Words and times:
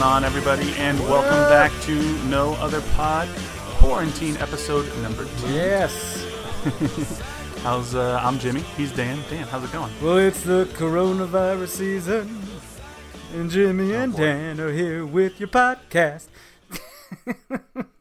Going 0.00 0.12
on, 0.14 0.24
everybody, 0.24 0.72
and 0.78 0.98
welcome 1.00 1.30
back 1.50 1.70
to 1.82 1.94
No 2.28 2.54
Other 2.54 2.80
Pod 2.94 3.28
Quarantine 3.80 4.34
episode 4.38 4.86
number 5.02 5.26
two. 5.26 5.52
Yes. 5.52 6.24
How's 7.62 7.94
uh, 7.94 8.18
I'm 8.22 8.38
Jimmy. 8.38 8.60
He's 8.78 8.92
Dan. 8.92 9.18
Dan, 9.28 9.46
how's 9.46 9.62
it 9.62 9.72
going? 9.72 9.92
Well, 10.02 10.16
it's 10.16 10.42
the 10.42 10.64
coronavirus 10.72 11.68
season, 11.68 12.40
and 13.34 13.50
Jimmy 13.50 13.92
and 13.92 14.14
Oh, 14.14 14.16
boy. 14.16 14.22
Dan 14.22 14.58
are 14.60 14.72
here 14.72 15.04
with 15.04 15.38
your 15.38 15.50
podcast. 15.50 16.28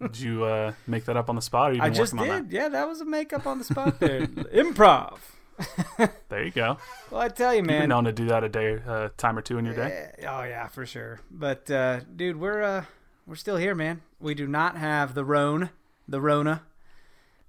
Did 0.02 0.20
you 0.20 0.46
uh, 0.46 0.72
make 0.88 1.04
that 1.04 1.18
up 1.18 1.28
on 1.28 1.36
the 1.36 1.42
spot? 1.42 1.72
Or 1.72 1.74
you 1.74 1.82
I 1.82 1.90
just 1.90 2.14
working 2.14 2.32
on 2.32 2.44
did. 2.44 2.54
Yeah, 2.54 2.70
that 2.70 2.88
was 2.88 3.02
a 3.02 3.06
makeup 3.06 3.46
on 3.46 3.58
the 3.58 3.66
spot 3.66 4.00
there. 4.00 4.22
Improv. 4.28 5.18
There 6.30 6.44
you 6.44 6.52
go. 6.52 6.78
Well, 7.10 7.22
I 7.22 7.28
tell 7.30 7.54
you, 7.54 7.58
You've 7.60 7.68
been 7.68 7.80
man. 7.80 7.90
known 7.90 8.04
to 8.06 8.12
do 8.12 8.28
that 8.28 8.44
a 8.44 8.50
day, 8.50 8.80
uh, 8.88 9.10
time 9.18 9.38
or 9.38 9.42
two 9.42 9.58
in 9.58 9.66
your 9.66 9.74
day. 9.74 10.12
Oh 10.22 10.44
yeah, 10.44 10.68
for 10.68 10.86
sure. 10.86 11.22
But 11.32 11.70
uh, 11.72 12.02
dude, 12.16 12.40
we're 12.40 12.62
uh, 12.62 12.86
we're 13.26 13.36
still 13.36 13.58
here, 13.58 13.74
man. 13.74 14.02
We 14.20 14.36
do 14.36 14.48
not 14.48 14.78
have 14.78 15.16
the 15.16 15.26
Rone, 15.26 15.72
the 16.08 16.22
Rona, 16.22 16.62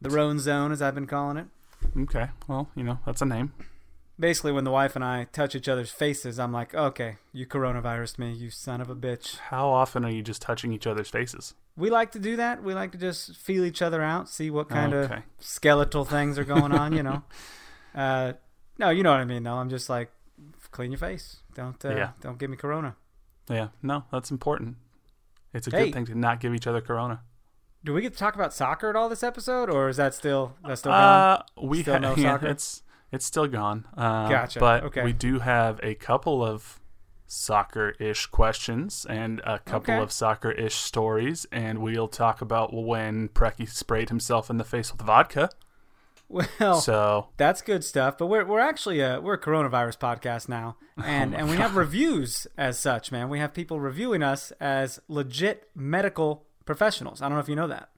the 0.01 0.11
Rone 0.11 0.39
zone, 0.39 0.73
as 0.73 0.81
I've 0.81 0.95
been 0.95 1.07
calling 1.07 1.37
it. 1.37 1.47
Okay. 1.97 2.29
Well, 2.49 2.71
you 2.75 2.83
know 2.83 2.99
that's 3.05 3.21
a 3.23 3.27
name. 3.27 3.53
Basically, 4.19 4.53
when 4.53 4.65
the 4.65 4.71
wife 4.71 4.97
and 4.97 5.05
I 5.05 5.25
touch 5.33 5.55
each 5.55 5.69
other's 5.69 5.91
faces, 5.91 6.39
I'm 6.39 6.53
like, 6.53 6.75
okay, 6.75 7.17
you 7.33 7.47
coronavirus 7.47 8.19
me, 8.19 8.33
you 8.33 8.51
son 8.51 8.81
of 8.81 8.91
a 8.91 8.97
bitch. 8.97 9.39
How 9.39 9.69
often 9.69 10.05
are 10.05 10.11
you 10.11 10.23
just 10.23 10.43
touching 10.43 10.73
each 10.73 10.87
other's 10.87 11.09
faces? 11.09 11.55
We 11.77 11.89
like 11.91 12.13
to 12.13 12.19
do 12.19 12.37
that. 12.37 12.63
We 12.63 12.75
like 12.75 12.93
to 12.93 12.99
just 12.99 13.37
feel 13.37 13.65
each 13.65 13.81
other 13.81 14.03
out, 14.03 14.29
see 14.29 14.51
what 14.51 14.69
kind 14.69 14.93
of 14.93 15.11
skeletal 15.39 16.05
things 16.05 16.39
are 16.39 16.45
going 16.45 16.73
on, 16.73 16.93
you 16.95 17.03
know. 17.03 17.23
Uh, 17.95 18.33
no, 18.79 18.91
you 18.91 19.03
know 19.03 19.11
what 19.11 19.21
I 19.21 19.25
mean. 19.25 19.43
though. 19.43 19.55
I'm 19.55 19.69
just 19.71 19.89
like, 19.91 20.11
clean 20.71 20.91
your 20.93 20.99
face. 20.99 21.39
Don't 21.55 21.83
uh, 21.85 21.95
Yeah. 21.95 22.11
don't 22.21 22.39
give 22.39 22.51
me 22.51 22.57
corona. 22.57 22.97
Yeah. 23.49 23.69
No, 23.83 24.05
that's 24.13 24.31
important. 24.31 24.77
It's 25.53 25.67
a 25.67 25.71
Hey. 25.71 25.87
good 25.87 25.95
thing 25.95 26.07
to 26.07 26.15
not 26.15 26.41
give 26.41 26.55
each 26.55 26.67
other 26.67 26.81
corona. 26.81 27.23
Do 27.83 27.93
we 27.95 28.03
get 28.03 28.13
to 28.13 28.19
talk 28.19 28.35
about 28.35 28.53
soccer 28.53 28.91
at 28.91 28.97
all 28.97 29.09
this 29.09 29.23
episode, 29.23 29.69
or 29.71 29.89
is 29.89 29.97
that 29.97 30.15
still 30.15 30.57
that's 30.67 30.81
still 30.83 30.93
gone? 30.93 31.03
Uh, 31.03 31.43
we 31.63 31.83
Still 31.83 31.95
ha- 31.95 31.99
no 32.01 32.15
yeah, 32.17 32.33
soccer? 32.35 32.47
it's 32.49 32.83
it's 33.11 33.25
still 33.27 33.49
gone. 33.49 33.87
Uh, 33.97 34.29
Gotcha. 34.29 34.61
But 34.61 34.85
Okay. 34.85 35.03
we 35.03 35.13
do 35.13 35.41
have 35.41 35.81
a 35.83 35.95
couple 35.97 36.45
of 36.45 36.79
soccer-ish 37.27 38.27
questions 38.27 39.07
and 39.09 39.41
a 39.45 39.59
couple 39.61 39.95
Okay. 39.95 40.03
of 40.03 40.13
soccer-ish 40.13 40.75
stories, 40.75 41.47
and 41.53 41.79
we'll 41.81 42.09
talk 42.09 42.41
about 42.41 42.73
when 42.73 43.29
Preki 43.31 43.69
sprayed 43.69 44.09
himself 44.11 44.51
in 44.51 44.57
the 44.59 44.65
face 44.65 44.93
with 44.93 45.01
vodka. 45.03 45.49
Well, 46.31 46.81
So 46.81 47.29
that's 47.37 47.61
good 47.61 47.85
stuff. 47.85 48.17
But 48.17 48.29
we're 48.29 48.45
we're 48.45 48.61
actually 48.61 49.01
a 49.01 49.21
we're 49.21 49.35
a 49.35 49.41
coronavirus 49.41 49.99
podcast 49.99 50.49
now, 50.49 50.77
and 51.05 51.35
Oh 51.35 51.39
and 51.39 51.51
we 51.51 51.57
have 51.57 51.77
reviews 51.77 52.47
as 52.57 52.79
such, 52.79 53.11
man. 53.11 53.29
We 53.29 53.41
have 53.41 53.53
people 53.53 53.81
reviewing 53.81 54.23
us 54.23 54.53
as 54.61 55.01
legit 55.09 55.69
medical 55.75 56.47
professionals. 56.65 57.21
I 57.21 57.27
don't 57.27 57.35
know 57.35 57.41
if 57.41 57.49
you 57.49 57.57
know 57.57 57.67
that. 57.67 57.91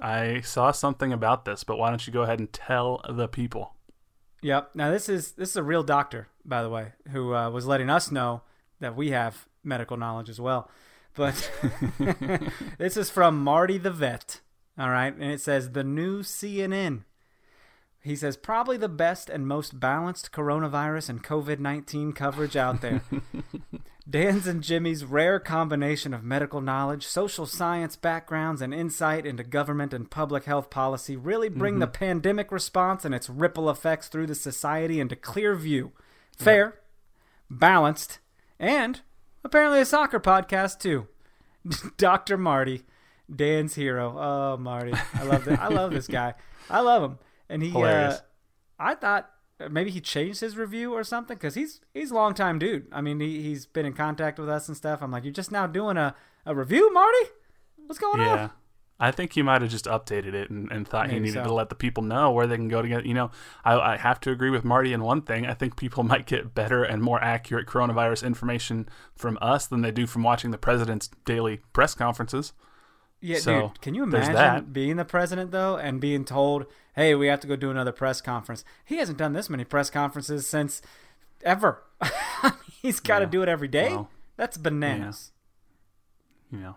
I 0.00 0.42
saw 0.42 0.70
something 0.70 1.12
about 1.12 1.44
this, 1.44 1.64
but 1.64 1.78
why 1.78 1.88
don't 1.90 2.06
you 2.06 2.12
go 2.12 2.22
ahead 2.22 2.38
and 2.38 2.52
tell 2.52 3.00
the 3.08 3.26
people? 3.26 3.74
Yep. 4.42 4.70
Now 4.74 4.90
this 4.92 5.08
is 5.08 5.32
this 5.32 5.50
is 5.50 5.56
a 5.56 5.62
real 5.62 5.82
doctor, 5.82 6.28
by 6.44 6.62
the 6.62 6.70
way, 6.70 6.92
who 7.10 7.34
uh, 7.34 7.50
was 7.50 7.66
letting 7.66 7.90
us 7.90 8.12
know 8.12 8.42
that 8.78 8.94
we 8.94 9.10
have 9.10 9.48
medical 9.64 9.96
knowledge 9.96 10.28
as 10.28 10.40
well. 10.40 10.70
But 11.14 11.50
this 12.78 12.96
is 12.96 13.10
from 13.10 13.42
Marty 13.42 13.78
the 13.78 13.90
vet. 13.90 14.40
All 14.78 14.90
right, 14.90 15.12
and 15.12 15.32
it 15.32 15.40
says 15.40 15.72
the 15.72 15.82
new 15.82 16.22
CNN. 16.22 17.04
He 18.06 18.14
says 18.14 18.36
probably 18.36 18.76
the 18.76 18.88
best 18.88 19.28
and 19.28 19.48
most 19.48 19.80
balanced 19.80 20.30
coronavirus 20.30 21.08
and 21.08 21.24
COVID 21.24 21.58
nineteen 21.58 22.12
coverage 22.12 22.56
out 22.56 22.80
there. 22.80 23.02
Dan's 24.08 24.46
and 24.46 24.62
Jimmy's 24.62 25.04
rare 25.04 25.40
combination 25.40 26.14
of 26.14 26.22
medical 26.22 26.60
knowledge, 26.60 27.04
social 27.04 27.46
science 27.46 27.96
backgrounds, 27.96 28.62
and 28.62 28.72
insight 28.72 29.26
into 29.26 29.42
government 29.42 29.92
and 29.92 30.08
public 30.08 30.44
health 30.44 30.70
policy 30.70 31.16
really 31.16 31.48
bring 31.48 31.80
the 31.80 31.88
mm-hmm. 31.88 32.04
pandemic 32.04 32.52
response 32.52 33.04
and 33.04 33.12
its 33.12 33.28
ripple 33.28 33.68
effects 33.68 34.06
through 34.06 34.28
the 34.28 34.36
society 34.36 35.00
into 35.00 35.16
clear 35.16 35.56
view. 35.56 35.90
Fair, 36.38 36.78
balanced, 37.50 38.20
and 38.60 39.00
apparently 39.42 39.80
a 39.80 39.84
soccer 39.84 40.20
podcast 40.20 40.78
too. 40.78 41.08
Dr. 41.96 42.38
Marty, 42.38 42.84
Dan's 43.34 43.74
hero. 43.74 44.16
Oh, 44.16 44.56
Marty, 44.58 44.94
I 45.12 45.24
love 45.24 45.44
that. 45.46 45.58
I 45.58 45.66
love 45.66 45.90
this 45.90 46.06
guy. 46.06 46.34
I 46.70 46.80
love 46.80 47.02
him, 47.02 47.18
and 47.48 47.62
he. 47.62 47.72
Uh, 47.74 48.18
I 48.78 48.94
thought 48.94 49.30
maybe 49.70 49.90
he 49.90 50.00
changed 50.00 50.40
his 50.40 50.56
review 50.56 50.92
or 50.92 51.02
something 51.04 51.36
because 51.36 51.54
he's 51.54 51.80
he's 51.94 52.10
a 52.10 52.14
long 52.14 52.34
time 52.34 52.58
dude. 52.58 52.86
I 52.92 53.00
mean, 53.00 53.20
he 53.20 53.42
he's 53.42 53.66
been 53.66 53.86
in 53.86 53.94
contact 53.94 54.38
with 54.38 54.48
us 54.48 54.68
and 54.68 54.76
stuff. 54.76 55.02
I'm 55.02 55.10
like, 55.10 55.24
you're 55.24 55.32
just 55.32 55.52
now 55.52 55.66
doing 55.66 55.96
a, 55.96 56.14
a 56.44 56.54
review, 56.54 56.92
Marty? 56.92 57.30
What's 57.86 57.98
going 57.98 58.20
Yeah. 58.20 58.42
on? 58.44 58.50
I 58.98 59.10
think 59.10 59.34
he 59.34 59.42
might 59.42 59.60
have 59.60 59.70
just 59.70 59.84
updated 59.84 60.32
it 60.32 60.48
and, 60.48 60.72
and 60.72 60.88
thought 60.88 61.10
he 61.10 61.18
needed 61.18 61.34
so. 61.34 61.44
to 61.44 61.52
let 61.52 61.68
the 61.68 61.74
people 61.74 62.02
know 62.02 62.30
where 62.30 62.46
they 62.46 62.56
can 62.56 62.68
go 62.68 62.80
to 62.80 62.88
get. 62.88 63.04
You 63.04 63.12
know, 63.12 63.30
I, 63.62 63.74
I 63.74 63.96
have 63.98 64.20
to 64.20 64.30
agree 64.30 64.48
with 64.48 64.64
Marty 64.64 64.94
in 64.94 65.02
one 65.02 65.20
thing. 65.20 65.44
I 65.44 65.52
think 65.52 65.76
people 65.76 66.02
might 66.12 66.24
get 66.24 66.54
better 66.54 66.82
and 66.82 67.02
more 67.02 67.22
accurate 67.22 67.66
coronavirus 67.66 68.24
information 68.26 68.88
from 69.14 69.36
us 69.42 69.66
than 69.66 69.82
they 69.82 69.90
do 69.90 70.06
from 70.06 70.22
watching 70.22 70.50
the 70.50 70.56
president's 70.58 71.08
daily 71.26 71.60
press 71.74 71.94
conferences. 71.94 72.54
Yeah, 73.20 73.38
So, 73.38 73.60
dude. 73.68 73.80
Can 73.80 73.94
you 73.94 74.02
imagine 74.02 74.66
being 74.72 74.96
the 74.96 75.04
president 75.04 75.50
though 75.50 75.76
and 75.76 76.00
being 76.00 76.24
told, 76.24 76.66
"Hey, 76.94 77.14
we 77.14 77.26
have 77.28 77.40
to 77.40 77.46
go 77.46 77.56
do 77.56 77.70
another 77.70 77.92
press 77.92 78.20
conference"? 78.20 78.64
He 78.84 78.96
hasn't 78.98 79.18
done 79.18 79.32
this 79.32 79.48
many 79.50 79.64
press 79.64 79.88
conferences 79.90 80.46
since 80.48 80.82
ever. 81.42 81.82
He's 82.82 83.00
got 83.00 83.20
to 83.20 83.24
Yeah. 83.24 83.30
do 83.30 83.42
it 83.42 83.48
every 83.48 83.68
day. 83.68 83.90
Well, 83.90 84.10
That's 84.36 84.58
bananas. 84.58 85.32
You 86.50 86.58
know, 86.58 86.76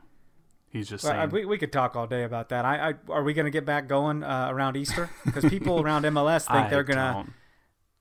he's 0.69 0.89
just 0.89 1.03
Well, 1.03 1.13
saying. 1.13 1.29
We, 1.29 1.45
we 1.45 1.57
could 1.57 1.71
talk 1.71 1.95
all 1.95 2.07
day 2.07 2.23
about 2.23 2.49
that. 2.49 2.65
I, 2.65 2.89
I 2.89 2.93
are 3.09 3.21
we 3.21 3.33
going 3.33 3.45
to 3.45 3.51
get 3.51 3.65
back 3.65 3.87
going 3.87 4.23
uh, 4.23 4.47
around 4.49 4.77
Easter? 4.77 5.09
Because 5.25 5.45
people 5.45 5.79
around 5.83 6.03
MLS 6.05 6.47
think 6.47 6.67
I 6.67 6.69
they're 6.69 6.83
gonna. 6.83 7.27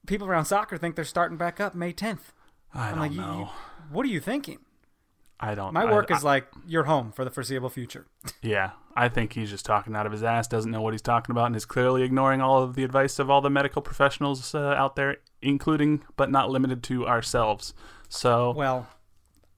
People 0.06 0.26
around 0.28 0.46
soccer 0.46 0.78
think 0.78 0.94
they're 0.96 1.04
starting 1.04 1.36
back 1.36 1.60
up 1.60 1.74
May 1.74 1.92
10th. 1.92 2.32
I 2.72 2.84
I'm 2.86 2.90
don't 2.92 3.00
like, 3.00 3.12
you- 3.12 3.20
know. 3.20 3.38
you- 3.40 3.48
what 3.94 4.04
are 4.06 4.08
you 4.08 4.20
thinking? 4.20 4.58
I 5.40 5.54
don't. 5.54 5.72
My 5.72 5.84
work 5.84 6.10
I- 6.10 6.16
is 6.16 6.24
like 6.24 6.48
you're 6.66 6.84
home 6.84 7.12
for 7.12 7.24
the 7.24 7.30
foreseeable 7.30 7.68
future. 7.70 8.06
Yeah, 8.42 8.70
I 8.96 9.08
think 9.08 9.34
he's 9.34 9.50
just 9.50 9.64
talking 9.64 9.94
out 9.94 10.04
of 10.06 10.12
his 10.12 10.22
ass, 10.24 10.48
doesn't 10.48 10.70
know 10.70 10.80
what 10.82 10.94
he's 10.94 11.02
talking 11.02 11.32
about, 11.32 11.46
and 11.46 11.56
is 11.56 11.64
clearly 11.64 12.02
ignoring 12.02 12.40
all 12.40 12.62
of 12.62 12.74
the 12.74 12.82
advice 12.84 13.18
of 13.18 13.30
all 13.30 13.40
the 13.40 13.50
medical 13.50 13.80
professionals 13.82 14.54
uh, 14.54 14.58
out 14.58 14.96
there, 14.96 15.18
including 15.42 16.02
but 16.16 16.30
not 16.30 16.50
limited 16.50 16.82
to 16.84 17.06
ourselves. 17.06 17.72
So, 18.08 18.52
Well, 18.56 18.88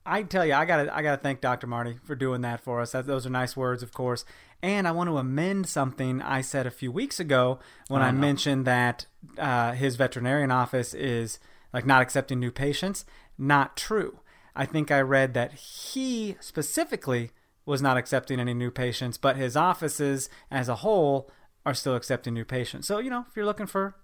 I 0.04 0.22
tell 0.22 0.44
you, 0.44 0.54
I 0.54 0.64
gotta 0.66 0.94
I 0.94 1.02
gotta 1.02 1.20
thank 1.22 1.40
Dr. 1.40 1.66
Marty 1.66 1.96
for 2.04 2.14
doing 2.14 2.40
that 2.42 2.60
for 2.60 2.80
us. 2.80 2.92
That, 2.92 3.06
those 3.06 3.26
are 3.26 3.30
nice 3.30 3.56
words, 3.56 3.82
of 3.82 3.92
course. 3.92 4.24
And 4.62 4.86
I 4.86 4.92
want 4.92 5.08
to 5.08 5.16
amend 5.16 5.66
something 5.66 6.20
I 6.20 6.42
said 6.42 6.66
a 6.66 6.70
few 6.70 6.92
weeks 6.92 7.18
ago 7.18 7.58
when 7.88 8.02
Oh, 8.02 8.06
I 8.06 8.10
no. 8.10 8.18
mentioned 8.18 8.66
that 8.66 9.06
uh, 9.38 9.72
his 9.72 9.96
veterinarian 9.96 10.50
office 10.50 10.92
is 10.92 11.38
like 11.72 11.86
not 11.86 12.02
accepting 12.02 12.38
new 12.40 12.50
patients. 12.50 13.06
Not 13.38 13.74
true. 13.76 14.19
I 14.54 14.66
think 14.66 14.90
I 14.90 15.00
read 15.00 15.34
that 15.34 15.52
he 15.52 16.36
specifically 16.40 17.30
was 17.66 17.80
not 17.80 17.96
accepting 17.96 18.40
any 18.40 18.54
new 18.54 18.70
patients, 18.70 19.16
but 19.18 19.36
his 19.36 19.56
offices 19.56 20.28
as 20.50 20.68
a 20.68 20.76
whole 20.76 21.30
are 21.64 21.74
still 21.74 21.94
accepting 21.94 22.34
new 22.34 22.44
patients. 22.44 22.86
So, 22.86 22.98
you 22.98 23.10
know, 23.10 23.26
if 23.28 23.36
you're 23.36 23.44
looking 23.44 23.66
for 23.66 23.94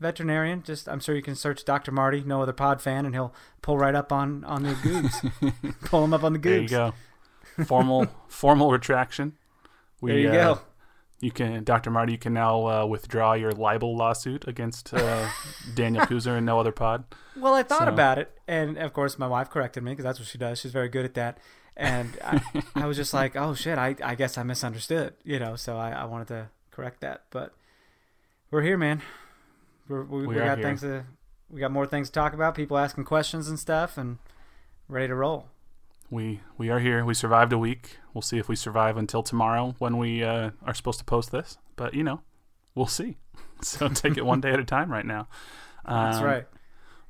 veterinarian, 0.00 0.62
just 0.62 0.88
I'm 0.88 1.00
sure 1.00 1.14
you 1.14 1.22
can 1.22 1.36
search 1.36 1.64
Dr. 1.64 1.92
Marty, 1.92 2.22
no 2.22 2.42
other 2.42 2.52
pod 2.52 2.82
fan, 2.82 3.06
and 3.06 3.14
he'll 3.14 3.34
pull 3.62 3.78
right 3.78 3.94
up 3.94 4.12
on 4.12 4.44
on 4.44 4.62
the 4.62 4.74
goobs. 4.74 5.80
pull 5.84 6.04
him 6.04 6.12
up 6.12 6.24
on 6.24 6.32
the 6.32 6.38
goobs. 6.38 6.42
There 6.42 6.60
you 6.62 6.68
go. 6.68 6.94
Formal 7.64 8.06
formal 8.28 8.70
retraction. 8.70 9.34
We, 10.00 10.10
there 10.12 10.20
you 10.20 10.28
uh, 10.30 10.54
go. 10.54 10.60
You 11.22 11.30
can, 11.30 11.62
Dr. 11.62 11.92
Marty, 11.92 12.10
you 12.10 12.18
can 12.18 12.34
now 12.34 12.66
uh, 12.66 12.84
withdraw 12.84 13.34
your 13.34 13.52
libel 13.52 13.96
lawsuit 13.96 14.48
against 14.48 14.92
uh, 14.92 15.28
Daniel 15.76 16.04
Kuzer 16.04 16.36
and 16.36 16.44
no 16.44 16.58
other 16.58 16.72
pod. 16.72 17.04
Well, 17.36 17.54
I 17.54 17.62
thought 17.62 17.86
so. 17.86 17.92
about 17.92 18.18
it, 18.18 18.36
and 18.48 18.76
of 18.76 18.92
course, 18.92 19.20
my 19.20 19.28
wife 19.28 19.48
corrected 19.48 19.84
me 19.84 19.92
because 19.92 20.02
that's 20.02 20.18
what 20.18 20.26
she 20.26 20.36
does. 20.36 20.60
She's 20.60 20.72
very 20.72 20.88
good 20.88 21.04
at 21.04 21.14
that, 21.14 21.38
and 21.76 22.18
I, 22.24 22.42
I 22.74 22.86
was 22.86 22.96
just 22.96 23.14
like, 23.14 23.36
"Oh 23.36 23.54
shit, 23.54 23.78
I, 23.78 23.94
I 24.02 24.16
guess 24.16 24.36
I 24.36 24.42
misunderstood," 24.42 25.14
you 25.22 25.38
know. 25.38 25.54
So 25.54 25.76
I, 25.76 25.92
I 25.92 26.06
wanted 26.06 26.26
to 26.28 26.48
correct 26.72 27.02
that, 27.02 27.22
but 27.30 27.54
we're 28.50 28.62
here, 28.62 28.76
man. 28.76 29.00
We're, 29.86 30.02
we, 30.02 30.22
we, 30.22 30.26
we 30.26 30.34
got 30.34 30.58
here. 30.58 30.66
things 30.66 30.80
to, 30.80 31.04
we 31.48 31.60
got 31.60 31.70
more 31.70 31.86
things 31.86 32.08
to 32.08 32.12
talk 32.12 32.34
about. 32.34 32.56
People 32.56 32.76
asking 32.76 33.04
questions 33.04 33.48
and 33.48 33.60
stuff, 33.60 33.96
and 33.96 34.18
ready 34.88 35.06
to 35.06 35.14
roll 35.14 35.51
we 36.12 36.40
we 36.58 36.68
are 36.68 36.78
here. 36.78 37.04
We 37.04 37.14
survived 37.14 37.52
a 37.52 37.58
week. 37.58 37.98
We'll 38.12 38.22
see 38.22 38.38
if 38.38 38.46
we 38.46 38.54
survive 38.54 38.98
until 38.98 39.22
tomorrow 39.22 39.74
when 39.78 39.96
we 39.96 40.22
uh, 40.22 40.50
are 40.62 40.74
supposed 40.74 40.98
to 40.98 41.04
post 41.04 41.32
this. 41.32 41.56
But 41.74 41.94
you 41.94 42.04
know, 42.04 42.20
we'll 42.74 42.86
see. 42.86 43.16
So 43.62 43.86
take 43.86 44.16
it 44.16 44.26
one 44.26 44.40
day 44.40 44.50
at 44.50 44.58
a 44.58 44.64
time 44.64 44.90
right 44.90 45.06
now. 45.06 45.28
Um, 45.84 46.10
That's 46.10 46.20
right. 46.24 46.46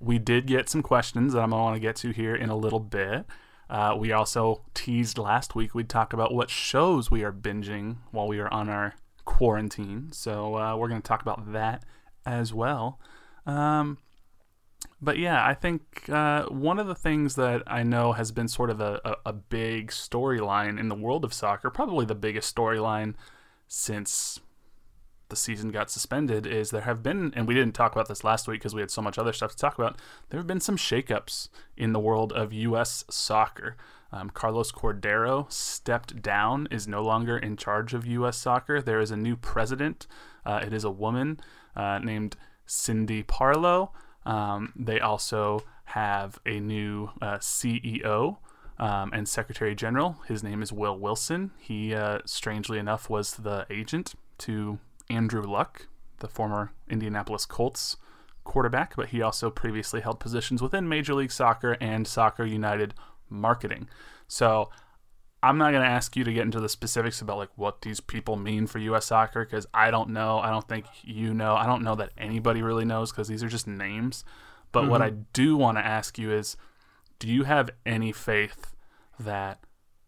We 0.00 0.18
did 0.18 0.46
get 0.46 0.68
some 0.68 0.82
questions 0.82 1.32
that 1.32 1.40
I'm 1.40 1.48
gonna 1.48 1.62
want 1.62 1.76
to 1.76 1.80
get 1.80 1.96
to 1.96 2.10
here 2.10 2.34
in 2.34 2.50
a 2.50 2.54
little 2.54 2.78
bit. 2.78 3.24
Uh, 3.70 3.96
we 3.98 4.12
also 4.12 4.60
teased 4.74 5.16
last 5.16 5.54
week 5.54 5.74
we'd 5.74 5.88
talk 5.88 6.12
about 6.12 6.34
what 6.34 6.50
shows 6.50 7.10
we 7.10 7.24
are 7.24 7.32
binging 7.32 7.96
while 8.10 8.28
we 8.28 8.38
are 8.38 8.52
on 8.52 8.68
our 8.68 8.92
quarantine. 9.24 10.10
So 10.12 10.56
uh, 10.56 10.76
we're 10.76 10.88
going 10.88 11.00
to 11.00 11.08
talk 11.08 11.22
about 11.22 11.54
that 11.54 11.84
as 12.26 12.52
well. 12.52 13.00
Um, 13.46 13.96
but 15.00 15.18
yeah, 15.18 15.44
I 15.44 15.54
think 15.54 16.08
uh, 16.08 16.44
one 16.44 16.78
of 16.78 16.86
the 16.86 16.94
things 16.94 17.34
that 17.34 17.62
I 17.66 17.82
know 17.82 18.12
has 18.12 18.32
been 18.32 18.48
sort 18.48 18.70
of 18.70 18.80
a, 18.80 19.00
a, 19.04 19.16
a 19.26 19.32
big 19.32 19.90
storyline 19.90 20.78
in 20.78 20.88
the 20.88 20.94
world 20.94 21.24
of 21.24 21.34
soccer, 21.34 21.70
probably 21.70 22.06
the 22.06 22.14
biggest 22.14 22.54
storyline 22.54 23.14
since 23.68 24.40
the 25.28 25.36
season 25.36 25.70
got 25.70 25.90
suspended, 25.90 26.46
is 26.46 26.70
there 26.70 26.82
have 26.82 27.02
been, 27.02 27.32
and 27.34 27.48
we 27.48 27.54
didn't 27.54 27.74
talk 27.74 27.92
about 27.92 28.06
this 28.08 28.22
last 28.22 28.46
week 28.46 28.60
because 28.60 28.74
we 28.74 28.82
had 28.82 28.90
so 28.90 29.02
much 29.02 29.18
other 29.18 29.32
stuff 29.32 29.52
to 29.52 29.56
talk 29.56 29.78
about, 29.78 29.98
there 30.28 30.38
have 30.38 30.46
been 30.46 30.60
some 30.60 30.76
shakeups 30.76 31.48
in 31.76 31.92
the 31.92 32.00
world 32.00 32.32
of 32.32 32.52
U.S. 32.52 33.04
soccer. 33.10 33.76
Um, 34.12 34.28
Carlos 34.28 34.70
Cordeiro 34.70 35.50
stepped 35.50 36.20
down, 36.20 36.68
is 36.70 36.86
no 36.86 37.02
longer 37.02 37.38
in 37.38 37.56
charge 37.56 37.94
of 37.94 38.06
U.S. 38.06 38.36
soccer. 38.36 38.82
There 38.82 39.00
is 39.00 39.10
a 39.10 39.16
new 39.16 39.36
president. 39.36 40.06
Uh, 40.44 40.60
it 40.64 40.72
is 40.72 40.84
a 40.84 40.90
woman 40.90 41.40
uh, 41.74 41.98
named 41.98 42.36
Cindy 42.66 43.22
Parlow. 43.22 43.90
Um, 44.24 44.72
they 44.76 45.00
also 45.00 45.62
have 45.84 46.38
a 46.46 46.60
new 46.60 47.10
uh, 47.20 47.38
CEO 47.38 48.38
um, 48.78 49.10
and 49.12 49.28
Secretary 49.28 49.74
General. 49.74 50.16
His 50.26 50.42
name 50.42 50.62
is 50.62 50.72
Will 50.72 50.98
Wilson. 50.98 51.50
He, 51.58 51.94
uh, 51.94 52.20
strangely 52.24 52.78
enough, 52.78 53.10
was 53.10 53.34
the 53.34 53.66
agent 53.70 54.14
to 54.38 54.78
Andrew 55.10 55.42
Luck, 55.42 55.86
the 56.20 56.28
former 56.28 56.72
Indianapolis 56.88 57.46
Colts 57.46 57.96
quarterback, 58.44 58.96
but 58.96 59.08
he 59.08 59.22
also 59.22 59.50
previously 59.50 60.00
held 60.00 60.18
positions 60.18 60.62
within 60.62 60.88
Major 60.88 61.14
League 61.14 61.32
Soccer 61.32 61.76
and 61.80 62.06
Soccer 62.06 62.44
United 62.44 62.94
marketing. 63.28 63.88
So 64.26 64.70
I'm 65.42 65.58
not 65.58 65.72
going 65.72 65.82
to 65.82 65.88
ask 65.88 66.16
you 66.16 66.22
to 66.22 66.32
get 66.32 66.42
into 66.42 66.60
the 66.60 66.68
specifics 66.68 67.20
about 67.20 67.36
like 67.36 67.50
what 67.56 67.82
these 67.82 68.00
people 68.00 68.36
mean 68.36 68.66
for 68.66 68.78
U.S. 68.78 69.06
soccer 69.06 69.44
because 69.44 69.66
I 69.74 69.90
don't 69.90 70.10
know. 70.10 70.38
I 70.38 70.50
don't 70.50 70.66
think 70.68 70.86
you 71.02 71.34
know. 71.34 71.56
I 71.56 71.66
don't 71.66 71.82
know 71.82 71.96
that 71.96 72.10
anybody 72.16 72.62
really 72.62 72.84
knows 72.84 73.10
because 73.10 73.28
these 73.28 73.42
are 73.42 73.48
just 73.48 73.66
names. 73.66 74.24
But 74.70 74.82
mm-hmm. 74.82 74.90
what 74.90 75.02
I 75.02 75.10
do 75.32 75.56
want 75.56 75.78
to 75.78 75.84
ask 75.84 76.16
you 76.16 76.32
is, 76.32 76.56
do 77.18 77.28
you 77.28 77.44
have 77.44 77.70
any 77.84 78.12
faith 78.12 78.72
that 79.18 79.58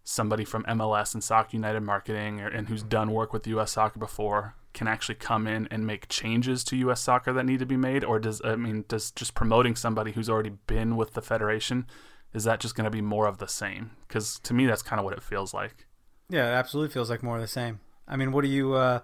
somebody 0.05 0.45
from 0.45 0.63
MLS 0.65 1.15
and 1.15 1.25
Soccer 1.25 1.51
United 1.53 1.81
Marketing 1.81 2.41
or, 2.41 2.49
and 2.49 2.69
who's 2.69 2.83
done 2.83 3.11
work 3.11 3.33
with 3.33 3.47
U.S. 3.49 3.73
soccer 3.73 3.99
before 3.99 4.55
can 4.73 4.87
actually 4.87 5.15
come 5.15 5.47
in 5.47 5.67
and 5.71 5.87
make 5.87 6.09
changes 6.09 6.63
to 6.65 6.77
U.S. 6.77 7.01
soccer 7.01 7.33
that 7.33 7.45
need 7.45 7.61
to 7.61 7.67
be 7.67 7.77
made, 7.77 8.05
or 8.05 8.21
does 8.21 8.41
I 8.45 8.55
mean 8.55 8.85
does 8.87 9.11
just 9.11 9.35
promoting 9.35 9.75
somebody 9.75 10.13
who's 10.13 10.31
already 10.31 10.53
been 10.67 10.97
with 10.97 11.15
the 11.15 11.23
federation 11.23 11.87
is 12.35 12.45
that 12.45 12.61
just 12.61 12.75
going 12.75 12.85
to 12.85 12.91
be 12.91 13.01
more 13.01 13.27
of 13.27 13.39
the 13.39 13.49
same? 13.49 13.93
Because 14.07 14.39
to 14.41 14.53
me, 14.53 14.67
that's 14.67 14.83
kind 14.83 14.99
of 14.99 15.05
what 15.05 15.15
it 15.15 15.23
feels 15.23 15.55
like. 15.55 15.87
Yeah, 16.29 16.49
it 16.49 16.55
absolutely 16.55 16.93
feels 16.93 17.09
like 17.09 17.23
more 17.23 17.37
of 17.37 17.41
the 17.41 17.49
same. 17.49 17.81
I 18.09 18.17
mean, 18.17 18.33
what 18.33 18.43
do 18.43 18.49
you? 18.49 18.75
Uh, 18.75 19.01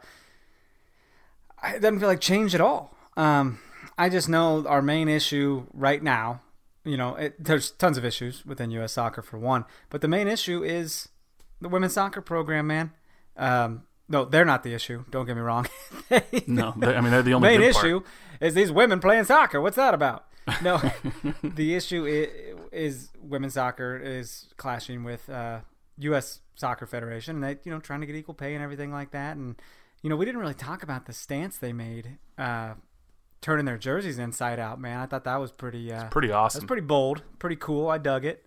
it 1.65 1.81
doesn't 1.81 2.01
feel 2.01 2.09
like 2.09 2.21
change 2.21 2.55
at 2.55 2.61
all. 2.61 2.97
Um, 3.17 3.61
I 3.97 4.09
just 4.09 4.29
know 4.29 4.67
our 4.67 4.83
main 4.83 5.09
issue 5.09 5.67
right 5.73 6.03
now. 6.03 6.43
You 6.85 6.97
know, 6.97 7.15
it, 7.15 7.43
there's 7.43 7.71
tons 7.73 7.99
of 7.99 8.05
issues 8.05 8.45
within 8.45 8.71
U.S. 8.73 8.93
soccer 8.93 9.23
for 9.23 9.39
one, 9.39 9.65
but 9.91 10.01
the 10.01 10.09
main 10.09 10.29
issue 10.29 10.65
is 10.65 11.09
the 11.61 11.69
women's 11.69 11.93
soccer 11.93 12.23
program, 12.23 12.67
man. 12.67 12.93
Um, 13.37 13.83
no, 14.09 14.25
they're 14.25 14.45
not 14.45 14.63
the 14.63 14.75
issue. 14.75 15.05
Don't 15.11 15.27
get 15.27 15.37
me 15.37 15.43
wrong. 15.43 15.69
no, 16.47 16.75
I 16.83 17.01
mean 17.01 17.11
they're 17.11 17.23
the 17.23 17.35
only 17.35 17.49
main 17.49 17.63
issue 17.63 18.03
is 18.41 18.55
these 18.55 18.73
women 18.73 18.99
playing 18.99 19.25
soccer. 19.25 19.61
What's 19.61 19.77
that 19.77 19.95
about? 19.95 20.27
No, 20.63 20.81
the 21.43 21.75
issue 21.75 22.07
is, 22.07 22.59
is 22.73 23.11
women's 23.21 23.55
soccer 23.55 23.97
is 23.97 24.47
clashing 24.57 25.05
with 25.05 25.29
uh, 25.29 25.61
U.S. 25.99 26.41
Soccer 26.55 26.87
Federation, 26.87 27.37
and 27.37 27.45
they 27.45 27.59
you 27.65 27.73
know 27.73 27.81
trying 27.81 28.01
to 28.01 28.07
get 28.07 28.17
equal 28.17 28.35
pay 28.35 28.55
and 28.55 28.63
everything 28.63 28.93
like 28.93 29.11
that. 29.13 29.37
And 29.37 29.57
you 30.03 30.11
know 30.11 30.17
we 30.17 30.25
didn't 30.25 30.41
really 30.41 30.55
talk 30.55 30.83
about 30.83 31.07
the 31.07 31.13
stance 31.13 31.59
they 31.59 31.73
made, 31.73 32.19
uh, 32.39 32.75
turning 33.41 33.65
their 33.65 33.79
jerseys 33.79 34.19
inside 34.19 34.59
out. 34.59 34.81
Man, 34.81 34.99
I 34.99 35.07
thought 35.07 35.25
that 35.25 35.37
was 35.37 35.53
pretty 35.53 35.93
uh, 35.93 36.09
pretty 36.09 36.33
awesome. 36.33 36.61
That's 36.61 36.69
pretty 36.69 36.87
bold, 36.87 37.23
pretty 37.39 37.57
cool. 37.57 37.89
I 37.89 37.99
dug 37.99 38.25
it. 38.25 38.47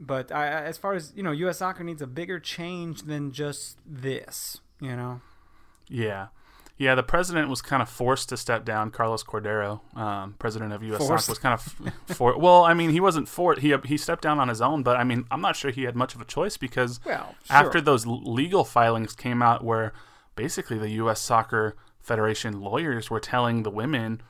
But 0.00 0.32
I, 0.32 0.48
as 0.48 0.76
far 0.76 0.94
as 0.94 1.12
you 1.16 1.22
know, 1.22 1.32
U.S. 1.32 1.58
Soccer 1.58 1.84
needs 1.84 2.02
a 2.02 2.06
bigger 2.06 2.40
change 2.40 3.02
than 3.02 3.32
just 3.32 3.78
this. 3.86 4.60
You 4.80 4.96
know. 4.96 5.20
Yeah. 5.88 6.28
Yeah, 6.76 6.96
the 6.96 7.04
president 7.04 7.48
was 7.48 7.62
kind 7.62 7.80
of 7.80 7.88
forced 7.88 8.28
to 8.30 8.36
step 8.36 8.64
down. 8.64 8.90
Carlos 8.90 9.22
Cordeiro, 9.22 9.80
um, 9.96 10.34
president 10.40 10.72
of 10.72 10.82
U.S. 10.82 11.06
Soccer, 11.06 11.30
was 11.30 11.38
kind 11.38 11.54
of 11.54 12.16
for. 12.16 12.36
Well, 12.36 12.64
I 12.64 12.74
mean, 12.74 12.90
he 12.90 12.98
wasn't 12.98 13.28
for 13.28 13.54
he 13.54 13.74
he 13.84 13.96
stepped 13.96 14.22
down 14.22 14.40
on 14.40 14.48
his 14.48 14.60
own, 14.60 14.82
but 14.82 14.96
I 14.96 15.04
mean, 15.04 15.24
I'm 15.30 15.40
not 15.40 15.54
sure 15.54 15.70
he 15.70 15.84
had 15.84 15.94
much 15.94 16.16
of 16.16 16.20
a 16.20 16.24
choice 16.24 16.56
because 16.56 16.98
well, 17.04 17.36
sure. 17.44 17.56
after 17.56 17.80
those 17.80 18.06
legal 18.06 18.64
filings 18.64 19.14
came 19.14 19.40
out, 19.40 19.62
where 19.62 19.92
basically 20.34 20.76
the 20.76 20.90
U.S. 20.90 21.20
Soccer 21.20 21.76
Federation 22.00 22.60
lawyers 22.60 23.08
were 23.08 23.20
telling 23.20 23.62
the 23.62 23.70
women, 23.70 24.20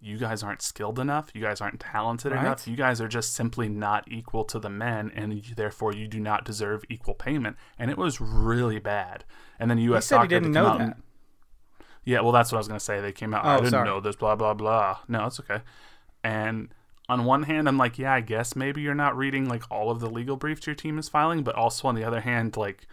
"You 0.00 0.16
guys 0.16 0.42
aren't 0.42 0.62
skilled 0.62 0.98
enough. 0.98 1.30
You 1.34 1.42
guys 1.42 1.60
aren't 1.60 1.80
talented 1.80 2.32
right. 2.32 2.40
enough. 2.40 2.66
You 2.66 2.76
guys 2.76 3.02
are 3.02 3.08
just 3.08 3.34
simply 3.34 3.68
not 3.68 4.10
equal 4.10 4.44
to 4.44 4.58
the 4.58 4.70
men, 4.70 5.12
and 5.14 5.44
therefore 5.54 5.92
you 5.92 6.08
do 6.08 6.18
not 6.18 6.46
deserve 6.46 6.82
equal 6.88 7.14
payment." 7.14 7.58
And 7.78 7.90
it 7.90 7.98
was 7.98 8.22
really 8.22 8.78
bad. 8.78 9.24
And 9.58 9.70
then 9.70 9.76
U.S. 9.76 10.06
Soccer 10.06 10.28
didn't 10.28 10.52
know 10.52 10.78
that. 10.78 10.96
Yeah, 12.04 12.20
well, 12.20 12.32
that's 12.32 12.50
what 12.50 12.56
I 12.56 12.60
was 12.60 12.68
gonna 12.68 12.80
say. 12.80 13.00
They 13.00 13.12
came 13.12 13.34
out. 13.34 13.44
Oh, 13.44 13.48
I 13.48 13.56
didn't 13.56 13.70
sorry. 13.70 13.88
know 13.88 14.00
this. 14.00 14.16
Blah 14.16 14.36
blah 14.36 14.54
blah. 14.54 14.98
No, 15.08 15.26
it's 15.26 15.40
okay. 15.40 15.62
And 16.24 16.72
on 17.08 17.24
one 17.24 17.42
hand, 17.42 17.68
I'm 17.68 17.76
like, 17.76 17.98
yeah, 17.98 18.14
I 18.14 18.20
guess 18.20 18.54
maybe 18.54 18.82
you're 18.82 18.94
not 18.94 19.16
reading 19.16 19.48
like 19.48 19.64
all 19.70 19.90
of 19.90 20.00
the 20.00 20.08
legal 20.08 20.36
briefs 20.36 20.66
your 20.66 20.76
team 20.76 20.98
is 20.98 21.08
filing, 21.08 21.42
but 21.42 21.54
also 21.54 21.88
on 21.88 21.94
the 21.94 22.04
other 22.04 22.20
hand, 22.20 22.56
like 22.56 22.86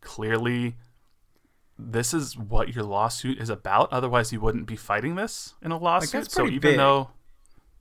clearly 0.00 0.76
this 1.78 2.12
is 2.12 2.36
what 2.36 2.74
your 2.74 2.84
lawsuit 2.84 3.38
is 3.38 3.50
about. 3.50 3.92
Otherwise, 3.92 4.32
you 4.32 4.40
wouldn't 4.40 4.66
be 4.66 4.76
fighting 4.76 5.14
this 5.14 5.54
in 5.62 5.70
a 5.70 5.78
lawsuit. 5.78 6.22
Like, 6.22 6.30
so 6.30 6.46
even 6.46 6.60
big. 6.60 6.76
though, 6.76 7.10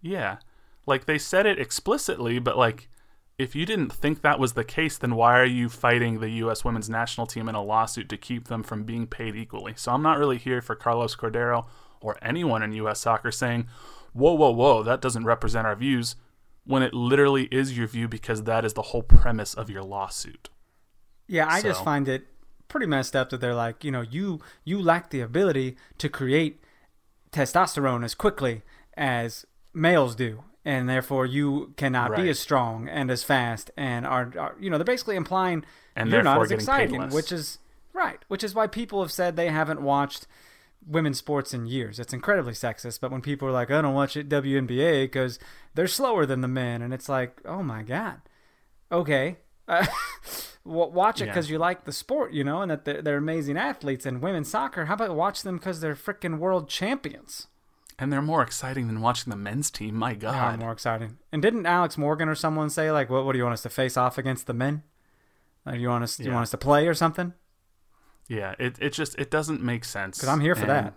yeah, 0.01 0.37
like 0.85 1.05
they 1.05 1.17
said 1.17 1.45
it 1.45 1.59
explicitly, 1.59 2.37
but 2.37 2.57
like 2.57 2.89
if 3.37 3.55
you 3.55 3.65
didn't 3.65 3.93
think 3.93 4.21
that 4.21 4.39
was 4.39 4.53
the 4.53 4.63
case, 4.63 4.97
then 4.97 5.15
why 5.15 5.39
are 5.39 5.45
you 5.45 5.69
fighting 5.69 6.19
the 6.19 6.29
U.S. 6.29 6.65
women's 6.65 6.89
national 6.89 7.27
team 7.27 7.47
in 7.47 7.55
a 7.55 7.63
lawsuit 7.63 8.09
to 8.09 8.17
keep 8.17 8.47
them 8.47 8.63
from 8.63 8.83
being 8.83 9.05
paid 9.05 9.35
equally? 9.35 9.73
So 9.75 9.91
I'm 9.91 10.01
not 10.01 10.17
really 10.17 10.37
here 10.37 10.61
for 10.61 10.75
Carlos 10.75 11.15
Cordeiro 11.15 11.67
or 12.01 12.17
anyone 12.21 12.63
in 12.63 12.73
U.S. 12.73 12.99
soccer 12.99 13.31
saying, 13.31 13.67
whoa, 14.13 14.33
whoa, 14.33 14.51
whoa, 14.51 14.81
that 14.83 15.01
doesn't 15.01 15.25
represent 15.25 15.67
our 15.67 15.75
views, 15.75 16.15
when 16.65 16.81
it 16.81 16.93
literally 16.93 17.43
is 17.51 17.77
your 17.77 17.87
view 17.87 18.07
because 18.07 18.43
that 18.43 18.65
is 18.65 18.73
the 18.73 18.81
whole 18.81 19.03
premise 19.03 19.53
of 19.53 19.69
your 19.69 19.83
lawsuit. 19.83 20.49
Yeah, 21.27 21.47
I 21.47 21.61
so. 21.61 21.69
just 21.69 21.83
find 21.83 22.07
it 22.07 22.25
pretty 22.67 22.87
messed 22.87 23.15
up 23.15 23.29
that 23.29 23.39
they're 23.39 23.55
like, 23.55 23.83
you 23.83 23.91
know, 23.91 24.01
you 24.01 24.41
you 24.65 24.81
lack 24.81 25.09
the 25.09 25.21
ability 25.21 25.77
to 25.99 26.09
create 26.09 26.61
testosterone 27.31 28.03
as 28.03 28.15
quickly 28.15 28.63
as 28.95 29.45
males 29.73 30.15
do 30.15 30.43
and 30.67 30.89
therefore 30.89 31.25
you 31.25 31.73
cannot 31.77 32.11
right. 32.11 32.23
be 32.23 32.29
as 32.29 32.39
strong 32.39 32.87
and 32.89 33.09
as 33.09 33.23
fast 33.23 33.71
and 33.77 34.05
are, 34.05 34.31
are 34.37 34.55
you 34.59 34.69
know 34.69 34.77
they're 34.77 34.85
basically 34.85 35.15
implying 35.15 35.63
and 35.95 36.11
you're 36.11 36.21
not 36.21 36.41
as 36.41 36.51
exciting 36.51 37.09
which 37.09 37.31
is 37.31 37.59
right 37.93 38.25
which 38.27 38.43
is 38.43 38.53
why 38.53 38.67
people 38.67 39.01
have 39.01 39.11
said 39.11 39.35
they 39.35 39.49
haven't 39.49 39.81
watched 39.81 40.27
women's 40.87 41.17
sports 41.17 41.53
in 41.53 41.65
years. 41.65 41.99
It's 41.99 42.13
incredibly 42.13 42.53
sexist. 42.53 42.99
But 43.01 43.11
when 43.11 43.21
people 43.21 43.47
are 43.47 43.51
like, 43.51 43.69
I 43.69 43.81
don't 43.81 43.93
watch 43.93 44.15
it 44.15 44.29
WNBA 44.29 45.03
because 45.03 45.37
they're 45.75 45.87
slower 45.87 46.25
than 46.25 46.41
the 46.41 46.47
men, 46.47 46.81
and 46.81 46.93
it's 46.93 47.09
like, 47.09 47.41
oh 47.45 47.61
my 47.61 47.83
god, 47.83 48.21
okay. 48.91 49.37
Uh, 49.69 49.85
watch 50.63 51.19
it 51.21 51.25
because 51.25 51.49
yeah. 51.49 51.55
you 51.55 51.59
like 51.59 51.83
the 51.83 51.91
sport, 51.91 52.31
you 52.31 52.41
know, 52.41 52.61
and 52.61 52.71
that 52.71 52.85
they're, 52.85 53.01
they're 53.01 53.17
amazing 53.17 53.57
athletes. 53.57 54.05
And 54.05 54.21
women's 54.21 54.49
soccer, 54.49 54.85
how 54.85 54.93
about 54.93 55.13
watch 55.13 55.41
them 55.41 55.57
because 55.57 55.81
they're 55.81 55.93
freaking 55.93 56.37
world 56.37 56.69
champions? 56.69 57.47
And 57.99 58.13
they're 58.13 58.21
more 58.21 58.43
exciting 58.43 58.87
than 58.87 59.01
watching 59.01 59.31
the 59.31 59.37
men's 59.37 59.71
team. 59.71 59.95
My 59.95 60.13
God, 60.13 60.53
they 60.59 60.63
more 60.63 60.71
exciting. 60.71 61.17
And 61.31 61.41
didn't 61.41 61.65
Alex 61.65 61.97
Morgan 61.97 62.29
or 62.29 62.35
someone 62.35 62.69
say 62.69 62.91
like, 62.91 63.09
"What? 63.09 63.25
What 63.25 63.31
do 63.31 63.39
you 63.39 63.43
want 63.43 63.53
us 63.53 63.63
to 63.63 63.69
face 63.69 63.97
off 63.97 64.19
against 64.19 64.45
the 64.45 64.53
men? 64.53 64.83
Like, 65.65 65.79
you 65.79 65.89
want 65.89 66.03
us? 66.03 66.19
Yeah. 66.19 66.27
You 66.27 66.31
want 66.33 66.43
us 66.43 66.51
to 66.51 66.57
play 66.57 66.87
or 66.87 66.93
something?" 66.93 67.33
Yeah, 68.27 68.53
it 68.59 68.77
it 68.79 68.93
just 68.93 69.17
it 69.17 69.31
doesn't 69.31 69.63
make 69.63 69.83
sense. 69.83 70.17
Because 70.17 70.29
I'm 70.29 70.41
here 70.41 70.53
for 70.53 70.69
and 70.69 70.93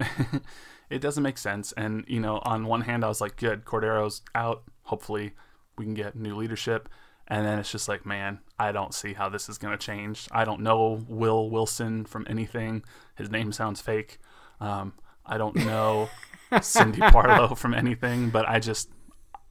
that. 0.00 0.42
it 0.90 1.00
doesn't 1.00 1.22
make 1.22 1.38
sense. 1.38 1.72
And 1.72 2.04
you 2.08 2.18
know, 2.18 2.40
on 2.44 2.66
one 2.66 2.80
hand, 2.80 3.04
I 3.04 3.08
was 3.08 3.20
like, 3.20 3.36
"Good, 3.36 3.64
Cordeiro's 3.64 4.22
out. 4.34 4.64
Hopefully, 4.84 5.34
we 5.78 5.84
can 5.84 5.94
get 5.94 6.16
new 6.16 6.34
leadership." 6.34 6.88
And 7.28 7.46
then 7.46 7.60
it's 7.60 7.70
just 7.70 7.88
like, 7.88 8.04
man, 8.04 8.40
I 8.58 8.72
don't 8.72 8.92
see 8.92 9.12
how 9.12 9.28
this 9.28 9.48
is 9.48 9.56
going 9.56 9.70
to 9.70 9.78
change. 9.78 10.26
I 10.32 10.44
don't 10.44 10.62
know 10.62 11.04
Will 11.08 11.48
Wilson 11.48 12.04
from 12.04 12.26
anything. 12.28 12.82
His 13.14 13.30
name 13.30 13.52
sounds 13.52 13.80
fake. 13.80 14.18
Um, 14.60 14.94
I 15.24 15.38
don't 15.38 15.54
know 15.54 16.08
Cindy 16.62 17.00
Parlow 17.00 17.56
from 17.56 17.74
anything, 17.74 18.30
but 18.30 18.48
I 18.48 18.58
just 18.58 18.90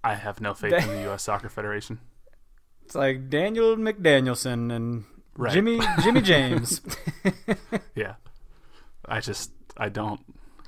I 0.04 0.16
have 0.16 0.42
no 0.42 0.54
faith 0.54 0.74
in 0.74 0.88
the 0.88 1.02
U.S. 1.04 1.24
Soccer 1.24 1.50
Federation. 1.50 2.00
It's 2.86 2.96
like 2.96 3.30
Daniel 3.30 3.76
McDanielson 3.76 4.74
and 4.74 5.06
right. 5.36 5.54
Jimmy 5.54 5.80
Jimmy 6.02 6.22
James. 6.22 6.82
yeah, 7.96 8.16
I 9.06 9.20
just 9.20 9.52
I 9.78 9.90
don't 9.90 10.22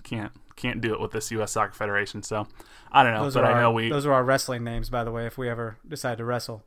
can't 0.04 0.32
can't 0.56 0.82
do 0.82 0.94
it 0.94 1.00
with 1.00 1.12
this 1.12 1.32
U.S. 1.32 1.52
Soccer 1.52 1.74
Federation. 1.74 2.24
So 2.24 2.48
I 2.92 3.04
don't 3.04 3.14
know, 3.14 3.24
those 3.24 3.34
but 3.34 3.46
I 3.46 3.54
our, 3.54 3.62
know 3.62 3.72
we. 3.72 3.90
Those 3.90 4.06
are 4.06 4.14
our 4.14 4.24
wrestling 4.24 4.64
names, 4.64 4.90
by 4.90 5.04
the 5.04 5.12
way. 5.12 5.26
If 5.26 5.38
we 5.38 5.50
ever 5.50 5.78
decide 5.88 6.18
to 6.20 6.26
wrestle. 6.26 6.64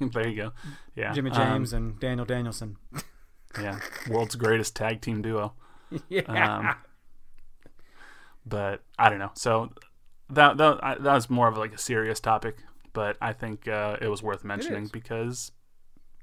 there 0.00 0.28
you 0.28 0.36
go. 0.36 0.52
Yeah, 0.94 1.12
Jimmy 1.12 1.30
James 1.30 1.72
um, 1.72 1.82
and 1.82 2.00
Daniel 2.00 2.26
Danielson. 2.26 2.76
yeah, 3.58 3.80
world's 4.08 4.34
greatest 4.34 4.76
tag 4.76 5.00
team 5.00 5.22
duo. 5.22 5.54
Yeah. 6.08 6.56
Um, 6.58 6.74
but 8.44 8.82
I 8.98 9.08
don't 9.08 9.18
know. 9.18 9.30
So 9.34 9.72
that 10.30 10.56
that, 10.56 10.80
that 10.80 11.14
was 11.14 11.30
more 11.30 11.48
of 11.48 11.56
like 11.56 11.72
a 11.72 11.78
serious 11.78 12.20
topic, 12.20 12.58
but 12.92 13.16
I 13.20 13.32
think 13.32 13.68
uh, 13.68 13.96
it 14.00 14.08
was 14.08 14.22
worth 14.22 14.44
mentioning 14.44 14.88
because 14.92 15.52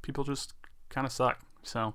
people 0.02 0.24
just 0.24 0.54
kind 0.90 1.06
of 1.06 1.14
suck. 1.14 1.40
So. 1.64 1.94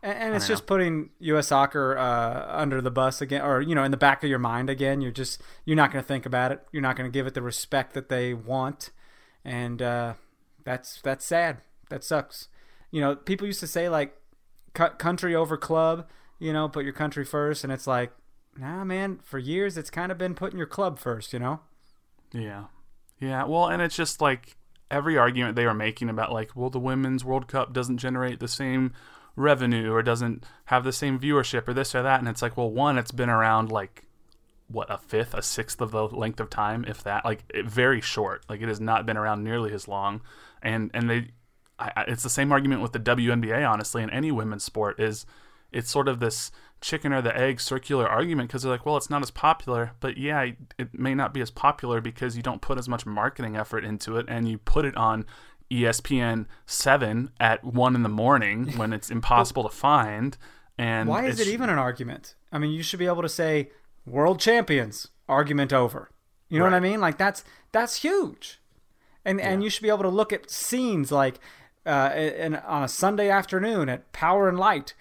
And, 0.00 0.16
and 0.16 0.34
it's 0.36 0.46
just 0.46 0.62
know. 0.62 0.66
putting 0.66 1.10
U.S. 1.18 1.48
soccer 1.48 1.98
uh, 1.98 2.46
under 2.48 2.80
the 2.80 2.90
bus 2.90 3.20
again, 3.20 3.42
or 3.42 3.60
you 3.60 3.74
know, 3.74 3.82
in 3.82 3.90
the 3.90 3.96
back 3.96 4.22
of 4.22 4.30
your 4.30 4.38
mind 4.38 4.70
again. 4.70 5.00
You're 5.00 5.10
just 5.10 5.42
you're 5.64 5.76
not 5.76 5.90
going 5.90 6.02
to 6.02 6.06
think 6.06 6.24
about 6.24 6.52
it. 6.52 6.64
You're 6.70 6.82
not 6.82 6.94
going 6.94 7.10
to 7.10 7.12
give 7.12 7.26
it 7.26 7.34
the 7.34 7.42
respect 7.42 7.94
that 7.94 8.08
they 8.08 8.32
want, 8.32 8.90
and 9.44 9.82
uh, 9.82 10.14
that's 10.62 11.00
that's 11.02 11.24
sad. 11.24 11.62
That 11.90 12.04
sucks. 12.04 12.46
You 12.92 13.00
know, 13.00 13.16
people 13.16 13.48
used 13.48 13.60
to 13.60 13.66
say 13.66 13.88
like, 13.88 14.16
country 14.72 15.34
over 15.34 15.56
club. 15.56 16.08
You 16.38 16.52
know, 16.52 16.68
put 16.68 16.84
your 16.84 16.92
country 16.92 17.24
first, 17.24 17.64
and 17.64 17.72
it's 17.72 17.88
like 17.88 18.12
nah, 18.58 18.84
man, 18.84 19.20
for 19.22 19.38
years 19.38 19.76
it's 19.76 19.90
kind 19.90 20.12
of 20.12 20.18
been 20.18 20.34
putting 20.34 20.58
your 20.58 20.66
club 20.66 20.98
first, 20.98 21.32
you 21.32 21.38
know? 21.38 21.60
Yeah. 22.32 22.64
Yeah. 23.20 23.44
Well, 23.44 23.68
and 23.68 23.80
it's 23.80 23.96
just 23.96 24.20
like 24.20 24.56
every 24.90 25.16
argument 25.16 25.56
they 25.56 25.66
were 25.66 25.74
making 25.74 26.08
about, 26.08 26.32
like, 26.32 26.54
well, 26.54 26.70
the 26.70 26.78
Women's 26.78 27.24
World 27.24 27.48
Cup 27.48 27.72
doesn't 27.72 27.98
generate 27.98 28.40
the 28.40 28.48
same 28.48 28.92
revenue 29.36 29.92
or 29.92 30.02
doesn't 30.02 30.44
have 30.66 30.84
the 30.84 30.92
same 30.92 31.18
viewership 31.18 31.68
or 31.68 31.74
this 31.74 31.94
or 31.94 32.02
that. 32.02 32.18
And 32.18 32.28
it's 32.28 32.42
like, 32.42 32.56
well, 32.56 32.70
one, 32.70 32.98
it's 32.98 33.12
been 33.12 33.30
around 33.30 33.70
like, 33.70 34.04
what, 34.66 34.90
a 34.90 34.98
fifth, 34.98 35.32
a 35.32 35.42
sixth 35.42 35.80
of 35.80 35.92
the 35.92 36.04
length 36.04 36.40
of 36.40 36.50
time, 36.50 36.84
if 36.86 37.02
that. 37.04 37.24
Like, 37.24 37.44
it, 37.54 37.66
very 37.66 38.00
short. 38.00 38.44
Like, 38.48 38.60
it 38.60 38.68
has 38.68 38.80
not 38.80 39.06
been 39.06 39.16
around 39.16 39.42
nearly 39.42 39.72
as 39.72 39.88
long. 39.88 40.20
And, 40.62 40.90
and 40.92 41.08
they, 41.08 41.28
I, 41.78 42.04
it's 42.08 42.22
the 42.22 42.30
same 42.30 42.52
argument 42.52 42.82
with 42.82 42.92
the 42.92 43.00
WNBA, 43.00 43.66
honestly, 43.66 44.02
in 44.02 44.10
any 44.10 44.30
women's 44.30 44.64
sport 44.64 45.00
is 45.00 45.24
it's 45.72 45.90
sort 45.90 46.08
of 46.08 46.20
this 46.20 46.50
chicken 46.80 47.12
or 47.12 47.20
the 47.20 47.36
egg 47.36 47.60
circular 47.60 48.08
argument 48.08 48.48
because 48.48 48.62
they're 48.62 48.72
like, 48.72 48.86
well, 48.86 48.96
it's 48.96 49.10
not 49.10 49.22
as 49.22 49.30
popular, 49.30 49.92
but 50.00 50.16
yeah, 50.16 50.52
it 50.78 50.94
may 50.98 51.14
not 51.14 51.34
be 51.34 51.40
as 51.40 51.50
popular 51.50 52.00
because 52.00 52.36
you 52.36 52.42
don't 52.42 52.60
put 52.60 52.78
as 52.78 52.88
much 52.88 53.06
marketing 53.06 53.56
effort 53.56 53.84
into 53.84 54.16
it 54.16 54.26
and 54.28 54.48
you 54.48 54.58
put 54.58 54.84
it 54.84 54.96
on 54.96 55.24
ESPN 55.70 56.46
7 56.66 57.30
at 57.40 57.64
1 57.64 57.94
in 57.94 58.02
the 58.02 58.08
morning 58.08 58.72
when 58.76 58.92
it's 58.92 59.10
impossible 59.10 59.62
to 59.64 59.74
find. 59.74 60.36
And 60.78 61.08
why 61.08 61.26
is 61.26 61.40
it 61.40 61.48
even 61.48 61.68
an 61.68 61.78
argument? 61.78 62.34
I 62.52 62.58
mean, 62.58 62.72
you 62.72 62.82
should 62.82 62.98
be 62.98 63.06
able 63.06 63.22
to 63.22 63.28
say 63.28 63.70
world 64.06 64.40
champions, 64.40 65.08
argument 65.28 65.72
over. 65.72 66.10
You 66.48 66.58
know 66.58 66.64
right. 66.64 66.72
what 66.72 66.76
I 66.76 66.80
mean? 66.80 67.00
Like 67.00 67.18
that's 67.18 67.44
that's 67.72 67.96
huge. 67.96 68.60
And 69.24 69.38
yeah. 69.38 69.50
and 69.50 69.62
you 69.62 69.68
should 69.68 69.82
be 69.82 69.88
able 69.88 70.04
to 70.04 70.08
look 70.08 70.32
at 70.32 70.50
scenes 70.50 71.12
like 71.12 71.40
uh, 71.84 72.12
in, 72.14 72.56
on 72.56 72.82
a 72.82 72.88
Sunday 72.88 73.28
afternoon 73.28 73.88
at 73.88 74.10
Power 74.12 74.48
and 74.48 74.58
Light 74.58 74.94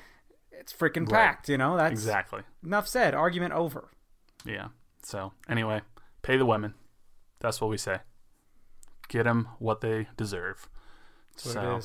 it's 0.67 0.77
freaking 0.77 1.09
packed. 1.09 1.47
You 1.47 1.57
know, 1.57 1.77
that's 1.77 1.93
exactly 1.93 2.41
enough 2.62 2.89
said. 2.89 3.13
Argument 3.13 3.53
over. 3.53 3.89
Yeah. 4.45 4.67
So 5.01 5.31
anyway, 5.47 5.81
pay 6.24 6.36
the 6.36 6.45
women. 6.45 6.74
That's 7.39 7.62
what 7.62 7.69
we 7.69 7.77
say. 7.77 8.00
Get 9.07 9.24
them 9.24 9.47
what 9.59 9.79
they 9.79 10.07
deserve. 10.17 10.67
That's 11.36 11.53
so 11.53 11.79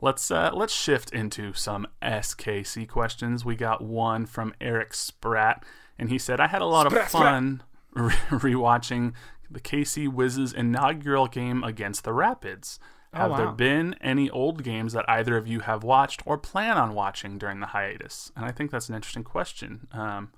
let's 0.00 0.30
uh, 0.30 0.52
let's 0.54 0.72
shift 0.72 1.12
into 1.12 1.52
some 1.52 1.86
SKC 2.00 2.88
questions. 2.88 3.44
We 3.44 3.56
got 3.56 3.82
one 3.82 4.24
from 4.24 4.54
Eric 4.58 4.94
Spratt, 4.94 5.62
and 5.98 6.08
he 6.08 6.16
said, 6.16 6.40
"I 6.40 6.46
had 6.46 6.62
a 6.62 6.66
lot 6.66 6.86
Sprat, 6.86 7.04
of 7.04 7.10
fun 7.10 7.62
re- 7.94 8.12
rewatching 8.30 9.12
the 9.50 9.60
KC 9.60 10.08
Wiz's 10.08 10.54
inaugural 10.54 11.26
game 11.26 11.62
against 11.62 12.04
the 12.04 12.14
Rapids." 12.14 12.80
Oh, 13.14 13.18
have 13.18 13.30
wow. 13.32 13.36
there 13.36 13.52
been 13.52 13.94
any 14.00 14.30
old 14.30 14.64
games 14.64 14.94
that 14.94 15.04
either 15.08 15.36
of 15.36 15.46
you 15.46 15.60
have 15.60 15.84
watched 15.84 16.22
or 16.24 16.38
plan 16.38 16.78
on 16.78 16.94
watching 16.94 17.38
during 17.38 17.60
the 17.60 17.66
hiatus? 17.66 18.32
And 18.34 18.44
I 18.44 18.52
think 18.52 18.70
that's 18.70 18.88
an 18.88 18.94
interesting 18.94 19.24
question. 19.24 19.86
Um, 19.92 20.32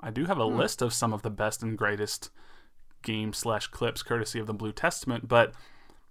I 0.00 0.10
do 0.10 0.24
have 0.24 0.38
a 0.38 0.48
hmm. 0.48 0.56
list 0.56 0.82
of 0.82 0.94
some 0.94 1.12
of 1.12 1.22
the 1.22 1.30
best 1.30 1.62
and 1.62 1.76
greatest 1.76 2.30
games 3.02 3.38
slash 3.38 3.66
clips 3.66 4.02
courtesy 4.02 4.38
of 4.38 4.46
the 4.46 4.54
Blue 4.54 4.72
Testament, 4.72 5.28
but 5.28 5.52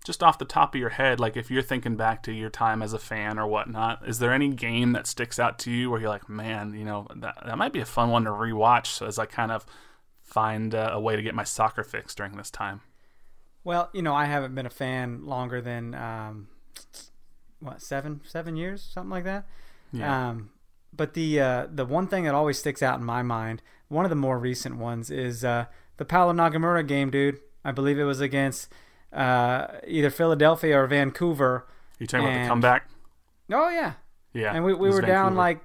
just 0.05 0.21
off 0.21 0.37
the 0.37 0.45
top 0.45 0.75
of 0.75 0.79
your 0.79 0.89
head, 0.89 1.19
like 1.19 1.37
if 1.37 1.49
you're 1.49 1.61
thinking 1.61 1.95
back 1.95 2.21
to 2.23 2.31
your 2.31 2.49
time 2.49 2.81
as 2.81 2.93
a 2.93 2.99
fan 2.99 3.39
or 3.39 3.47
whatnot, 3.47 4.07
is 4.07 4.19
there 4.19 4.33
any 4.33 4.49
game 4.49 4.91
that 4.91 5.07
sticks 5.07 5.39
out 5.39 5.57
to 5.59 5.71
you 5.71 5.89
where 5.89 5.99
you're 5.99 6.09
like, 6.09 6.29
man, 6.29 6.73
you 6.73 6.83
know, 6.83 7.07
that, 7.15 7.37
that 7.45 7.57
might 7.57 7.73
be 7.73 7.79
a 7.79 7.85
fun 7.85 8.09
one 8.09 8.25
to 8.25 8.29
rewatch 8.29 9.05
as 9.05 9.17
I 9.17 9.25
kind 9.25 9.51
of 9.51 9.65
find 10.21 10.75
uh, 10.75 10.89
a 10.91 10.99
way 10.99 11.15
to 11.15 11.21
get 11.21 11.35
my 11.35 11.43
soccer 11.43 11.83
fix 11.83 12.13
during 12.13 12.35
this 12.35 12.51
time? 12.51 12.81
Well, 13.63 13.89
you 13.93 14.01
know, 14.01 14.13
I 14.13 14.25
haven't 14.25 14.55
been 14.55 14.65
a 14.65 14.71
fan 14.71 15.25
longer 15.25 15.61
than 15.61 15.95
um, 15.95 16.47
what 17.59 17.81
seven 17.81 18.21
seven 18.25 18.55
years, 18.55 18.81
something 18.81 19.11
like 19.11 19.23
that. 19.23 19.45
Yeah. 19.91 20.29
Um, 20.29 20.49
but 20.95 21.13
the 21.13 21.39
uh, 21.39 21.67
the 21.71 21.85
one 21.85 22.07
thing 22.07 22.25
that 22.25 22.35
always 22.35 22.59
sticks 22.59 22.81
out 22.81 22.99
in 22.99 23.05
my 23.05 23.21
mind, 23.21 23.61
one 23.87 24.05
of 24.05 24.09
the 24.09 24.15
more 24.15 24.37
recent 24.37 24.77
ones, 24.77 25.09
is 25.09 25.45
uh, 25.45 25.65
the 25.97 26.05
Paulo 26.05 26.33
Nagamura 26.33 26.85
game, 26.85 27.09
dude. 27.09 27.39
I 27.63 27.71
believe 27.71 27.97
it 27.97 28.03
was 28.03 28.19
against 28.19 28.67
uh, 29.13 29.67
either 29.87 30.09
Philadelphia 30.09 30.77
or 30.77 30.87
Vancouver. 30.87 31.67
You 31.99 32.07
talking 32.07 32.27
and, 32.27 32.35
about 32.35 32.43
the 32.43 32.49
comeback? 32.49 32.89
Oh 33.51 33.69
yeah. 33.69 33.93
Yeah. 34.33 34.53
And 34.53 34.65
we, 34.65 34.73
we 34.73 34.89
were 34.89 34.95
Vancouver. 34.95 35.07
down 35.07 35.35
like 35.35 35.61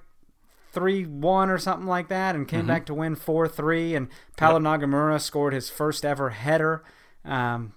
three 0.73 1.05
one 1.05 1.50
or 1.50 1.59
something 1.59 1.87
like 1.87 2.09
that, 2.09 2.35
and 2.35 2.47
came 2.47 2.61
mm-hmm. 2.61 2.69
back 2.69 2.87
to 2.87 2.95
win 2.95 3.17
four 3.17 3.49
three. 3.49 3.95
And 3.95 4.09
Paulo 4.37 4.61
yep. 4.61 4.81
Nagamura 4.81 5.21
scored 5.21 5.52
his 5.52 5.69
first 5.69 6.05
ever 6.05 6.31
header. 6.31 6.85
Um, 7.25 7.75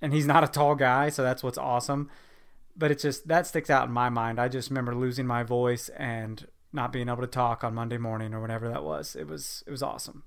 and 0.00 0.12
he's 0.12 0.26
not 0.26 0.44
a 0.44 0.48
tall 0.48 0.74
guy, 0.74 1.08
so 1.08 1.22
that's 1.22 1.42
what's 1.42 1.58
awesome. 1.58 2.10
But 2.76 2.90
it's 2.90 3.02
just 3.02 3.28
that 3.28 3.46
sticks 3.46 3.70
out 3.70 3.88
in 3.88 3.92
my 3.92 4.08
mind. 4.08 4.40
I 4.40 4.48
just 4.48 4.70
remember 4.70 4.94
losing 4.94 5.26
my 5.26 5.42
voice 5.42 5.88
and 5.90 6.46
not 6.72 6.92
being 6.92 7.08
able 7.08 7.22
to 7.22 7.26
talk 7.26 7.64
on 7.64 7.74
Monday 7.74 7.98
morning 7.98 8.34
or 8.34 8.40
whatever 8.40 8.68
that 8.68 8.84
was. 8.84 9.16
It 9.16 9.26
was 9.26 9.64
it 9.66 9.70
was 9.70 9.82
awesome. 9.82 10.24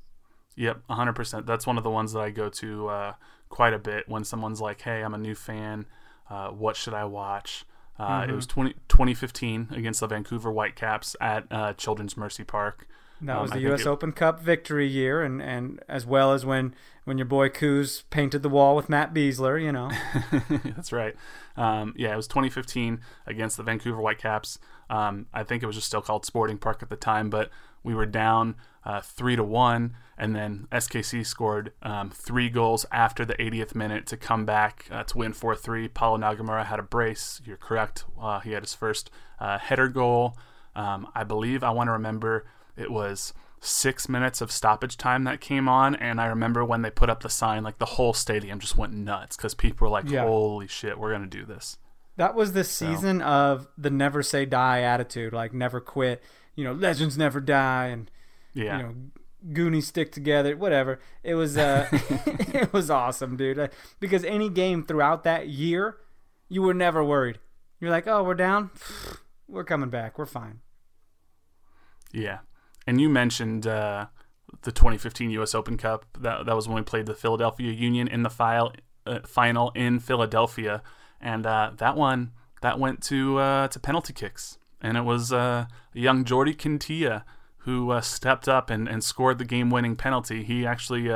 Yep, 0.57 0.81
100%. 0.89 1.45
That's 1.45 1.65
one 1.65 1.77
of 1.77 1.83
the 1.83 1.89
ones 1.89 2.11
that 2.11 2.19
I 2.19 2.29
go 2.29 2.49
to 2.49 2.89
uh, 2.89 3.13
quite 3.47 3.73
a 3.73 3.79
bit 3.79 4.09
when 4.09 4.23
someone's 4.23 4.59
like, 4.59 4.81
"Hey, 4.81 5.01
I'm 5.01 5.13
a 5.13 5.17
new 5.17 5.35
fan. 5.35 5.85
Uh, 6.29 6.49
what 6.49 6.75
should 6.75 6.93
I 6.93 7.05
watch?" 7.05 7.65
Uh, 7.97 8.21
mm-hmm. 8.21 8.31
It 8.31 8.35
was 8.35 8.47
20, 8.47 8.73
2015 8.89 9.69
against 9.71 9.99
the 9.99 10.07
Vancouver 10.07 10.51
Whitecaps 10.51 11.15
at 11.21 11.45
uh, 11.51 11.73
Children's 11.73 12.17
Mercy 12.17 12.43
Park. 12.43 12.87
That 13.21 13.35
um, 13.35 13.41
was 13.43 13.51
the 13.51 13.57
I 13.57 13.61
U.S. 13.61 13.81
It, 13.81 13.87
Open 13.87 14.11
Cup 14.11 14.41
victory 14.41 14.87
year, 14.87 15.21
and, 15.21 15.41
and 15.41 15.79
as 15.87 16.05
well 16.05 16.33
as 16.33 16.45
when, 16.45 16.73
when 17.03 17.17
your 17.17 17.25
boy 17.25 17.49
Coos 17.49 18.03
painted 18.09 18.41
the 18.41 18.49
wall 18.49 18.75
with 18.75 18.89
Matt 18.89 19.13
Besler, 19.13 19.61
you 19.61 19.71
know. 19.71 19.91
That's 20.75 20.91
right. 20.91 21.15
Um, 21.55 21.93
yeah, 21.97 22.13
it 22.13 22.15
was 22.15 22.27
2015 22.27 22.99
against 23.27 23.57
the 23.57 23.63
Vancouver 23.63 24.01
Whitecaps. 24.01 24.57
Um, 24.89 25.27
I 25.33 25.43
think 25.43 25.61
it 25.61 25.67
was 25.67 25.75
just 25.75 25.87
still 25.87 26.01
called 26.01 26.25
Sporting 26.25 26.57
Park 26.57 26.81
at 26.81 26.89
the 26.89 26.95
time, 26.95 27.29
but 27.29 27.49
we 27.83 27.93
were 27.93 28.05
down 28.05 28.55
uh, 28.83 29.01
three 29.01 29.35
to 29.35 29.43
one, 29.43 29.95
and 30.17 30.35
then 30.35 30.67
SKC 30.71 31.25
scored 31.25 31.71
um, 31.83 32.09
three 32.09 32.49
goals 32.49 32.85
after 32.91 33.25
the 33.25 33.35
80th 33.35 33.75
minute 33.75 34.05
to 34.07 34.17
come 34.17 34.45
back 34.45 34.87
uh, 34.91 35.03
to 35.03 35.17
win 35.17 35.33
4-3. 35.33 35.93
Paulo 35.93 36.17
Nagamura 36.17 36.65
had 36.65 36.79
a 36.79 36.83
brace. 36.83 37.41
You're 37.45 37.57
correct. 37.57 38.05
Uh, 38.19 38.39
he 38.39 38.51
had 38.51 38.63
his 38.63 38.73
first 38.73 39.11
uh, 39.39 39.57
header 39.59 39.87
goal. 39.87 40.37
Um, 40.75 41.07
I 41.13 41.23
believe 41.23 41.63
I 41.63 41.71
want 41.71 41.87
to 41.89 41.91
remember 41.93 42.45
it 42.77 42.91
was 42.91 43.33
six 43.59 44.09
minutes 44.09 44.41
of 44.41 44.51
stoppage 44.51 44.97
time 44.97 45.23
that 45.25 45.39
came 45.39 45.69
on, 45.69 45.95
and 45.95 46.19
I 46.19 46.25
remember 46.25 46.65
when 46.65 46.81
they 46.81 46.89
put 46.89 47.09
up 47.09 47.21
the 47.21 47.29
sign, 47.29 47.63
like 47.63 47.77
the 47.77 47.85
whole 47.85 48.13
stadium 48.13 48.59
just 48.59 48.77
went 48.77 48.93
nuts 48.93 49.35
because 49.35 49.53
people 49.53 49.85
were 49.85 49.91
like, 49.91 50.09
Yeah. 50.09 50.23
"Holy 50.23 50.67
shit, 50.67 50.97
we're 50.97 51.11
gonna 51.11 51.27
do 51.27 51.45
this!" 51.45 51.77
That 52.17 52.35
was 52.35 52.53
the 52.53 52.63
season 52.63 53.21
of 53.21 53.67
the 53.77 53.89
never 53.89 54.21
say 54.23 54.45
die 54.45 54.81
attitude, 54.81 55.31
like 55.33 55.53
never 55.53 55.79
quit. 55.79 56.23
You 56.55 56.63
know, 56.65 56.73
legends 56.73 57.17
never 57.17 57.39
die, 57.39 57.87
and 57.87 58.09
Yeah, 58.53 58.77
you 58.77 58.83
know, 58.83 58.95
Goonies 59.53 59.87
stick 59.87 60.11
together. 60.11 60.55
Whatever. 60.57 60.99
It 61.23 61.35
was 61.35 61.57
uh, 61.57 61.87
it 61.91 62.73
was 62.73 62.89
awesome, 62.89 63.37
dude. 63.37 63.69
Because 63.99 64.23
any 64.23 64.49
game 64.49 64.83
throughout 64.83 65.23
that 65.23 65.47
year, 65.49 65.97
you 66.49 66.61
were 66.63 66.73
never 66.73 67.03
worried. 67.03 67.39
You're 67.79 67.91
like, 67.91 68.07
oh, 68.07 68.23
we're 68.23 68.35
down. 68.35 68.69
We're 69.47 69.63
coming 69.63 69.89
back. 69.89 70.17
We're 70.19 70.25
fine. 70.25 70.59
yeah. 72.11 72.39
And 72.87 72.99
you 72.99 73.09
mentioned 73.09 73.67
uh, 73.67 74.07
the 74.63 74.71
2015 74.71 75.31
U.S. 75.31 75.53
Open 75.55 75.77
Cup. 75.77 76.05
That 76.19 76.45
that 76.45 76.55
was 76.55 76.67
when 76.67 76.77
we 76.77 76.81
played 76.83 77.05
the 77.05 77.15
Philadelphia 77.15 77.71
Union 77.71 78.07
in 78.07 78.23
the 78.23 78.29
file, 78.29 78.73
uh, 79.05 79.19
final 79.25 79.71
in 79.75 79.99
Philadelphia, 79.99 80.81
and 81.19 81.45
uh, 81.45 81.71
that 81.77 81.95
one 81.95 82.31
that 82.61 82.79
went 82.79 83.01
to 83.03 83.37
uh, 83.37 83.67
to 83.69 83.79
penalty 83.79 84.13
kicks, 84.13 84.57
and 84.81 84.97
it 84.97 85.03
was 85.03 85.31
uh, 85.31 85.65
young 85.93 86.25
Jordi 86.25 86.59
Quintilla 86.59 87.25
who 87.65 87.91
uh, 87.91 88.01
stepped 88.01 88.49
up 88.49 88.71
and, 88.71 88.89
and 88.89 89.03
scored 89.03 89.37
the 89.37 89.45
game-winning 89.45 89.95
penalty. 89.95 90.43
He 90.43 90.65
actually 90.65 91.11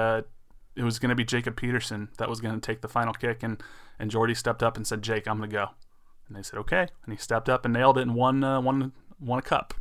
it 0.75 0.83
was 0.83 0.99
going 0.99 1.09
to 1.09 1.15
be 1.15 1.25
Jacob 1.25 1.55
Peterson 1.55 2.09
that 2.17 2.29
was 2.29 2.41
going 2.41 2.53
to 2.53 2.61
take 2.61 2.81
the 2.81 2.87
final 2.87 3.13
kick, 3.13 3.41
and 3.43 3.61
and 3.97 4.11
Jordy 4.11 4.35
stepped 4.35 4.61
up 4.61 4.77
and 4.77 4.85
said, 4.85 5.01
"Jake, 5.01 5.27
I'm 5.27 5.37
going 5.37 5.49
to 5.49 5.55
go," 5.55 5.69
and 6.27 6.37
they 6.37 6.43
said, 6.43 6.59
"Okay," 6.59 6.87
and 7.03 7.13
he 7.13 7.17
stepped 7.17 7.49
up 7.49 7.65
and 7.65 7.73
nailed 7.73 7.97
it 7.97 8.01
and 8.01 8.15
won 8.15 8.43
uh, 8.43 8.61
won 8.61 8.91
won 9.19 9.39
a 9.39 9.41
cup. 9.41 9.73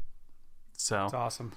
So 0.76 1.05
It's 1.05 1.14
awesome. 1.14 1.53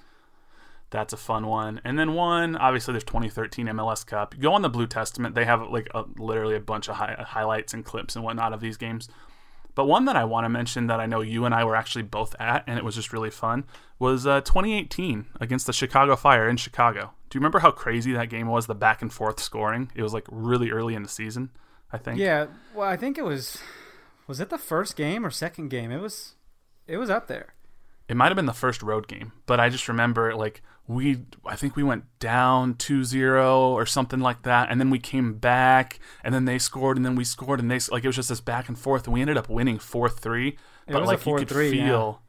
That's 0.90 1.12
a 1.12 1.16
fun 1.18 1.46
one. 1.46 1.80
And 1.84 1.98
then 1.98 2.14
one, 2.14 2.56
obviously, 2.56 2.92
there's 2.92 3.04
2013 3.04 3.66
MLS 3.66 4.06
Cup. 4.06 4.34
You 4.34 4.42
go 4.42 4.54
on 4.54 4.62
the 4.62 4.68
Blue 4.68 4.86
Testament; 4.86 5.34
they 5.34 5.44
have 5.44 5.62
like 5.68 5.88
a, 5.94 6.04
literally 6.16 6.56
a 6.56 6.60
bunch 6.60 6.88
of 6.88 6.96
hi- 6.96 7.24
highlights 7.26 7.74
and 7.74 7.84
clips 7.84 8.16
and 8.16 8.24
whatnot 8.24 8.52
of 8.52 8.60
these 8.60 8.76
games. 8.76 9.08
But 9.74 9.84
one 9.84 10.06
that 10.06 10.16
I 10.16 10.24
want 10.24 10.44
to 10.44 10.48
mention 10.48 10.88
that 10.88 10.98
I 10.98 11.06
know 11.06 11.20
you 11.20 11.44
and 11.44 11.54
I 11.54 11.64
were 11.64 11.76
actually 11.76 12.02
both 12.02 12.34
at, 12.40 12.64
and 12.66 12.78
it 12.78 12.84
was 12.84 12.96
just 12.96 13.12
really 13.12 13.30
fun, 13.30 13.64
was 14.00 14.26
uh, 14.26 14.40
2018 14.40 15.26
against 15.40 15.66
the 15.66 15.72
Chicago 15.72 16.16
Fire 16.16 16.48
in 16.48 16.56
Chicago. 16.56 17.12
Do 17.30 17.36
you 17.36 17.40
remember 17.40 17.60
how 17.60 17.70
crazy 17.70 18.12
that 18.12 18.28
game 18.28 18.48
was? 18.48 18.66
The 18.66 18.74
back 18.74 19.02
and 19.02 19.12
forth 19.12 19.38
scoring. 19.38 19.92
It 19.94 20.02
was 20.02 20.12
like 20.12 20.26
really 20.30 20.70
early 20.70 20.94
in 20.94 21.02
the 21.04 21.08
season, 21.08 21.50
I 21.92 21.98
think. 21.98 22.18
Yeah. 22.18 22.46
Well, 22.74 22.88
I 22.88 22.96
think 22.96 23.18
it 23.18 23.24
was. 23.24 23.58
Was 24.26 24.40
it 24.40 24.50
the 24.50 24.58
first 24.58 24.96
game 24.96 25.24
or 25.24 25.30
second 25.30 25.68
game? 25.68 25.92
It 25.92 26.00
was. 26.00 26.34
It 26.88 26.96
was 26.96 27.10
up 27.10 27.28
there. 27.28 27.54
it 28.08 28.16
might 28.16 28.28
have 28.28 28.36
been 28.36 28.46
the 28.46 28.52
first 28.54 28.82
road 28.82 29.06
game, 29.06 29.32
but 29.46 29.60
I 29.60 29.68
just 29.68 29.86
remember 29.88 30.34
like 30.34 30.62
we 30.88 31.20
I 31.44 31.54
think 31.54 31.76
we 31.76 31.82
went 31.82 32.04
down 32.18 32.74
2-0 32.74 33.52
or 33.52 33.84
something 33.84 34.20
like 34.20 34.42
that 34.42 34.70
and 34.70 34.80
then 34.80 34.88
we 34.88 34.98
came 34.98 35.34
back 35.34 36.00
and 36.24 36.34
then 36.34 36.46
they 36.46 36.58
scored 36.58 36.96
and 36.96 37.04
then 37.04 37.14
we 37.14 37.24
scored 37.24 37.60
and 37.60 37.70
they 37.70 37.78
like 37.90 38.04
it 38.04 38.08
was 38.08 38.16
just 38.16 38.30
this 38.30 38.40
back 38.40 38.68
and 38.68 38.78
forth 38.78 39.04
and 39.04 39.12
we 39.12 39.20
ended 39.20 39.36
up 39.36 39.50
winning 39.50 39.78
4-3 39.78 40.56
but 40.88 41.04
like 41.04 41.24
you 41.24 41.36
could 41.36 41.48
4-3, 41.48 41.64
yeah. 41.76 41.86
feel 41.86 42.22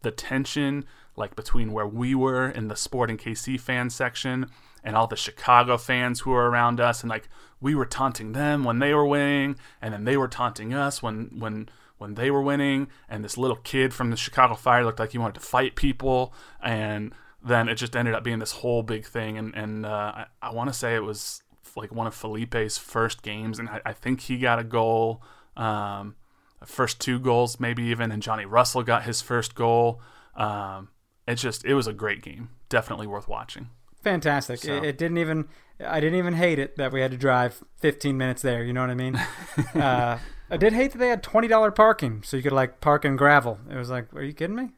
the 0.00 0.10
tension 0.10 0.86
like 1.14 1.36
between 1.36 1.72
where 1.72 1.86
we 1.86 2.14
were 2.14 2.48
in 2.48 2.68
the 2.68 2.76
Sporting 2.76 3.18
KC 3.18 3.60
fan 3.60 3.90
section 3.90 4.46
and 4.82 4.96
all 4.96 5.06
the 5.06 5.16
Chicago 5.16 5.76
fans 5.76 6.20
who 6.20 6.30
were 6.30 6.50
around 6.50 6.80
us 6.80 7.02
and 7.02 7.10
like 7.10 7.28
we 7.60 7.74
were 7.74 7.86
taunting 7.86 8.32
them 8.32 8.64
when 8.64 8.78
they 8.78 8.94
were 8.94 9.06
winning 9.06 9.56
and 9.82 9.92
then 9.92 10.04
they 10.04 10.16
were 10.16 10.28
taunting 10.28 10.72
us 10.72 11.02
when 11.02 11.30
when 11.38 11.68
when 11.98 12.14
they 12.14 12.30
were 12.30 12.42
winning 12.42 12.88
and 13.10 13.22
this 13.22 13.36
little 13.36 13.56
kid 13.56 13.92
from 13.92 14.10
the 14.10 14.16
Chicago 14.16 14.54
Fire 14.54 14.84
looked 14.84 15.00
like 15.00 15.12
he 15.12 15.18
wanted 15.18 15.34
to 15.34 15.40
fight 15.40 15.76
people 15.76 16.32
and 16.62 17.12
then 17.44 17.68
it 17.68 17.74
just 17.76 17.94
ended 17.96 18.14
up 18.14 18.24
being 18.24 18.38
this 18.38 18.52
whole 18.52 18.82
big 18.82 19.06
thing 19.06 19.38
and 19.38 19.54
and 19.54 19.86
uh, 19.86 19.88
I, 20.14 20.26
I 20.42 20.52
want 20.52 20.68
to 20.70 20.74
say 20.74 20.94
it 20.94 21.02
was 21.04 21.42
like 21.76 21.92
one 21.92 22.06
of 22.06 22.14
Felipe's 22.14 22.78
first 22.78 23.22
games 23.22 23.58
and 23.58 23.68
I, 23.68 23.80
I 23.86 23.92
think 23.92 24.20
he 24.22 24.38
got 24.38 24.58
a 24.58 24.64
goal 24.64 25.22
um, 25.56 26.16
first 26.64 27.00
two 27.00 27.18
goals 27.18 27.60
maybe 27.60 27.84
even 27.84 28.10
and 28.10 28.22
Johnny 28.22 28.44
Russell 28.46 28.82
got 28.82 29.04
his 29.04 29.20
first 29.22 29.54
goal 29.54 30.00
um, 30.36 30.88
it 31.26 31.36
just 31.36 31.64
it 31.64 31.74
was 31.74 31.86
a 31.86 31.92
great 31.92 32.22
game 32.22 32.50
definitely 32.68 33.06
worth 33.06 33.28
watching 33.28 33.68
Fantastic. 34.02 34.60
So- 34.60 34.72
It, 34.76 34.84
it 34.84 34.98
didn't 34.98 35.18
even. 35.18 35.48
I 35.84 35.98
didn't 35.98 36.16
even 36.16 36.34
hate 36.34 36.60
it 36.60 36.76
that 36.76 36.92
we 36.92 37.00
had 37.00 37.10
to 37.10 37.16
drive 37.16 37.62
15 37.80 38.16
minutes 38.16 38.40
there. 38.40 38.62
You 38.62 38.72
know 38.72 38.80
what 38.82 38.90
I 38.90 38.94
mean? 38.94 39.16
uh, 39.74 40.18
I 40.48 40.56
did 40.56 40.72
hate 40.74 40.92
that 40.92 40.98
they 40.98 41.08
had 41.08 41.24
twenty 41.24 41.48
dollar 41.48 41.72
parking, 41.72 42.22
so 42.22 42.36
you 42.36 42.42
could 42.44 42.52
like 42.52 42.80
park 42.80 43.04
in 43.04 43.16
gravel. 43.16 43.58
It 43.68 43.74
was 43.74 43.90
like, 43.90 44.14
are 44.14 44.22
you 44.22 44.32
kidding 44.32 44.54
me? 44.54 44.68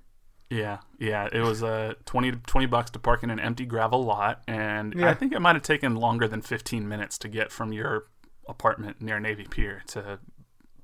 Yeah, 0.51 0.79
yeah. 0.99 1.29
It 1.31 1.41
was 1.41 1.63
uh, 1.63 1.95
20, 2.07 2.33
20 2.33 2.67
bucks 2.67 2.91
to 2.93 2.99
park 2.99 3.23
in 3.23 3.31
an 3.31 3.39
empty 3.39 3.67
gravel 3.67 4.03
lot, 4.03 4.43
and 4.49 4.95
Yeah. 4.95 5.11
I 5.11 5.15
think 5.15 5.33
it 5.33 5.41
might 5.41 5.57
have 5.57 5.63
taken 5.63 5.95
longer 5.95 6.27
than 6.27 6.41
15 6.41 6.89
minutes 6.89 7.19
to 7.19 7.29
get 7.29 7.53
from 7.53 7.73
your 7.73 8.05
apartment 8.49 9.03
near 9.03 9.21
Navy 9.21 9.45
Pier 9.45 9.83
to 9.89 10.19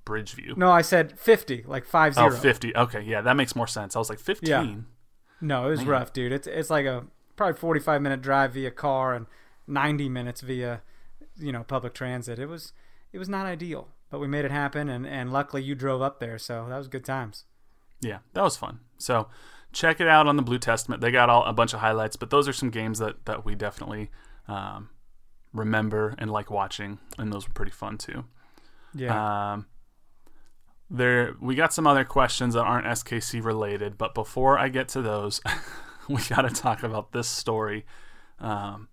Bridgeview. 0.05 0.57
No, 0.57 0.71
I 0.71 0.83
said 0.83 1.19
50, 1.19 1.65
like 1.67 1.87
five 1.87 2.15
oh, 2.19 2.29
zero. 2.29 2.41
50. 2.41 2.77
Okay, 2.77 3.01
yeah, 3.01 3.23
that 3.23 3.37
makes 3.37 3.57
more 3.57 3.67
sense. 3.67 3.97
I 3.97 3.99
was 3.99 4.11
like 4.11 4.21
15. 4.21 4.87
No, 5.41 5.67
it 5.67 5.71
was 5.71 5.85
rough, 5.85 6.13
dude. 6.13 6.33
It's 6.33 6.47
it's 6.47 6.71
like 6.71 6.87
a 6.87 7.05
probably 7.37 7.59
45 7.59 8.01
minute 8.01 8.23
drive 8.23 8.55
via 8.55 8.71
car 8.71 9.15
and 9.15 9.27
90 9.67 10.09
minutes 10.09 10.41
via 10.41 10.83
you 11.37 11.53
know 11.53 11.65
public 11.65 11.95
transit. 11.95 12.39
It 12.39 12.47
was 12.47 12.73
it 13.13 13.19
was 13.19 13.29
not 13.29 13.47
ideal, 13.47 13.89
but 14.11 14.21
we 14.21 14.27
made 14.27 14.45
it 14.45 14.51
happen, 14.51 14.89
and 14.89 15.07
and 15.07 15.33
luckily 15.33 15.63
you 15.63 15.75
drove 15.75 16.03
up 16.03 16.21
there, 16.21 16.39
so 16.39 16.67
that 16.69 16.79
was 16.79 16.89
good 16.89 17.05
times. 17.05 17.45
Yeah, 18.01 18.19
that 18.35 18.43
was 18.43 18.57
fun. 18.57 18.81
So 18.99 19.29
check 19.75 20.01
it 20.01 20.09
out 20.09 20.27
on 20.27 20.37
the 20.37 20.43
Blue 20.43 20.59
Testament. 20.59 21.03
They 21.03 21.11
got 21.11 21.29
all 21.29 21.45
a 21.45 21.53
bunch 21.53 21.75
of 21.75 21.81
highlights, 21.81 22.17
but 22.17 22.31
those 22.31 22.49
are 22.49 22.53
some 22.53 22.71
games 22.71 22.99
that 23.01 23.27
that 23.27 23.45
we 23.45 23.55
definitely 23.55 24.11
um, 24.49 24.89
remember 25.53 26.15
and 26.19 26.31
like 26.31 26.51
watching, 26.51 26.99
and 27.19 27.33
those 27.33 27.47
were 27.47 27.53
pretty 27.53 27.73
fun 27.73 27.99
too. 27.99 28.25
Yeah. 28.95 29.53
Um, 29.53 29.67
there, 30.91 31.35
we 31.41 31.55
got 31.55 31.73
some 31.73 31.87
other 31.87 32.05
questions 32.05 32.55
that 32.55 32.63
aren't 32.63 32.87
SKC 32.87 33.43
related, 33.43 33.99
but 33.99 34.15
before 34.15 34.59
I 34.59 34.69
get 34.69 34.89
to 34.89 35.03
those, 35.03 35.41
we 36.09 36.23
got 36.29 36.43
to 36.43 36.51
talk 36.51 36.83
about 36.83 37.13
this 37.13 37.27
story 37.29 37.85
um, 38.39 38.89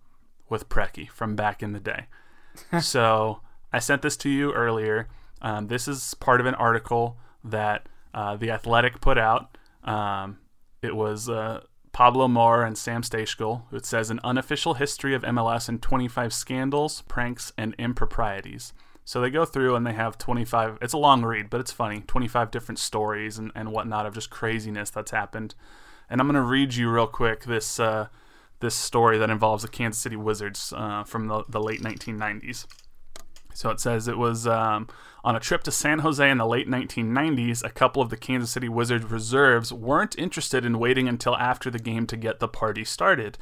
with 0.48 0.68
Preki 0.68 1.08
from 1.08 1.36
back 1.36 1.62
in 1.62 1.72
the 1.72 1.80
day. 1.80 2.06
so 2.80 3.40
I 3.72 3.78
sent 3.78 4.02
this 4.02 4.16
to 4.18 4.28
you 4.30 4.52
earlier. 4.52 5.08
Um, 5.40 5.68
this 5.68 5.86
is 5.86 6.14
part 6.14 6.40
of 6.40 6.46
an 6.46 6.54
article 6.54 7.18
that 7.44 7.88
uh, 8.14 8.36
the 8.36 8.50
Athletic 8.50 9.00
put 9.00 9.18
out. 9.18 9.56
Um, 9.84 10.38
it 10.82 10.96
was 10.96 11.28
uh, 11.28 11.62
Pablo 11.92 12.28
Maurer 12.28 12.64
and 12.64 12.76
Sam 12.76 13.02
Stejskal. 13.02 13.62
It 13.72 13.86
says 13.86 14.10
an 14.10 14.20
unofficial 14.24 14.74
history 14.74 15.14
of 15.14 15.22
MLS 15.22 15.68
and 15.68 15.80
25 15.80 16.32
scandals, 16.32 17.02
pranks, 17.02 17.52
and 17.56 17.74
improprieties. 17.78 18.72
So 19.04 19.20
they 19.20 19.30
go 19.30 19.44
through 19.44 19.74
and 19.74 19.86
they 19.86 19.92
have 19.92 20.18
25. 20.18 20.78
It's 20.80 20.92
a 20.92 20.98
long 20.98 21.24
read, 21.24 21.50
but 21.50 21.60
it's 21.60 21.72
funny. 21.72 22.02
25 22.06 22.50
different 22.50 22.78
stories 22.78 23.38
and, 23.38 23.50
and 23.54 23.72
whatnot 23.72 24.06
of 24.06 24.14
just 24.14 24.30
craziness 24.30 24.90
that's 24.90 25.10
happened. 25.10 25.54
And 26.08 26.20
I'm 26.20 26.26
going 26.26 26.34
to 26.34 26.42
read 26.42 26.74
you 26.74 26.90
real 26.90 27.06
quick 27.06 27.44
this 27.44 27.80
uh, 27.80 28.08
this 28.60 28.74
story 28.74 29.18
that 29.18 29.28
involves 29.30 29.62
the 29.62 29.68
Kansas 29.68 30.00
City 30.00 30.16
Wizards 30.16 30.72
uh, 30.76 31.02
from 31.04 31.26
the, 31.26 31.42
the 31.48 31.60
late 31.60 31.82
1990s. 31.82 32.66
So 33.54 33.70
it 33.70 33.80
says 33.80 34.08
it 34.08 34.18
was 34.18 34.46
um, 34.46 34.88
on 35.24 35.36
a 35.36 35.40
trip 35.40 35.62
to 35.64 35.70
San 35.70 36.00
Jose 36.00 36.28
in 36.28 36.38
the 36.38 36.46
late 36.46 36.68
1990s. 36.68 37.64
A 37.64 37.70
couple 37.70 38.02
of 38.02 38.10
the 38.10 38.16
Kansas 38.16 38.50
City 38.50 38.68
Wizards 38.68 39.04
reserves 39.04 39.72
weren't 39.72 40.18
interested 40.18 40.64
in 40.64 40.78
waiting 40.78 41.08
until 41.08 41.36
after 41.36 41.70
the 41.70 41.78
game 41.78 42.06
to 42.06 42.16
get 42.16 42.40
the 42.40 42.48
party 42.48 42.84
started. 42.84 43.38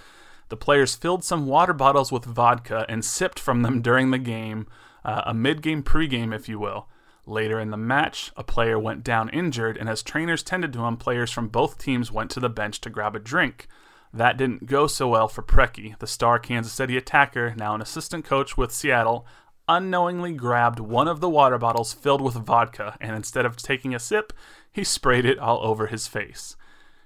The 0.49 0.57
players 0.57 0.97
filled 0.97 1.25
some 1.25 1.47
water 1.47 1.73
bottles 1.73 2.11
with 2.11 2.25
vodka 2.25 2.85
and 2.89 3.05
sipped 3.05 3.39
from 3.39 3.63
them 3.63 3.81
during 3.83 4.11
the 4.11 4.19
game, 4.19 4.67
uh, 5.05 5.23
a 5.27 5.35
mid 5.35 5.63
game 5.63 5.83
pregame, 5.83 6.35
if 6.35 6.49
you 6.49 6.59
will. 6.59 6.89
Later 7.27 7.61
in 7.61 7.71
the 7.71 7.77
match, 7.77 8.33
a 8.37 8.43
player 8.43 8.79
went 8.79 9.05
down 9.05 9.29
injured, 9.29 9.77
and 9.77 9.89
as 9.89 10.03
trainers 10.03 10.43
tended 10.43 10.73
to 10.73 10.85
him, 10.85 10.97
players 10.97 11.31
from 11.31 11.49
both 11.49 11.79
teams 11.79 12.11
went 12.11 12.31
to 12.33 12.41
the 12.41 12.49
bench 12.49 12.81
to 12.81 12.91
grab 12.91 13.15
a 13.15 13.21
drink. 13.21 13.69
That 14.13 14.37
didn't 14.37 14.67
go 14.67 14.89
so 14.89 15.07
well 15.07 15.29
for 15.29 15.43
Preki, 15.43 15.97
the 15.99 16.07
star 16.09 16.41
Kansas 16.41 16.73
City 16.73 16.97
attacker, 16.97 17.55
now 17.57 17.75
an 17.77 17.81
assistant 17.81 18.25
coach 18.25 18.57
with 18.57 18.73
Seattle, 18.73 19.25
unknowingly 19.71 20.33
grabbed 20.33 20.81
one 20.81 21.07
of 21.07 21.21
the 21.21 21.31
water 21.31 21.57
bottles 21.57 21.93
filled 21.93 22.21
with 22.21 22.35
vodka, 22.35 22.97
and 23.01 23.15
instead 23.15 23.47
of 23.47 23.57
taking 23.57 23.95
a 23.95 24.01
sip, 24.01 24.33
he 24.71 24.83
sprayed 24.83 25.25
it 25.25 25.39
all 25.39 25.65
over 25.65 25.87
his 25.87 26.09
face. 26.09 26.57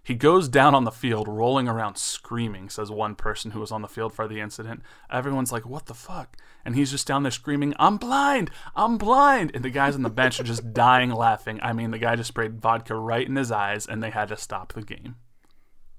He 0.02 0.14
goes 0.14 0.48
down 0.48 0.74
on 0.74 0.84
the 0.84 0.90
field, 0.90 1.28
rolling 1.28 1.68
around 1.68 1.96
screaming, 1.96 2.68
says 2.68 2.90
one 2.90 3.14
person 3.14 3.52
who 3.52 3.60
was 3.60 3.72
on 3.72 3.82
the 3.82 3.88
field 3.88 4.12
for 4.12 4.26
the 4.26 4.40
incident. 4.40 4.82
Everyone's 5.10 5.52
like, 5.52 5.64
What 5.64 5.86
the 5.86 5.94
fuck? 5.94 6.36
And 6.64 6.74
he's 6.74 6.90
just 6.90 7.06
down 7.06 7.22
there 7.22 7.32
screaming, 7.32 7.74
I'm 7.78 7.96
blind! 7.98 8.50
I'm 8.74 8.98
blind! 8.98 9.52
And 9.54 9.64
the 9.64 9.70
guys 9.70 9.94
on 9.94 10.02
the 10.02 10.10
bench 10.10 10.40
are 10.40 10.44
just 10.44 10.74
dying 10.74 11.10
laughing. 11.10 11.58
I 11.62 11.72
mean, 11.72 11.90
the 11.90 11.98
guy 11.98 12.16
just 12.16 12.28
sprayed 12.28 12.60
vodka 12.60 12.94
right 12.94 13.26
in 13.26 13.36
his 13.36 13.52
eyes, 13.52 13.86
and 13.86 14.02
they 14.02 14.10
had 14.10 14.28
to 14.28 14.36
stop 14.36 14.72
the 14.72 14.82
game. 14.82 15.16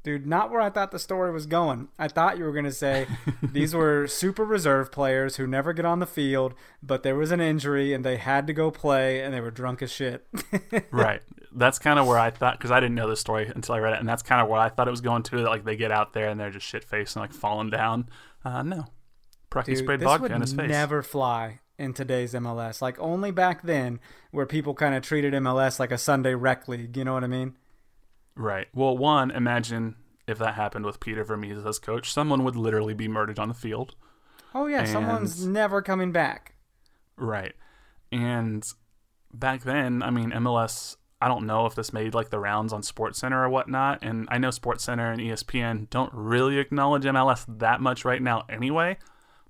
Dude. 0.06 0.28
Not 0.28 0.52
where 0.52 0.62
I 0.62 0.70
thought 0.70 0.92
the 0.92 1.00
story 1.00 1.32
was 1.32 1.48
going. 1.48 1.88
I 1.98 2.08
thought 2.08 2.38
you 2.38 2.44
were 2.44 2.52
going 2.52 2.66
to 2.66 2.72
say 2.72 3.08
these 3.42 3.74
were 3.74 4.06
super 4.06 4.46
reserve 4.46 4.92
players 4.92 5.38
who 5.38 5.48
never 5.48 5.74
get 5.74 5.84
on 5.84 5.98
the 5.98 6.06
field, 6.06 6.54
but 6.84 7.02
there 7.02 7.16
was 7.16 7.32
an 7.32 7.42
injury 7.42 7.92
and 7.92 8.06
they 8.06 8.18
had 8.18 8.46
to 8.46 8.54
go 8.54 8.70
play 8.70 9.22
and 9.22 9.34
they 9.34 9.42
were 9.42 9.50
drunk 9.50 9.82
as 9.82 9.92
shit. 9.92 10.28
right. 10.92 11.24
That's 11.52 11.80
kind 11.80 11.98
of 11.98 12.06
where 12.06 12.20
I 12.20 12.30
thought 12.30 12.60
because 12.60 12.70
I 12.70 12.80
didn't 12.80 12.94
know 12.94 13.10
the 13.10 13.16
story 13.16 13.52
until 13.54 13.74
I 13.74 13.80
read 13.80 13.94
it, 13.94 14.00
and 14.00 14.08
that's 14.08 14.22
kind 14.22 14.42
of 14.42 14.48
where 14.48 14.60
I 14.60 14.70
thought 14.70 14.88
it 14.88 14.92
was 14.92 15.02
going 15.02 15.24
to. 15.24 15.38
That 15.38 15.50
like 15.50 15.64
they 15.64 15.76
get 15.76 15.92
out 15.92 16.14
there 16.14 16.30
and 16.30 16.40
they're 16.40 16.52
just 16.52 16.68
shit 16.68 16.84
faced 16.84 17.16
and 17.16 17.24
like 17.24 17.34
falling 17.34 17.72
down. 17.72 18.10
Uh, 18.44 18.62
no, 18.62 18.86
Preki 19.50 19.66
Dude, 19.66 19.78
sprayed 19.80 20.02
this 20.02 20.06
vodka 20.06 20.36
in 20.36 20.42
his 20.42 20.54
face. 20.54 20.70
never 20.70 21.02
fly 21.02 21.62
in 21.80 21.94
today's 21.94 22.34
MLS. 22.34 22.82
Like 22.82 23.00
only 23.00 23.32
back 23.32 23.64
then, 23.64 24.00
where 24.30 24.46
people 24.46 24.76
kind 24.76 24.94
of 24.94 25.02
treated 25.02 25.34
MLS 25.34 25.80
like 25.80 25.92
a 25.92 25.98
Sunday 25.98 26.36
rec 26.36 26.68
league. 26.68 26.96
You 26.96 27.06
know 27.06 27.14
what 27.14 27.24
I 27.24 27.28
mean? 27.28 27.56
Right. 28.36 28.68
Well, 28.74 28.98
one, 28.98 29.32
imagine 29.32 29.96
if 30.28 30.38
that 30.40 30.56
happened 30.56 30.86
with 30.86 31.00
Peter 31.00 31.24
Vermes 31.24 31.66
as 31.66 31.80
coach. 31.80 32.12
Someone 32.12 32.44
would 32.44 32.56
literally 32.56 32.94
be 32.94 33.08
murdered 33.08 33.40
on 33.40 33.48
the 33.48 33.54
field. 33.54 33.96
Oh 34.54 34.68
yeah, 34.68 34.80
And- 34.80 34.90
someone's 34.90 35.46
never 35.46 35.82
coming 35.82 36.12
back. 36.12 36.56
Right. 37.18 37.54
And 38.12 38.66
back 39.34 39.62
then, 39.64 40.02
I 40.04 40.10
mean, 40.10 40.32
MLS, 40.32 40.98
I 41.22 41.28
don't 41.28 41.46
know 41.46 41.66
if 41.66 41.76
this 41.76 41.94
made 41.94 42.14
like 42.14 42.30
the 42.30 42.40
rounds 42.40 42.74
on 42.74 42.82
SportsCenter 42.82 43.46
or 43.46 43.50
whatnot. 43.50 44.00
And 44.02 44.28
I 44.32 44.38
know 44.38 44.50
SportsCenter 44.50 45.12
and 45.12 45.22
E 45.22 45.30
ESPN 45.30 45.90
don't 45.90 46.12
really 46.14 46.58
acknowledge 46.58 47.04
MLS 47.06 47.46
that 47.60 47.80
much 47.82 48.04
right 48.06 48.22
now 48.22 48.44
anyway. 48.50 48.98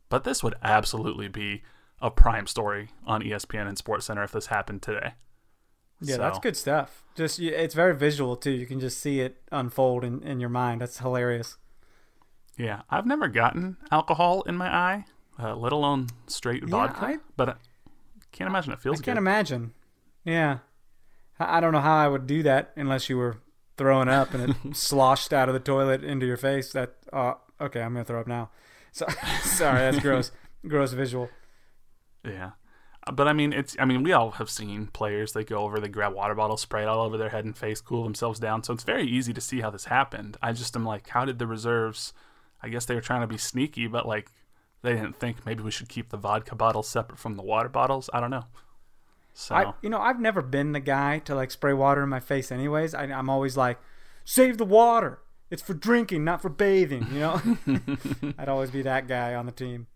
But 0.09 0.23
this 0.23 0.43
would 0.43 0.55
absolutely 0.61 1.27
be 1.27 1.63
a 2.01 2.11
prime 2.11 2.45
story 2.45 2.89
on 3.05 3.21
ESPN 3.23 3.67
and 3.67 3.77
SportsCenter 3.77 4.23
if 4.23 4.31
this 4.31 4.47
happened 4.47 4.81
today. 4.83 5.13
Yeah, 6.09 6.17
that's 6.17 6.39
good 6.39 6.55
stuff. 6.57 7.03
Just 7.15 7.39
it's 7.39 7.73
very 7.73 7.95
visual 7.95 8.35
too. 8.35 8.51
You 8.51 8.65
can 8.65 8.79
just 8.79 8.99
see 8.99 9.19
it 9.21 9.37
unfold 9.51 10.03
in, 10.03 10.21
in 10.23 10.39
your 10.39 10.49
mind. 10.49 10.81
That's 10.81 10.99
hilarious. 10.99 11.57
Yeah, 12.57 12.81
I've 12.89 13.05
never 13.05 13.27
gotten 13.27 13.77
alcohol 13.91 14.41
in 14.43 14.55
my 14.55 14.67
eye, 14.73 15.05
uh, 15.41 15.55
let 15.55 15.71
alone 15.73 16.07
straight 16.27 16.63
Yeah, 16.63 16.69
vodka. 16.69 17.05
I- 17.05 17.17
but 17.35 17.49
I 17.49 17.55
can't 18.31 18.49
imagine 18.49 18.73
it 18.73 18.81
feels 18.81 18.99
I 19.01 19.03
can't 19.03 19.15
good. 19.15 19.21
imagine. 19.21 19.73
Yeah, 20.23 20.59
I 21.39 21.57
I 21.57 21.59
don't 21.59 21.71
know 21.73 21.81
how 21.81 21.95
I 21.97 22.07
would 22.07 22.27
do 22.27 22.43
that 22.43 22.71
unless 22.75 23.09
you 23.09 23.17
were 23.17 23.37
throwing 23.77 24.07
up 24.09 24.33
and 24.33 24.49
it 24.51 24.55
sloshed 24.75 25.33
out 25.33 25.49
of 25.49 25.53
the 25.53 25.59
toilet 25.59 26.03
into 26.03 26.25
your 26.25 26.37
face. 26.37 26.71
That 26.73 26.95
uh, 27.13 27.33
okay, 27.61 27.81
I'm 27.81 27.93
gonna 27.93 28.05
throw 28.05 28.21
up 28.21 28.27
now. 28.27 28.49
So, 28.91 29.05
sorry, 29.43 29.79
that's 29.79 29.99
gross. 30.01 30.31
gross 30.67 30.93
visual. 30.93 31.29
Yeah. 32.23 32.51
But 33.11 33.27
I 33.27 33.33
mean, 33.33 33.53
it's. 33.53 33.75
I 33.79 33.85
mean, 33.85 34.01
we 34.01 34.13
all 34.13 34.31
have 34.31 34.49
seen 34.49 34.87
players. 34.87 35.33
They 35.33 35.43
go 35.43 35.59
over, 35.59 35.79
they 35.79 35.87
grab 35.87 36.13
water 36.13 36.33
bottles, 36.33 36.61
spray 36.61 36.83
it 36.83 36.87
all 36.87 37.05
over 37.05 37.17
their 37.17 37.29
head 37.29 37.45
and 37.45 37.55
face, 37.55 37.79
cool 37.79 38.03
themselves 38.03 38.39
down. 38.39 38.63
So 38.63 38.73
it's 38.73 38.83
very 38.83 39.07
easy 39.07 39.31
to 39.33 39.41
see 39.41 39.61
how 39.61 39.69
this 39.69 39.85
happened. 39.85 40.37
I 40.41 40.53
just 40.53 40.75
am 40.75 40.85
like, 40.85 41.09
how 41.09 41.23
did 41.23 41.37
the 41.37 41.45
reserves? 41.45 42.13
I 42.63 42.69
guess 42.69 42.85
they 42.85 42.95
were 42.95 43.01
trying 43.01 43.21
to 43.21 43.27
be 43.27 43.37
sneaky, 43.37 43.85
but 43.85 44.07
like, 44.07 44.31
they 44.81 44.93
didn't 44.93 45.17
think 45.17 45.45
maybe 45.45 45.61
we 45.61 45.69
should 45.69 45.87
keep 45.87 46.09
the 46.09 46.17
vodka 46.17 46.55
bottles 46.55 46.87
separate 46.87 47.19
from 47.19 47.35
the 47.35 47.43
water 47.43 47.69
bottles. 47.69 48.09
I 48.11 48.19
don't 48.19 48.31
know. 48.31 48.45
So 49.33 49.53
I, 49.53 49.73
you 49.83 49.89
know, 49.89 49.99
I've 49.99 50.19
never 50.19 50.41
been 50.41 50.71
the 50.71 50.79
guy 50.79 51.19
to 51.19 51.35
like 51.35 51.51
spray 51.51 51.73
water 51.73 52.01
in 52.01 52.09
my 52.09 52.19
face. 52.19 52.51
Anyways, 52.51 52.95
I, 52.95 53.03
I'm 53.03 53.29
always 53.29 53.55
like, 53.55 53.77
save 54.23 54.57
the 54.57 54.65
water. 54.65 55.19
It's 55.51 55.61
for 55.61 55.75
drinking, 55.75 56.23
not 56.23 56.41
for 56.41 56.49
bathing. 56.49 57.05
You 57.11 57.19
know, 57.19 57.41
I'd 58.39 58.49
always 58.49 58.71
be 58.71 58.81
that 58.81 59.07
guy 59.07 59.35
on 59.35 59.45
the 59.45 59.51
team. 59.51 59.87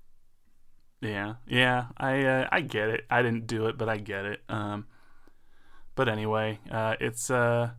Yeah, 1.02 1.36
yeah, 1.48 1.88
I 1.98 2.24
uh, 2.26 2.48
I 2.52 2.62
get 2.62 2.90
it. 2.90 3.06
I 3.10 3.22
didn't 3.22 3.48
do 3.48 3.68
it, 3.68 3.78
but 3.78 3.88
I 3.88 3.98
get 3.98 4.26
it. 4.26 4.42
Um, 4.50 4.86
but 5.96 6.10
anyway, 6.10 6.60
uh, 6.70 6.96
it's 7.00 7.30
uh, 7.30 7.72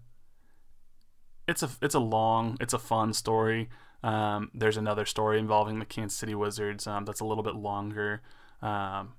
it's 1.49 1.63
a 1.63 1.71
it's 1.83 1.95
a 1.95 1.99
long, 2.01 2.57
it's 2.61 2.73
a 2.75 2.79
fun 2.79 3.13
story. 3.13 3.69
Um, 4.03 4.51
there's 4.55 4.77
another 4.77 5.05
story 5.05 5.39
involving 5.39 5.79
the 5.79 5.85
Kansas 5.85 6.19
City 6.19 6.35
Wizards 6.35 6.87
um, 6.87 7.05
that's 7.05 7.21
a 7.21 7.25
little 7.25 7.45
bit 7.45 7.55
longer. 7.55 8.23
Um, 8.63 9.15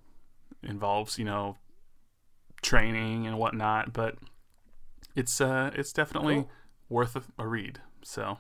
involves 0.63 1.17
you 1.19 1.25
know 1.25 1.57
training 2.61 3.27
and 3.27 3.37
whatnot, 3.37 3.93
but 3.93 4.17
it's 5.15 5.41
uh 5.41 5.71
it's 5.75 5.93
definitely 5.93 6.35
Cool. 6.35 6.49
worth 6.89 7.15
a, 7.15 7.23
a 7.37 7.47
read. 7.47 7.79
So 8.03 8.37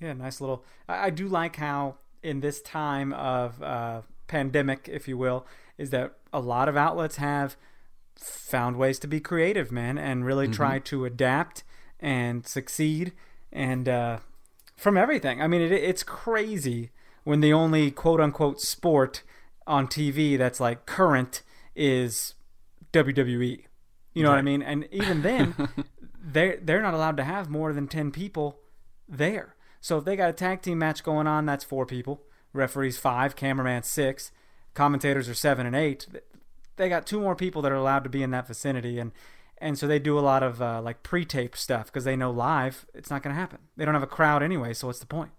Yeah, 0.00 0.12
nice 0.14 0.40
little. 0.40 0.64
I, 0.88 1.06
I 1.06 1.10
do 1.10 1.28
like 1.28 1.56
how 1.56 1.96
in 2.22 2.40
this 2.40 2.60
time 2.62 3.12
of 3.12 3.62
uh, 3.62 4.02
pandemic, 4.32 4.88
if 4.90 5.06
you 5.06 5.18
will, 5.18 5.46
is 5.76 5.90
that 5.90 6.14
a 6.32 6.40
lot 6.40 6.66
of 6.66 6.74
outlets 6.74 7.16
have 7.16 7.54
found 8.16 8.76
ways 8.76 8.98
to 9.00 9.06
be 9.06 9.20
creative, 9.20 9.70
man, 9.70 9.98
and 9.98 10.24
really 10.24 10.48
try 10.48 10.78
to 10.78 11.04
adapt 11.04 11.64
and 12.00 12.46
succeed, 12.46 13.12
and 13.52 13.88
uh, 13.90 14.18
from 14.74 14.96
everything. 14.96 15.42
I 15.42 15.46
mean, 15.48 15.60
it, 15.60 15.70
it's 15.70 16.02
crazy 16.02 16.90
when 17.24 17.40
the 17.40 17.52
only 17.52 17.90
quote 17.90 18.22
unquote 18.22 18.58
sport 18.58 19.22
on 19.66 19.86
TV 19.86 20.38
that's 20.38 20.60
like 20.60 20.86
current 20.86 21.42
is 21.76 22.34
WWE. 22.94 23.64
You 24.14 24.22
know 24.22 24.30
what 24.30 24.38
I 24.38 24.42
mean? 24.42 24.62
And 24.62 24.88
even 24.90 25.20
then, 25.20 25.68
they 26.24 26.58
they're 26.62 26.80
not 26.80 26.94
allowed 26.94 27.18
to 27.18 27.24
have 27.24 27.50
more 27.50 27.74
than 27.74 27.86
ten 27.86 28.10
people 28.10 28.60
there. 29.06 29.56
So 29.82 29.98
if 29.98 30.06
they 30.06 30.16
got 30.16 30.30
a 30.30 30.32
tag 30.32 30.62
team 30.62 30.78
match 30.78 31.04
going 31.04 31.26
on, 31.26 31.44
that's 31.44 31.64
four 31.64 31.84
people. 31.84 32.22
Referees 32.52 32.98
five, 32.98 33.36
cameraman 33.36 33.82
six, 33.82 34.30
commentators 34.74 35.28
are 35.28 35.34
seven 35.34 35.66
and 35.66 35.76
eight. 35.76 36.06
They 36.76 36.88
got 36.88 37.06
two 37.06 37.20
more 37.20 37.36
people 37.36 37.62
that 37.62 37.72
are 37.72 37.76
allowed 37.76 38.04
to 38.04 38.10
be 38.10 38.22
in 38.22 38.30
that 38.30 38.46
vicinity, 38.46 38.98
and 38.98 39.12
and 39.58 39.78
so 39.78 39.86
they 39.86 39.98
do 39.98 40.18
a 40.18 40.20
lot 40.20 40.42
of 40.42 40.60
uh, 40.60 40.82
like 40.82 41.02
pre-tape 41.02 41.56
stuff 41.56 41.86
because 41.86 42.04
they 42.04 42.16
know 42.16 42.30
live 42.30 42.86
it's 42.94 43.10
not 43.10 43.22
going 43.22 43.34
to 43.34 43.40
happen. 43.40 43.58
They 43.76 43.84
don't 43.84 43.94
have 43.94 44.02
a 44.02 44.08
crowd 44.08 44.42
anyway, 44.42 44.74
so 44.74 44.88
what's 44.88 44.98
the 44.98 45.06
point? 45.06 45.30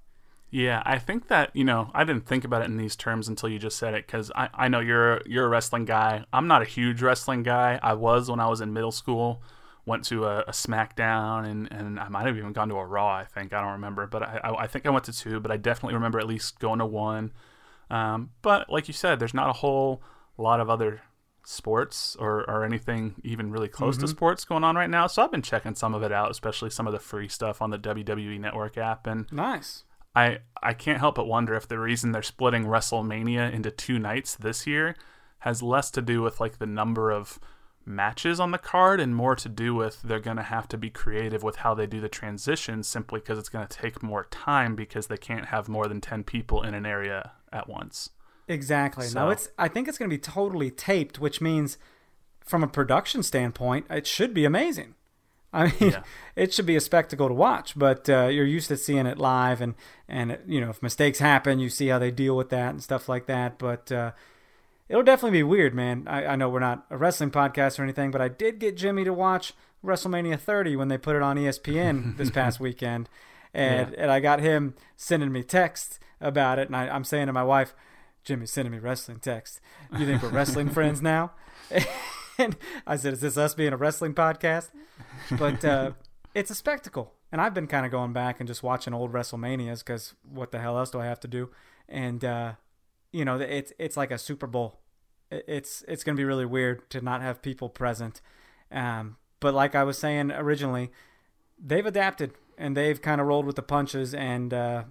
Yeah, 0.49 0.84
I 0.86 0.99
think 0.99 1.30
that 1.30 1.49
you 1.56 1.63
know 1.63 1.89
I 1.93 2.04
didn't 2.04 2.28
think 2.28 2.45
about 2.45 2.62
it 2.62 2.65
in 2.65 2.78
these 2.78 2.95
terms 2.95 3.28
until 3.28 3.49
you 3.49 3.58
just 3.58 3.78
said 3.78 3.95
it 3.95 4.06
because 4.06 4.32
I, 4.36 4.49
I 4.54 4.67
know 4.67 4.80
you're 4.80 5.21
you're 5.26 5.45
a 5.45 5.49
wrestling 5.49 5.86
guy. 5.86 6.26
I'm 6.32 6.47
not 6.47 6.62
a 6.62 6.65
huge 6.65 7.02
wrestling 7.02 7.41
guy. 7.41 7.80
I 7.82 7.93
was 7.93 8.30
when 8.30 8.39
I 8.39 8.47
was 8.47 8.62
in 8.62 8.71
middle 8.71 8.91
school. 8.91 9.41
Went 9.86 10.06
to 10.06 10.26
a, 10.26 10.39
a 10.41 10.52
SmackDown 10.52 11.46
and, 11.46 11.72
and 11.72 12.00
I 12.00 12.08
might 12.08 12.26
have 12.26 12.38
even 12.38 12.54
gone 12.54 12.69
to 12.69 12.76
a 12.76 12.86
Raw. 12.86 13.15
I 13.17 13.26
think 13.26 13.54
I 13.54 13.62
don't 13.62 13.74
remember, 13.74 14.08
but 14.08 14.24
I, 14.24 14.39
I 14.43 14.63
I 14.63 14.67
think 14.67 14.86
I 14.86 14.89
went 14.89 15.06
to 15.06 15.13
two. 15.13 15.39
But 15.39 15.52
I 15.52 15.58
definitely 15.58 15.96
remember 15.96 16.19
at 16.19 16.28
least 16.28 16.60
going 16.60 16.80
to 16.80 16.86
one. 16.86 17.34
Um, 17.89 18.32
but 18.41 18.69
like 18.69 18.88
you 18.88 18.93
said, 18.93 19.19
there's 19.19 19.34
not 19.34 19.50
a 19.50 19.54
whole 19.54 20.02
lot 20.38 20.60
of 20.60 20.69
other 20.69 21.02
sports 21.46 22.15
or, 22.19 22.50
or 22.50 22.63
anything 22.63 23.15
even 23.24 23.52
really 23.52 23.67
close 23.67 23.98
to 23.98 24.08
sports 24.08 24.46
going 24.46 24.63
on 24.63 24.76
right 24.76 24.89
now. 24.89 25.08
So 25.08 25.22
I've 25.22 25.32
been 25.32 25.41
checking 25.41 25.76
some 25.76 25.93
of 25.93 26.02
it 26.02 26.12
out, 26.12 26.32
especially 26.32 26.69
some 26.69 26.88
of 26.88 26.93
the 26.93 27.00
free 27.00 27.28
stuff 27.28 27.62
on 27.62 27.69
the 27.69 27.80
WWE 27.80 28.39
Network 28.39 28.78
app 28.78 29.08
and. 29.08 29.32
Nice. 29.32 29.84
I 30.15 30.39
I 30.62 30.74
can't 30.74 31.00
help 31.00 31.15
but 31.15 31.28
wonder 31.28 31.56
if 31.56 31.67
the 31.67 31.80
reason 31.80 32.12
they're 32.12 32.22
splitting 32.22 32.65
WrestleMania 32.65 33.52
into 33.52 33.72
two 33.72 33.98
nights 33.98 34.36
this 34.36 34.67
year 34.67 34.96
has 35.39 35.63
less 35.63 35.89
to 35.91 36.02
do 36.02 36.22
with 36.22 36.39
like 36.39 36.60
the 36.60 36.67
number 36.67 37.12
of 37.12 37.39
matches 37.86 38.39
on 38.39 38.52
the 38.52 38.58
card 38.58 39.00
and 39.00 39.15
more 39.15 39.36
to 39.36 39.50
do 39.50 39.76
with 39.76 40.02
they're 40.04 40.19
going 40.19 40.38
to 40.38 40.43
have 40.43 40.67
to 40.69 40.78
be 40.78 40.89
creative 40.89 41.43
with 41.43 41.58
how 41.58 41.74
they 41.74 41.86
do 41.86 42.00
the 42.00 42.10
transition 42.10 42.82
simply 42.84 43.19
because 43.19 43.38
it's 43.38 43.50
going 43.50 43.67
to 43.67 43.78
take 43.78 44.02
more 44.02 44.26
time 44.26 44.76
because 44.76 45.08
they 45.08 45.17
can't 45.17 45.48
have 45.48 45.67
more 45.67 45.88
than 45.88 46.00
10 46.02 46.24
people 46.24 46.62
in 46.63 46.74
an 46.74 46.86
area 46.86 47.32
at 47.52 47.67
once. 47.67 48.10
Exactly. 48.48 49.06
So- 49.08 49.19
No, 49.26 49.30
it's. 49.30 49.50
I 49.58 49.67
think 49.67 49.88
it's 49.88 49.98
going 49.98 50.10
to 50.10 50.13
be 50.15 50.19
totally 50.22 50.69
taped, 50.72 51.19
which 51.19 51.39
means, 51.41 51.78
from 52.46 52.63
a 52.63 52.67
production 52.67 53.24
standpoint, 53.24 53.86
it 53.89 54.06
should 54.08 54.34
be 54.34 54.43
amazing. 54.46 54.96
I 55.54 55.65
mean, 55.80 55.91
Yeah. 55.91 56.04
it 56.36 56.54
should 56.54 56.65
be 56.65 56.76
a 56.76 56.82
spectacle 56.82 57.28
to 57.28 57.34
watch. 57.34 57.78
But 57.78 58.10
uh, 58.10 58.28
you're 58.28 58.46
used 58.46 58.67
to 58.69 58.78
seeing 58.78 59.06
it 59.06 59.17
live, 59.17 59.62
and 59.62 59.76
and 60.10 60.39
you 60.46 60.60
know 60.60 60.69
if 60.72 60.82
mistakes 60.84 61.19
happen, 61.19 61.60
you 61.60 61.69
see 61.69 61.88
how 61.88 62.00
they 62.00 62.12
deal 62.12 62.36
with 62.36 62.50
that 62.50 62.72
and 62.72 62.84
stuff 62.84 63.08
like 63.08 63.28
that. 63.28 63.58
But 63.60 63.91
uh, 63.91 64.12
it'll 64.93 65.01
definitely 65.01 65.39
be 65.39 65.43
weird, 65.43 65.73
man. 65.73 66.03
I, 66.06 66.23
I 66.27 66.36
know 66.36 66.49
we're 66.49 66.60
not 66.60 66.86
a 66.91 66.97
wrestling 66.97 67.32
podcast 67.32 67.79
or 67.79 67.84
anything, 67.84 68.12
but 68.12 68.21
I 68.21 68.27
did 68.27 68.60
get 68.60 68.77
Jimmy 68.77 69.03
to 69.06 69.12
watch 69.12 69.53
WrestleMania 69.84 70.39
30 70.39 70.75
when 70.75 70.88
they 70.88 70.99
put 70.99 71.15
it 71.15 71.23
on 71.23 71.36
ESPN 71.36 72.15
this 72.17 72.29
past 72.29 72.60
weekend, 72.60 73.10
and 73.56 73.95
and 73.95 74.12
I 74.12 74.19
got 74.19 74.39
him 74.39 74.75
sending 74.95 75.32
me 75.32 75.41
texts 75.41 75.99
about 76.21 76.60
it, 76.60 76.67
and 76.67 76.75
I, 76.75 76.89
I'm 76.89 77.03
saying 77.03 77.25
to 77.25 77.34
my 77.34 77.43
wife, 77.43 77.73
Jimmy's 78.23 78.51
sending 78.51 78.71
me 78.71 78.77
wrestling 78.77 79.17
texts. 79.17 79.60
You 79.97 80.06
think 80.06 80.21
we're 80.21 80.29
wrestling 80.29 80.69
friends 80.77 81.01
now? 81.01 81.32
and 82.38 82.56
I 82.86 82.95
said, 82.95 83.13
is 83.13 83.21
this 83.21 83.36
us 83.36 83.56
being 83.56 83.73
a 83.73 83.77
wrestling 83.77 84.13
podcast? 84.13 84.69
But 85.39 85.65
uh, 85.65 85.91
it's 86.36 86.51
a 86.51 86.56
spectacle. 86.56 87.13
And 87.32 87.41
I've 87.41 87.56
been 87.56 87.65
kind 87.65 87.84
of 87.84 87.91
going 87.91 88.13
back 88.13 88.39
and 88.39 88.47
just 88.47 88.62
watching 88.62 88.93
old 88.93 89.12
WrestleManias 89.12 89.79
because 89.79 90.13
what 90.21 90.51
the 90.51 90.60
hell 90.60 90.77
else 90.77 90.91
do 90.91 90.99
I 90.99 91.06
have 91.06 91.19
to 91.21 91.27
do? 91.27 91.49
And 91.89 92.23
uh, 92.23 92.53
you 93.12 93.25
know, 93.25 93.39
it's 93.39 93.73
it's 93.79 93.97
like 93.97 94.12
a 94.12 94.19
Super 94.19 94.45
Bowl. 94.45 94.83
It- 95.38 95.46
It's 95.48 95.84
it's 95.88 96.04
going 96.04 96.15
to 96.15 96.19
be 96.19 96.26
really 96.26 96.46
weird 96.46 96.89
to 96.91 97.02
not 97.02 97.22
have 97.22 97.41
people 97.41 97.69
present. 97.69 98.22
Um, 98.72 99.17
but 99.39 99.54
like 99.54 99.76
I 99.76 99.84
was 99.84 99.98
saying 99.98 100.32
originally, 100.32 100.91
they've 101.63 101.86
adapted 101.86 102.34
and 102.58 102.76
they've 102.78 103.02
kind 103.02 103.19
of 103.22 103.28
rolled 103.28 103.46
with 103.46 103.56
the 103.56 103.62
punches 103.63 104.13
and 104.13 104.54
uh, 104.54 104.84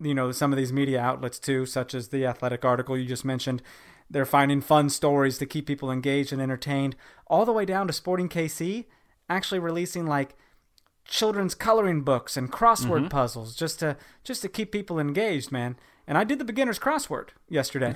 you 0.00 0.14
know 0.14 0.32
some 0.32 0.52
of 0.52 0.56
these 0.58 0.72
media 0.72 1.00
outlets 1.00 1.38
too 1.38 1.66
such 1.66 1.94
as 1.94 2.08
the 2.08 2.26
athletic 2.26 2.64
article 2.64 2.96
you 2.98 3.06
just 3.06 3.24
mentioned 3.24 3.62
they're 4.10 4.26
finding 4.26 4.60
fun 4.60 4.90
stories 4.90 5.38
to 5.38 5.46
keep 5.46 5.66
people 5.66 5.90
engaged 5.90 6.32
and 6.32 6.42
entertained 6.42 6.94
all 7.26 7.44
the 7.46 7.52
way 7.52 7.64
down 7.64 7.86
to 7.86 7.92
sporting 7.92 8.28
kc 8.28 8.84
actually 9.30 9.58
releasing 9.58 10.06
like 10.06 10.34
children's 11.06 11.54
coloring 11.54 12.02
books 12.02 12.36
and 12.36 12.50
crossword 12.52 13.08
puzzles 13.10 13.54
just 13.54 13.78
to 13.80 13.96
just 14.24 14.42
to 14.42 14.48
keep 14.48 14.72
people 14.72 14.98
engaged, 14.98 15.52
man. 15.52 15.76
And 16.06 16.18
I 16.18 16.24
did 16.24 16.38
the 16.38 16.44
beginner's 16.44 16.78
crossword 16.78 17.28
yesterday. 17.48 17.94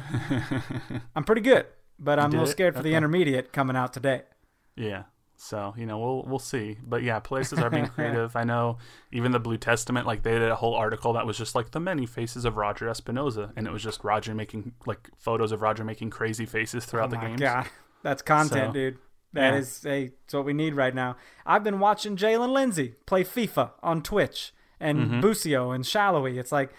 I'm 1.17 1.25
pretty 1.25 1.43
good, 1.43 1.67
but 1.99 2.19
I'm 2.19 2.31
a 2.31 2.33
little 2.33 2.47
it? 2.47 2.51
scared 2.51 2.75
for 2.77 2.83
the 2.83 2.95
intermediate 2.95 3.53
coming 3.53 3.77
out 3.77 3.93
today. 3.93 4.23
Yeah. 4.77 5.05
So 5.41 5.73
you 5.77 5.87
know 5.87 5.99
we'll 6.01 6.25
we'll 6.25 6.39
see, 6.41 6.79
but 6.85 7.05
yeah, 7.05 7.21
places 7.21 7.61
are 7.61 7.71
being 7.71 7.87
creative. 7.95 8.35
I 8.35 8.43
know 8.43 8.79
even 9.13 9.31
the 9.31 9.39
Blue 9.39 9.57
Testament, 9.57 10.05
like 10.05 10.25
they 10.25 10.33
did 10.33 10.51
a 10.51 10.57
whole 10.57 10.75
article 10.75 11.13
that 11.13 11.27
was 11.27 11.39
just 11.39 11.55
like 11.55 11.71
the 11.71 11.79
many 11.79 12.07
faces 12.07 12.45
of 12.45 12.57
Roger 12.57 12.87
Espinoza, 12.87 13.53
and 13.57 13.65
it 13.67 13.73
was 13.73 13.83
just 13.83 14.03
Roger 14.03 14.35
making 14.35 14.73
like 14.85 15.09
photos 15.17 15.53
of 15.53 15.63
Roger 15.63 15.85
making 15.85 16.11
crazy 16.11 16.45
faces 16.45 16.85
throughout 16.85 17.11
the 17.11 17.17
Oh 17.19 17.21
My 17.21 17.27
games. 17.29 17.41
God, 17.41 17.67
that's 18.03 18.21
content, 18.23 18.71
So, 18.71 18.73
dude. 18.73 18.99
That 19.33 19.53
yeah. 19.53 19.59
is 19.61 19.81
hey, 19.83 20.11
it's 20.25 20.35
what 20.35 20.45
we 20.45 20.55
need 20.55 20.75
right 20.75 20.95
now. 20.95 21.17
I've 21.47 21.63
been 21.63 21.79
watching 21.79 22.17
Jaylin 22.17 22.51
Lindsey 22.53 22.95
play 23.07 23.23
FIFA 23.23 23.71
on 23.83 24.03
Twitch 24.03 24.53
and 24.81 24.99
Mm-hmm. 24.99 25.21
Busio 25.21 25.71
and 25.71 25.85
Salloi. 25.85 26.37
It's 26.37 26.51
like 26.51 26.73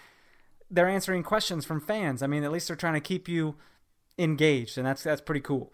they're 0.70 0.88
answering 0.88 1.22
questions 1.22 1.64
from 1.64 1.80
fans. 1.80 2.22
I 2.22 2.26
mean, 2.26 2.44
at 2.44 2.52
least 2.52 2.68
they're 2.68 2.76
trying 2.76 2.94
to 2.94 3.00
keep 3.00 3.26
you 3.26 3.56
engaged, 4.20 4.78
and 4.78 4.86
that's 4.86 5.02
that's 5.02 5.20
pretty 5.20 5.40
cool. 5.40 5.72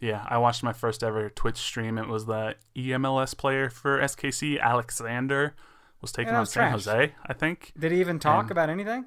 Yeah, 0.00 0.24
I 0.28 0.38
watched 0.38 0.62
my 0.62 0.72
first 0.72 1.02
ever 1.02 1.28
Twitch 1.28 1.58
stream. 1.58 1.98
It 1.98 2.08
was 2.08 2.26
the 2.26 2.56
EMLS 2.76 3.36
player 3.36 3.68
for 3.68 4.00
SKC, 4.00 4.58
Alexander, 4.60 5.54
was 6.00 6.10
taking 6.10 6.34
on 6.34 6.46
San 6.46 6.62
trash. 6.62 6.72
Jose, 6.86 7.12
I 7.26 7.32
think. 7.34 7.72
Did 7.78 7.92
he 7.92 8.00
even 8.00 8.18
talk 8.18 8.44
And- 8.44 8.50
about 8.50 8.70
anything? 8.70 9.06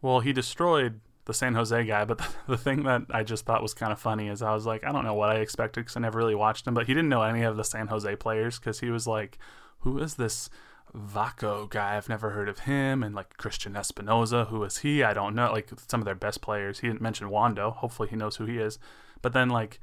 Well, 0.00 0.20
he 0.20 0.32
destroyed 0.32 1.00
the 1.26 1.34
San 1.34 1.54
Jose 1.54 1.84
guy, 1.84 2.04
but 2.06 2.18
the, 2.18 2.28
the 2.48 2.56
thing 2.56 2.84
that 2.84 3.02
I 3.10 3.22
just 3.22 3.44
thought 3.44 3.62
was 3.62 3.74
kind 3.74 3.92
of 3.92 4.00
funny 4.00 4.28
is 4.28 4.40
I 4.42 4.54
was 4.54 4.64
like, 4.66 4.84
I 4.84 4.90
don't 4.90 5.04
know 5.04 5.14
what 5.14 5.28
I 5.28 5.36
expected 5.36 5.82
because 5.82 5.96
I 5.96 6.00
never 6.00 6.18
really 6.18 6.34
watched 6.34 6.66
him, 6.66 6.74
but 6.74 6.86
he 6.86 6.94
didn't 6.94 7.10
know 7.10 7.22
any 7.22 7.42
of 7.42 7.56
the 7.58 7.62
San 7.64 7.88
Jose 7.88 8.16
players 8.16 8.58
because 8.58 8.80
he 8.80 8.90
was 8.90 9.06
like, 9.06 9.38
who 9.80 9.98
is 9.98 10.14
this 10.14 10.48
Vako 10.96 11.68
guy? 11.68 11.96
I've 11.96 12.08
never 12.08 12.30
heard 12.30 12.48
of 12.48 12.60
him. 12.60 13.02
And 13.02 13.14
like 13.14 13.36
Cristian 13.36 13.74
Espinoza, 13.74 14.48
who 14.48 14.62
is 14.64 14.78
he? 14.78 15.02
I 15.02 15.12
don't 15.12 15.34
know. 15.34 15.52
Like 15.52 15.70
some 15.88 16.00
of 16.00 16.04
their 16.04 16.14
best 16.14 16.40
players. 16.40 16.80
He 16.80 16.88
didn't 16.88 17.00
mention 17.00 17.30
Wondo. 17.30 17.70
Hopefully 17.70 18.08
he 18.08 18.16
knows 18.16 18.36
who 18.36 18.44
he 18.44 18.58
is. 18.58 18.78
But 19.20 19.32
then 19.32 19.48
like 19.48 19.80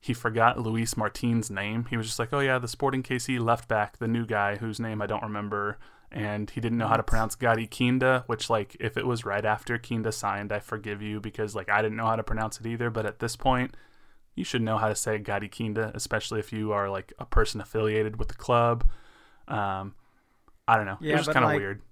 he 0.00 0.14
forgot 0.14 0.58
Luis 0.58 0.96
Martin's 0.96 1.50
name. 1.50 1.86
He 1.88 1.96
was 1.96 2.06
just 2.06 2.18
like, 2.18 2.32
oh 2.32 2.40
yeah, 2.40 2.58
the 2.58 2.68
Sporting 2.68 3.02
KC 3.02 3.40
left 3.40 3.68
back, 3.68 3.98
the 3.98 4.08
new 4.08 4.26
guy 4.26 4.56
whose 4.56 4.80
name 4.80 5.00
I 5.00 5.06
don't 5.06 5.22
remember. 5.22 5.78
And 6.10 6.50
he 6.50 6.60
didn't 6.60 6.78
know 6.78 6.88
how 6.88 6.96
to 6.96 7.02
pronounce 7.02 7.36
Gadi 7.36 7.66
Kinda, 7.66 8.24
which 8.26 8.50
like 8.50 8.76
if 8.78 8.96
it 8.96 9.06
was 9.06 9.24
right 9.24 9.44
after 9.44 9.78
Kinda 9.78 10.12
signed, 10.12 10.52
I 10.52 10.58
forgive 10.58 11.00
you 11.00 11.20
because 11.20 11.54
like 11.54 11.70
I 11.70 11.80
didn't 11.82 11.96
know 11.96 12.06
how 12.06 12.16
to 12.16 12.22
pronounce 12.22 12.60
it 12.60 12.66
either. 12.66 12.90
But 12.90 13.06
at 13.06 13.20
this 13.20 13.36
point, 13.36 13.76
you 14.34 14.44
should 14.44 14.62
know 14.62 14.76
how 14.76 14.88
to 14.88 14.96
say 14.96 15.18
Gadi 15.18 15.48
Kinda, 15.48 15.92
especially 15.94 16.40
if 16.40 16.52
you 16.52 16.72
are 16.72 16.90
like 16.90 17.12
a 17.18 17.24
person 17.24 17.60
affiliated 17.60 18.18
with 18.18 18.28
the 18.28 18.34
club. 18.34 18.88
Um, 19.48 19.94
I 20.68 20.76
don't 20.76 20.86
know. 20.86 20.98
Yeah, 21.00 21.14
it 21.14 21.16
was 21.18 21.26
just 21.26 21.34
kind 21.34 21.44
of 21.44 21.50
like, 21.50 21.58
weird. 21.58 21.82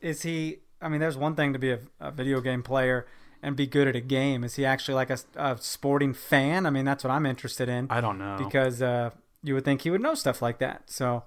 Is 0.00 0.22
he? 0.22 0.58
I 0.80 0.88
mean, 0.88 1.00
there's 1.00 1.16
one 1.16 1.34
thing 1.34 1.52
to 1.52 1.58
be 1.58 1.70
a, 1.72 1.80
a 2.00 2.10
video 2.10 2.40
game 2.40 2.62
player 2.62 3.06
and 3.42 3.56
be 3.56 3.66
good 3.66 3.88
at 3.88 3.96
a 3.96 4.00
game. 4.00 4.44
Is 4.44 4.56
he 4.56 4.64
actually 4.64 4.94
like 4.94 5.10
a, 5.10 5.18
a 5.36 5.56
sporting 5.60 6.12
fan? 6.14 6.66
I 6.66 6.70
mean, 6.70 6.84
that's 6.84 7.04
what 7.04 7.10
I'm 7.10 7.26
interested 7.26 7.68
in. 7.68 7.86
I 7.90 8.00
don't 8.00 8.18
know. 8.18 8.36
because 8.38 8.82
uh, 8.82 9.10
you 9.42 9.54
would 9.54 9.64
think 9.64 9.82
he 9.82 9.90
would 9.90 10.00
know 10.00 10.14
stuff 10.14 10.42
like 10.42 10.58
that. 10.58 10.90
So, 10.90 11.24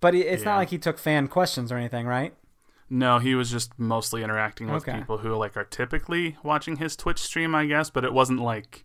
but 0.00 0.14
it's 0.14 0.42
Yeah. 0.42 0.50
not 0.50 0.56
like 0.58 0.70
he 0.70 0.78
took 0.78 0.98
fan 0.98 1.28
questions 1.28 1.70
or 1.72 1.76
anything, 1.76 2.06
right? 2.06 2.34
No, 2.90 3.18
he 3.18 3.34
was 3.34 3.50
just 3.50 3.78
mostly 3.78 4.22
interacting 4.22 4.70
with 4.70 4.86
Okay. 4.86 4.98
people 4.98 5.18
who 5.18 5.34
like 5.34 5.56
are 5.56 5.64
typically 5.64 6.36
watching 6.42 6.76
his 6.76 6.96
Twitch 6.96 7.18
stream, 7.20 7.54
I 7.54 7.64
guess. 7.66 7.88
But 7.88 8.04
it 8.04 8.12
wasn't 8.12 8.40
like 8.40 8.84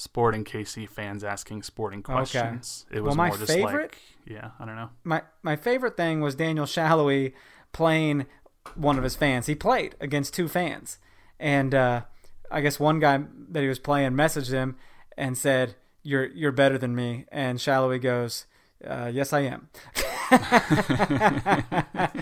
Sporting 0.00 0.44
KC 0.44 0.88
fans 0.88 1.24
asking 1.24 1.64
sporting 1.64 2.04
questions. 2.04 2.86
It 2.88 3.00
was 3.00 3.08
Well, 3.08 3.16
my 3.16 3.28
more 3.30 3.36
just 3.36 3.50
favorite- 3.52 3.82
like, 3.82 3.98
yeah, 4.26 4.50
I 4.60 4.64
don't 4.64 4.76
know. 4.76 4.90
My 5.02 5.22
my 5.42 5.56
favorite 5.56 5.96
thing 5.96 6.20
was 6.20 6.36
Daniel 6.36 6.66
Salloi 6.66 7.32
playing 7.72 8.26
one 8.76 8.96
of 8.96 9.02
his 9.02 9.16
fans. 9.16 9.46
He 9.46 9.56
played 9.56 9.96
against 10.00 10.34
two 10.34 10.46
fans, 10.46 10.98
and 11.40 11.74
uh, 11.74 12.02
I 12.48 12.60
guess 12.60 12.78
one 12.78 13.00
guy 13.00 13.24
that 13.48 13.60
he 13.60 13.68
was 13.68 13.80
playing 13.80 14.12
messaged 14.12 14.52
him 14.52 14.76
and 15.16 15.36
said, 15.36 15.74
"You're 16.04 16.26
you're 16.26 16.52
better 16.52 16.78
than 16.78 16.94
me." 16.94 17.24
And 17.32 17.58
Salloi 17.58 18.00
goes, 18.00 18.46
uh, 18.86 19.10
"Yes, 19.12 19.32
I 19.32 19.40
am." 19.40 19.68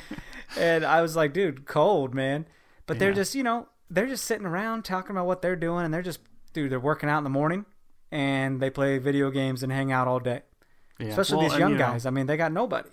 and 0.57 0.83
I 0.85 1.03
was 1.03 1.15
like, 1.15 1.35
"Dude, 1.35 1.67
cold 1.67 2.15
man." 2.15 2.47
But 2.87 2.99
they're 2.99 3.13
just 3.13 3.35
you 3.35 3.43
know 3.43 3.69
they're 3.91 4.07
just 4.07 4.25
sitting 4.25 4.47
around 4.47 4.87
talking 4.87 5.11
about 5.11 5.27
what 5.27 5.43
they're 5.43 5.57
doing, 5.57 5.85
and 5.85 5.93
they're 5.93 6.01
just 6.03 6.21
dude 6.57 6.73
they're 6.73 6.81
working 6.81 7.09
out 7.09 7.19
in 7.19 7.25
the 7.25 7.31
morning, 7.31 7.65
and 8.11 8.61
they 8.61 8.71
play 8.71 8.99
video 8.99 9.31
games 9.31 9.63
and 9.63 9.71
hang 9.71 9.93
out 9.93 10.09
all 10.09 10.19
day. 10.19 10.43
Yeah. 10.99 11.09
Especially 11.09 11.37
Well, 11.37 11.45
these 11.45 11.53
and, 11.53 11.61
young 11.61 11.71
you 11.73 11.79
know, 11.79 11.85
guys. 11.87 12.07
I 12.07 12.11
mean, 12.11 12.27
they 12.27 12.37
got 12.37 12.51
nobody. 12.53 12.89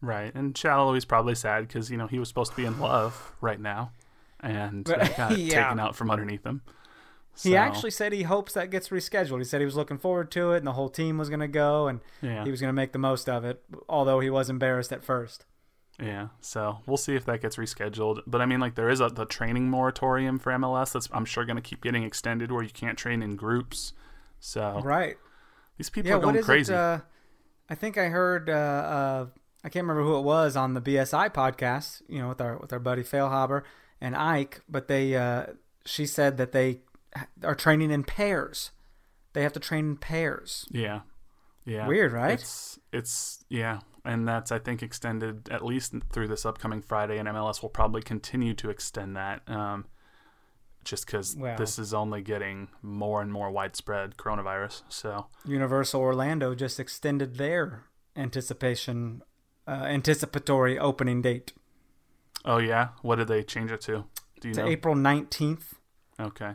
right? 0.00 0.34
And 0.34 0.54
Salloi's 0.54 1.04
probably 1.04 1.34
sad 1.34 1.66
because 1.68 1.90
you 1.90 1.96
know 1.96 2.06
he 2.06 2.18
was 2.18 2.28
supposed 2.28 2.50
to 2.50 2.56
be 2.56 2.64
in 2.66 2.78
love 2.80 3.32
right 3.40 3.60
now, 3.60 3.92
and 4.40 4.84
But- 4.84 5.16
got 5.16 5.38
yeah. 5.38 5.62
taken 5.64 5.80
out 5.80 5.96
from 5.96 6.10
underneath 6.10 6.44
him. 6.44 6.60
He 7.42 7.56
actually 7.56 7.90
said 7.90 8.12
he 8.12 8.22
hopes 8.22 8.52
that 8.54 8.70
gets 8.70 8.90
rescheduled. 8.90 9.38
He 9.38 9.44
said 9.44 9.60
he 9.60 9.64
was 9.64 9.74
looking 9.74 9.98
forward 9.98 10.30
to 10.32 10.52
it, 10.52 10.58
and 10.58 10.66
the 10.68 10.72
whole 10.74 10.88
team 10.88 11.18
was 11.18 11.28
going 11.28 11.40
to 11.40 11.48
go, 11.48 11.88
and 11.88 12.00
yeah, 12.22 12.44
he 12.44 12.50
was 12.52 12.60
going 12.60 12.68
to 12.68 12.72
make 12.74 12.92
the 12.92 12.98
most 13.00 13.28
of 13.28 13.44
it. 13.44 13.62
Although 13.88 14.20
he 14.20 14.30
was 14.30 14.48
embarrassed 14.50 14.92
at 14.92 15.02
first. 15.02 15.44
Yeah, 16.00 16.28
so 16.40 16.78
we'll 16.86 16.96
see 16.96 17.14
if 17.14 17.24
that 17.26 17.40
gets 17.40 17.56
rescheduled. 17.56 18.20
But 18.26 18.40
I 18.40 18.46
mean, 18.46 18.58
like 18.60 18.74
there 18.74 18.88
is 18.88 19.00
a 19.00 19.08
the 19.08 19.24
training 19.24 19.70
moratorium 19.70 20.38
for 20.40 20.52
MLS 20.52 20.92
that's 20.92 21.08
I'm 21.12 21.24
sure 21.24 21.44
going 21.44 21.56
to 21.56 21.62
keep 21.62 21.82
getting 21.82 22.02
extended, 22.02 22.50
where 22.50 22.62
you 22.64 22.70
can't 22.70 22.98
train 22.98 23.22
in 23.22 23.36
groups. 23.36 23.92
So 24.40 24.80
Right? 24.82 25.16
these 25.78 25.90
people 25.90 26.10
Yeah. 26.10 26.16
are 26.16 26.20
going 26.20 26.42
crazy. 26.42 26.72
it? 26.72 26.76
Uh, 26.76 26.98
I 27.70 27.74
think 27.76 27.96
I 27.96 28.06
heard. 28.08 28.50
Uh, 28.50 28.52
uh, 28.52 29.26
I 29.62 29.68
can't 29.70 29.84
remember 29.86 30.02
who 30.02 30.18
it 30.18 30.22
was 30.22 30.56
on 30.56 30.74
the 30.74 30.80
BSI 30.82 31.28
podcast. 31.30 32.02
You 32.08 32.18
know, 32.18 32.28
with 32.28 32.40
our 32.40 32.58
with 32.58 32.72
our 32.72 32.78
buddy 32.80 33.02
Feilhaber 33.02 33.62
and 34.00 34.14
Ike. 34.16 34.60
But 34.68 34.88
they, 34.88 35.16
uh, 35.16 35.46
she 35.86 36.06
said 36.06 36.36
that 36.38 36.52
they 36.52 36.80
are 37.44 37.54
training 37.54 37.90
in 37.92 38.02
pairs. 38.04 38.72
They 39.32 39.42
have 39.42 39.52
to 39.54 39.60
train 39.60 39.86
in 39.90 39.96
pairs. 39.96 40.66
yeah, 40.70 41.00
yeah. 41.64 41.86
Weird, 41.86 42.12
right? 42.12 42.32
It's 42.38 42.78
it's 42.92 43.44
yeah, 43.48 43.80
and 44.04 44.26
that's 44.26 44.52
I 44.52 44.58
think 44.58 44.82
extended 44.82 45.48
at 45.50 45.64
least 45.64 45.94
through 46.12 46.28
this 46.28 46.44
upcoming 46.44 46.82
Friday, 46.82 47.18
and 47.18 47.28
MLS 47.28 47.62
will 47.62 47.68
probably 47.68 48.02
continue 48.02 48.54
to 48.54 48.70
extend 48.70 49.16
that. 49.16 49.42
Um, 49.48 49.86
just 50.84 51.06
because 51.06 51.34
this 51.34 51.78
is 51.78 51.94
only 51.94 52.20
getting 52.20 52.68
more 52.82 53.22
and 53.22 53.32
more 53.32 53.50
widespread 53.50 54.18
coronavirus. 54.18 54.82
So 54.90 55.28
Universal 55.46 55.98
Orlando 56.00 56.54
just 56.54 56.78
extended 56.78 57.38
their 57.38 57.84
anticipation, 58.14 59.22
uh, 59.66 59.70
anticipatory 59.70 60.78
opening 60.78 61.22
date 61.22 61.54
oh 62.44 62.58
yeah, 62.58 62.88
what 63.02 63.16
did 63.16 63.28
they 63.28 63.42
change 63.42 63.70
it 63.70 63.80
to? 63.82 64.04
Do 64.40 64.48
you 64.48 64.54
to 64.54 64.62
know? 64.62 64.68
April 64.68 64.94
nineteenth. 64.94 65.74
Okay. 66.20 66.54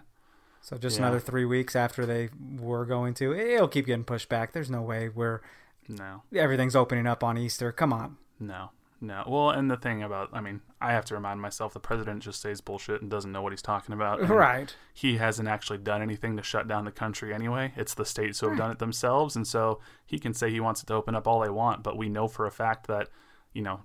So 0.62 0.78
just 0.78 0.98
Yeah. 0.98 1.04
another 1.04 1.20
three 1.20 1.46
weeks 1.46 1.76
after 1.76 2.06
they 2.06 2.30
were 2.58 2.86
going 2.86 3.14
to. 3.16 3.34
It'll 3.34 3.68
keep 3.68 3.86
getting 3.88 4.04
pushed 4.04 4.30
back. 4.30 4.54
There's 4.54 4.70
no 4.70 4.82
way 4.82 5.08
where 5.08 5.42
No. 5.89 6.21
everything's 6.36 6.75
opening 6.75 7.08
up 7.08 7.23
on 7.23 7.38
Easter. 7.38 7.71
Come 7.71 7.91
on. 7.91 8.17
No, 8.39 8.69
no. 9.02 9.23
Well, 9.28 9.49
and 9.49 9.69
the 9.69 9.75
thing 9.75 10.04
about, 10.04 10.30
I 10.32 10.39
mean, 10.39 10.62
I 10.80 10.91
have 10.91 11.04
to 11.06 11.15
remind 11.15 11.41
myself 11.41 11.73
the 11.73 11.80
president 11.80 12.23
just 12.23 12.41
says 12.41 12.62
bullshit 12.62 13.02
and 13.02 13.10
doesn't 13.10 13.32
know 13.32 13.41
what 13.41 13.52
he's 13.52 13.62
talking 13.62 13.93
about. 13.93 14.28
Right. 14.30 14.73
He 14.93 15.17
hasn't 15.17 15.49
actually 15.49 15.80
done 15.80 16.02
anything 16.02 16.38
to 16.38 16.43
shut 16.43 16.67
down 16.67 16.86
the 16.86 16.91
country 16.91 17.34
anyway. 17.34 17.73
It's 17.75 17.93
the 17.95 18.06
states 18.06 18.39
who 18.39 18.49
have 18.49 18.58
done 18.58 18.71
it 18.71 18.80
themselves. 18.80 19.36
And 19.36 19.47
so 19.47 19.82
he 20.06 20.19
can 20.19 20.34
say 20.34 20.52
he 20.52 20.60
wants 20.60 20.84
it 20.84 20.86
to 20.88 20.93
open 20.93 21.15
up 21.15 21.28
all 21.28 21.39
they 21.39 21.49
want, 21.49 21.84
but 21.84 21.97
we 21.97 22.08
know 22.08 22.28
for 22.28 22.45
a 22.45 22.52
fact 22.52 22.88
that, 22.88 23.10
you 23.52 23.62
know, 23.62 23.82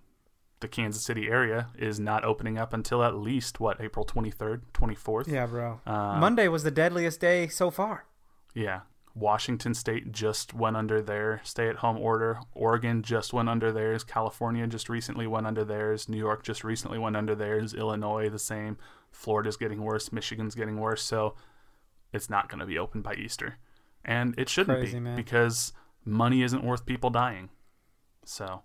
the 0.61 0.69
Kansas 0.69 1.03
City 1.05 1.29
area 1.29 1.69
is 1.77 1.99
not 2.01 2.25
opening 2.25 2.59
up 2.59 2.73
until 2.73 3.03
at 3.03 3.15
least, 3.15 3.61
what, 3.61 3.81
April 3.81 4.05
23rd, 4.05 4.63
24th? 4.73 5.27
Yeah, 5.27 5.47
bro. 5.47 5.81
Uh, 5.87 6.19
Monday 6.19 6.49
was 6.49 6.63
the 6.63 6.71
deadliest 6.71 7.21
day 7.21 7.49
so 7.49 7.71
far. 7.71 8.07
Yeah. 8.55 8.81
Washington 9.15 9.75
State 9.75 10.11
just 10.11 10.53
went 10.55 10.77
under 10.77 11.01
their 11.01 11.41
stay 11.45 11.69
at 11.69 11.77
home 11.77 11.97
order. 11.99 12.41
Oregon 12.53 13.03
just 13.03 13.33
went 13.33 13.49
under 13.49 13.71
theirs. 13.71 14.03
California 14.03 14.67
just 14.67 14.89
recently 14.89 15.27
went 15.27 15.47
under 15.47 15.65
theirs. 15.65 16.09
New 16.09 16.19
York 16.19 16.43
just 16.43 16.65
recently 16.65 16.99
went 16.99 17.17
under 17.17 17.35
theirs. 17.37 17.75
Illinois, 17.75 18.29
the 18.29 18.39
same. 18.41 18.77
Florida's 19.13 19.57
getting 19.57 19.83
worse. 19.83 20.13
Michigan's 20.13 20.57
getting 20.57 20.81
worse. 20.81 21.03
So 21.03 21.37
it's 22.13 22.29
not 22.29 22.49
going 22.49 22.59
to 22.59 22.67
be 22.67 22.77
open 22.79 23.03
by 23.03 23.15
Easter. 23.15 23.59
And 24.05 24.35
it 24.37 24.49
shouldn't 24.49 24.79
Crazy, 24.79 24.95
be 24.95 25.01
man. 25.01 25.17
because 25.17 25.73
money 26.05 26.43
isn't 26.43 26.65
worth 26.65 26.85
people 26.85 27.11
dying. 27.11 27.51
So 28.25 28.63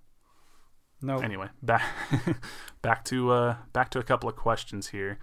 No. 1.02 1.20
anyway, 1.20 1.50
back 1.62 1.84
back 2.82 3.06
to 3.06 3.32
uh, 3.32 3.56
back 3.72 3.90
to 3.92 4.00
a 4.00 4.04
couple 4.04 4.28
of 4.28 4.36
questions 4.36 4.88
here. 4.88 5.20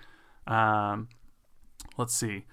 Um, 0.47 1.09
let's 1.99 2.15
see. 2.15 2.45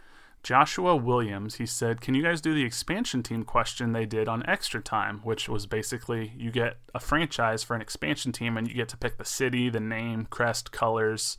Joshua 0.44 0.96
Williams, 0.98 1.56
he 1.56 1.66
said, 1.66 2.02
"Can 2.02 2.14
you 2.14 2.22
guys 2.22 2.42
do 2.42 2.54
the 2.54 2.66
expansion 2.66 3.24
team 3.24 3.44
question 3.44 3.94
they 3.94 4.06
did 4.06 4.28
on 4.28 4.46
Extra 4.46 4.82
Time, 4.82 5.22
which 5.24 5.48
was 5.48 5.66
basically 5.66 6.34
you 6.38 6.52
get 6.52 6.78
a 6.94 7.00
franchise 7.00 7.64
for 7.64 7.76
an 7.76 7.82
expansion 7.82 8.34
team 8.34 8.58
and 8.58 8.68
you 8.68 8.74
get 8.74 8.90
to 8.90 8.98
pick 8.98 9.18
the 9.18 9.26
city, 9.26 9.70
the 9.70 9.80
name, 9.80 10.28
crest, 10.30 10.74
colors, 10.74 11.38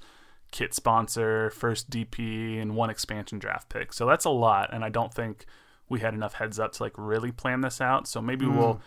kit 0.53 0.73
sponsor, 0.73 1.51
first 1.51 1.91
DP, 1.91 2.61
and 2.61 2.77
one 2.77 2.89
expansion 2.89 3.39
draft 3.39 3.69
pick. 3.69 3.93
So 3.93 4.07
that's 4.07 4.25
a 4.25 4.31
lot, 4.31 4.73
and 4.73 4.83
I 4.83 4.89
don't 4.89 5.13
think 5.13 5.45
we 5.89 6.01
had 6.01 6.15
enough 6.15 6.35
heads 6.35 6.59
up 6.59 6.73
to 6.73 6.83
like 6.83 6.95
really 6.97 7.31
plan 7.31 7.61
this 7.61 7.83
out. 7.83 8.09
So 8.09 8.23
maybe 8.23 8.47
we'll 8.47 8.75
hmm. 8.75 8.81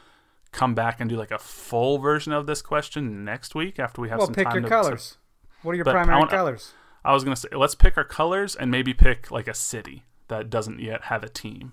come 0.52 0.74
back 0.74 1.00
and 1.00 1.08
do 1.10 1.16
like 1.16 1.32
a 1.32 1.38
full 1.38 2.00
version 2.00 2.34
of 2.34 2.48
this 2.48 2.64
question 2.64 3.24
next 3.24 3.54
week 3.54 3.80
after 3.80 4.02
we 4.02 4.10
have 4.10 4.18
well, 4.18 4.28
some 4.28 4.34
pick 4.34 4.46
time 4.46 4.56
your 4.56 4.64
to, 4.64 4.70
colors. 4.70 5.18
What 5.62 5.74
are 5.74 5.76
your 5.76 5.86
But 5.86 5.92
primary 5.92 6.20
wanna- 6.20 6.32
colors? 6.32 6.74
I 7.08 7.14
was 7.14 7.24
gonna 7.24 7.38
say 7.38 7.48
let's 7.54 7.76
pick 7.76 7.98
our 7.98 8.04
colors 8.04 8.56
and 8.56 8.70
maybe 8.70 8.94
pick 8.94 9.32
like 9.32 9.48
a 9.48 9.54
city 9.54 10.04
that 10.28 10.50
doesn't 10.50 10.80
yet 10.80 11.06
have 11.06 11.24
a 11.24 11.30
team. 11.30 11.72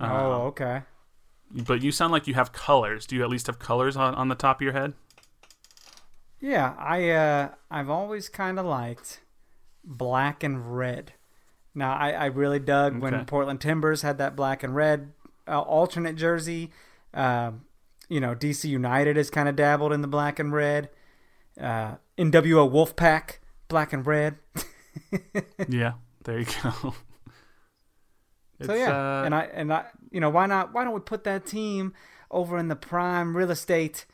Um, 0.00 0.10
oh, 0.10 0.32
okay. 0.46 0.82
But 1.50 1.82
you 1.82 1.92
sound 1.92 2.12
like 2.12 2.26
you 2.26 2.34
have 2.34 2.52
colors. 2.52 3.06
Do 3.06 3.14
you 3.14 3.22
at 3.22 3.28
least 3.30 3.46
have 3.46 3.58
colors 3.58 3.96
on, 3.96 4.14
on 4.14 4.28
the 4.28 4.34
top 4.34 4.56
of 4.56 4.62
your 4.62 4.72
head? 4.72 4.94
Yeah, 6.40 6.74
I 6.78 7.10
uh, 7.10 7.48
I've 7.70 7.88
always 7.88 8.28
kind 8.28 8.58
of 8.58 8.66
liked 8.66 9.20
black 9.84 10.42
and 10.42 10.76
red. 10.76 11.12
Now, 11.74 11.94
I, 11.94 12.10
I 12.10 12.26
really 12.26 12.58
dug 12.58 13.00
when 13.00 13.24
Portland 13.24 13.60
Timbers 13.60 14.02
had 14.02 14.18
that 14.18 14.36
black 14.36 14.62
and 14.62 14.74
red 14.74 15.12
uh, 15.48 15.60
alternate 15.60 16.16
jersey. 16.16 16.70
Um, 17.14 17.64
you 18.08 18.20
know, 18.20 18.34
DC 18.34 18.64
United 18.64 19.16
has 19.16 19.30
kind 19.30 19.48
of 19.48 19.56
dabbled 19.56 19.92
in 19.92 20.02
the 20.02 20.08
black 20.08 20.38
and 20.38 20.52
red. 20.52 20.90
Uh, 21.58 21.96
NWO 22.18 22.70
Wolfpack, 22.70 23.38
black 23.68 23.92
and 23.92 24.06
red. 24.06 24.36
yeah, 25.68 25.92
there 26.24 26.40
you 26.40 26.46
go. 26.62 26.94
so 28.62 28.74
yeah, 28.74 28.90
uh, 28.90 29.24
and 29.24 29.34
I 29.34 29.42
and 29.52 29.72
I, 29.72 29.86
you 30.10 30.20
know, 30.20 30.30
why 30.30 30.46
not? 30.46 30.72
Why 30.72 30.84
don't 30.84 30.94
we 30.94 31.00
put 31.00 31.24
that 31.24 31.46
team 31.46 31.94
over 32.30 32.58
in 32.58 32.68
the 32.68 32.76
prime 32.76 33.36
real 33.36 33.50
estate 33.50 34.06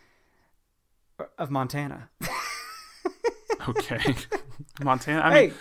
of 1.38 1.50
Montana? 1.50 2.10
okay, 3.68 4.14
Montana. 4.82 5.22
I 5.22 5.32
hey, 5.32 5.46
mean, 5.48 5.54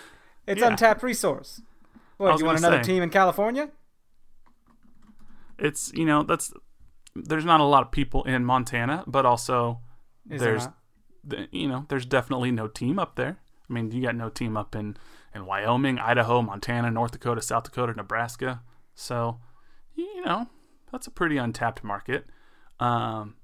it's 0.46 0.60
yeah. 0.60 0.68
untapped 0.68 1.02
resource. 1.02 1.60
What, 2.16 2.38
you 2.40 2.46
want 2.46 2.58
another 2.58 2.82
say. 2.82 2.94
team 2.94 3.02
in 3.02 3.10
California? 3.10 3.70
it's 5.58 5.92
you 5.94 6.04
know 6.04 6.22
that's 6.22 6.52
there's 7.14 7.44
not 7.44 7.60
a 7.60 7.64
lot 7.64 7.82
of 7.82 7.90
people 7.90 8.22
in 8.24 8.44
Montana, 8.44 9.02
but 9.06 9.26
also 9.26 9.80
Is 10.30 10.40
there's 10.40 10.64
not? 10.64 10.76
the, 11.24 11.48
you 11.50 11.68
know 11.68 11.84
there's 11.88 12.06
definitely 12.06 12.50
no 12.50 12.68
team 12.68 12.98
up 12.98 13.16
there. 13.16 13.38
I 13.68 13.72
mean, 13.72 13.90
you 13.90 14.02
got 14.02 14.14
no 14.16 14.28
team 14.28 14.56
up 14.56 14.74
in 14.74 14.96
in 15.34 15.46
Wyoming, 15.46 15.98
Idaho, 15.98 16.42
Montana, 16.42 16.90
North 16.90 17.12
Dakota, 17.12 17.42
South 17.42 17.64
Dakota, 17.64 17.92
Nebraska. 17.94 18.62
So, 18.94 19.40
you 19.94 20.24
know, 20.24 20.48
that's 20.90 21.06
a 21.06 21.10
pretty 21.10 21.36
untapped 21.36 21.84
market. 21.84 22.26
Um, 22.80 23.34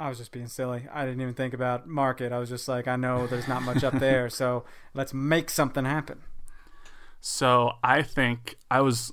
I 0.00 0.08
was 0.08 0.18
just 0.18 0.30
being 0.30 0.46
silly. 0.46 0.86
I 0.92 1.04
didn't 1.04 1.20
even 1.20 1.34
think 1.34 1.54
about 1.54 1.88
market. 1.88 2.32
I 2.32 2.38
was 2.38 2.48
just 2.48 2.68
like, 2.68 2.86
I 2.86 2.96
know 2.96 3.26
there's 3.26 3.48
not 3.48 3.62
much 3.62 3.82
up 3.82 3.98
there, 3.98 4.30
so 4.30 4.64
let's 4.94 5.12
make 5.12 5.50
something 5.50 5.84
happen. 5.84 6.22
So 7.20 7.72
I 7.82 8.02
think 8.02 8.56
I 8.70 8.80
was 8.80 9.12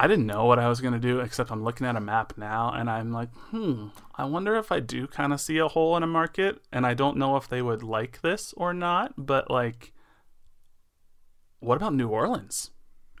I 0.00 0.06
didn't 0.06 0.26
know 0.26 0.44
what 0.44 0.58
I 0.58 0.68
was 0.68 0.80
gonna 0.80 1.00
do 1.00 1.20
except 1.20 1.50
I'm 1.50 1.64
looking 1.64 1.86
at 1.86 1.96
a 1.96 2.00
map 2.00 2.34
now 2.36 2.72
and 2.72 2.88
I'm 2.88 3.12
like, 3.12 3.34
hmm, 3.50 3.88
I 4.14 4.24
wonder 4.26 4.54
if 4.56 4.70
I 4.70 4.80
do 4.80 5.06
kind 5.06 5.32
of 5.32 5.40
see 5.40 5.58
a 5.58 5.68
hole 5.68 5.96
in 5.96 6.02
a 6.02 6.06
market 6.06 6.62
and 6.72 6.86
I 6.86 6.94
don't 6.94 7.16
know 7.16 7.36
if 7.36 7.48
they 7.48 7.62
would 7.62 7.82
like 7.82 8.20
this 8.20 8.54
or 8.56 8.72
not, 8.72 9.14
but 9.16 9.50
like 9.50 9.92
what 11.60 11.76
about 11.76 11.94
New 11.94 12.08
Orleans? 12.08 12.70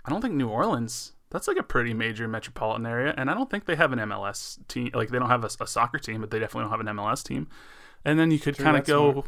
I 0.04 0.10
don't 0.10 0.20
think 0.20 0.34
New 0.34 0.48
Orleans 0.48 1.12
that's 1.30 1.48
like 1.48 1.58
a 1.58 1.62
pretty 1.62 1.92
major 1.92 2.28
metropolitan 2.28 2.86
area 2.86 3.12
and 3.16 3.28
I 3.30 3.34
don't 3.34 3.50
think 3.50 3.66
they 3.66 3.76
have 3.76 3.92
an 3.92 3.98
MLS 3.98 4.58
team 4.68 4.90
like 4.94 5.08
they 5.08 5.18
don't 5.18 5.28
have 5.28 5.44
a, 5.44 5.50
a 5.60 5.66
soccer 5.66 5.98
team, 5.98 6.20
but 6.20 6.30
they 6.30 6.38
definitely 6.38 6.70
don't 6.70 6.78
have 6.78 6.86
an 6.86 6.96
MLS 6.96 7.24
team. 7.24 7.48
And 8.04 8.18
then 8.18 8.30
you 8.30 8.38
could 8.38 8.56
kind 8.56 8.76
of 8.76 8.84
go 8.84 9.12
smart. 9.12 9.26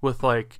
with 0.00 0.22
like 0.22 0.58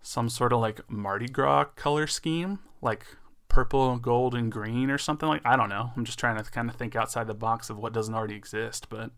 some 0.00 0.28
sort 0.28 0.52
of 0.52 0.60
like 0.60 0.88
Mardi 0.90 1.26
Gras 1.28 1.64
color 1.76 2.06
scheme, 2.06 2.60
like 2.80 3.04
purple, 3.52 3.98
gold, 3.98 4.34
and 4.34 4.50
green 4.50 4.90
or 4.90 4.98
something 4.98 5.28
like. 5.28 5.42
I 5.44 5.56
don't 5.56 5.68
know. 5.68 5.92
I'm 5.94 6.04
just 6.04 6.18
trying 6.18 6.42
to 6.42 6.50
kind 6.50 6.68
of 6.68 6.76
think 6.76 6.96
outside 6.96 7.26
the 7.26 7.34
box 7.34 7.70
of 7.70 7.78
what 7.78 7.92
doesn't 7.92 8.14
already 8.14 8.34
exist, 8.34 8.88
but 8.88 9.10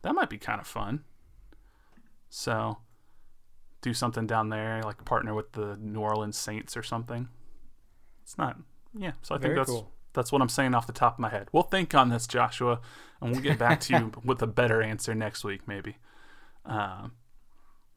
that 0.00 0.14
might 0.14 0.30
be 0.30 0.38
kind 0.38 0.60
of 0.60 0.66
fun. 0.66 1.04
So, 2.30 2.78
do 3.82 3.92
something 3.92 4.26
down 4.26 4.48
there, 4.48 4.82
like 4.82 5.04
partner 5.04 5.34
with 5.34 5.52
the 5.52 5.76
New 5.78 6.00
Orleans 6.00 6.38
Saints 6.38 6.76
or 6.76 6.82
something. 6.82 7.28
It's 8.22 8.38
not. 8.38 8.56
Yeah. 8.98 9.12
So 9.20 9.34
I 9.34 9.38
think 9.38 9.54
that's 9.54 9.68
cool. 9.68 9.92
that's 10.14 10.32
what 10.32 10.40
I'm 10.40 10.48
saying 10.48 10.74
off 10.74 10.86
the 10.86 10.92
top 10.92 11.14
of 11.14 11.18
my 11.18 11.28
head. 11.28 11.48
We'll 11.52 11.62
think 11.62 11.94
on 11.94 12.08
this, 12.08 12.26
Joshua, 12.26 12.80
and 13.20 13.30
we'll 13.30 13.42
get 13.42 13.58
back 13.58 13.80
to 13.80 13.98
you 13.98 14.12
with 14.24 14.40
a 14.40 14.46
better 14.46 14.80
answer 14.82 15.14
next 15.14 15.44
week, 15.44 15.68
maybe. 15.68 15.96
Um, 16.64 17.12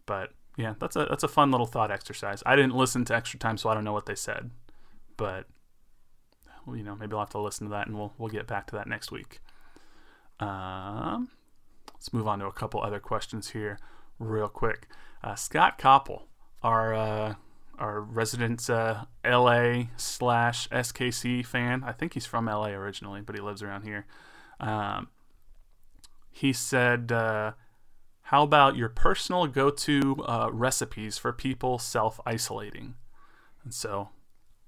but 0.06 0.32
yeah, 0.58 0.74
that's 0.78 0.98
a 0.98 1.06
that's 1.10 1.24
a 1.24 1.30
fun 1.30 1.52
little 1.52 1.68
thought 1.68 1.92
exercise. 1.92 2.44
I 2.46 2.58
didn't 2.58 2.76
listen 2.76 3.06
to 3.06 3.16
extra 3.16 3.40
time, 3.40 3.58
so 3.58 3.70
I 3.70 3.74
don't 3.74 3.86
know 3.86 3.94
what 3.94 4.08
they 4.08 4.16
said, 4.16 4.52
but 5.16 5.46
you 6.68 6.84
know, 6.84 6.96
maybe 6.96 7.14
I'll 7.14 7.20
have 7.20 7.30
to 7.32 7.40
listen 7.40 7.68
to 7.68 7.72
that, 7.72 7.88
and 7.88 7.96
we'll 7.98 8.14
we'll 8.18 8.30
get 8.30 8.48
back 8.48 8.68
to 8.68 8.76
that 8.76 8.88
next 8.88 9.12
week. 9.12 9.40
Um, 10.40 11.30
let's 11.94 12.12
move 12.14 12.28
on 12.28 12.40
to 12.40 12.46
a 12.48 12.52
couple 12.52 12.82
other 12.82 13.00
questions 13.00 13.50
here, 13.52 13.80
real 14.20 14.48
quick. 14.50 14.88
Uh, 15.24 15.36
Scott 15.36 15.78
Koppel, 15.80 16.24
our 16.64 16.94
uh, 16.94 17.36
our 17.78 18.02
resident 18.02 18.70
uh, 18.70 19.06
LA 19.26 19.84
slash 19.98 20.68
SKC 20.70 21.46
fan. 21.46 21.84
I 21.84 21.92
think 21.92 22.14
he's 22.14 22.26
from 22.26 22.46
LA 22.46 22.70
originally, 22.70 23.22
but 23.22 23.36
he 23.36 23.42
lives 23.42 23.62
around 23.62 23.84
here. 23.84 24.06
Um, 24.60 25.10
he 26.32 26.52
said, 26.54 27.12
uh, 27.12 27.54
"How 28.24 28.44
about 28.44 28.76
your 28.76 28.90
personal 28.90 29.48
go-to 29.48 30.18
uh, 30.28 30.50
recipes 30.52 31.18
for 31.18 31.32
people 31.32 31.80
self-isolating?" 31.80 32.96
And 33.64 33.74
so, 33.74 34.10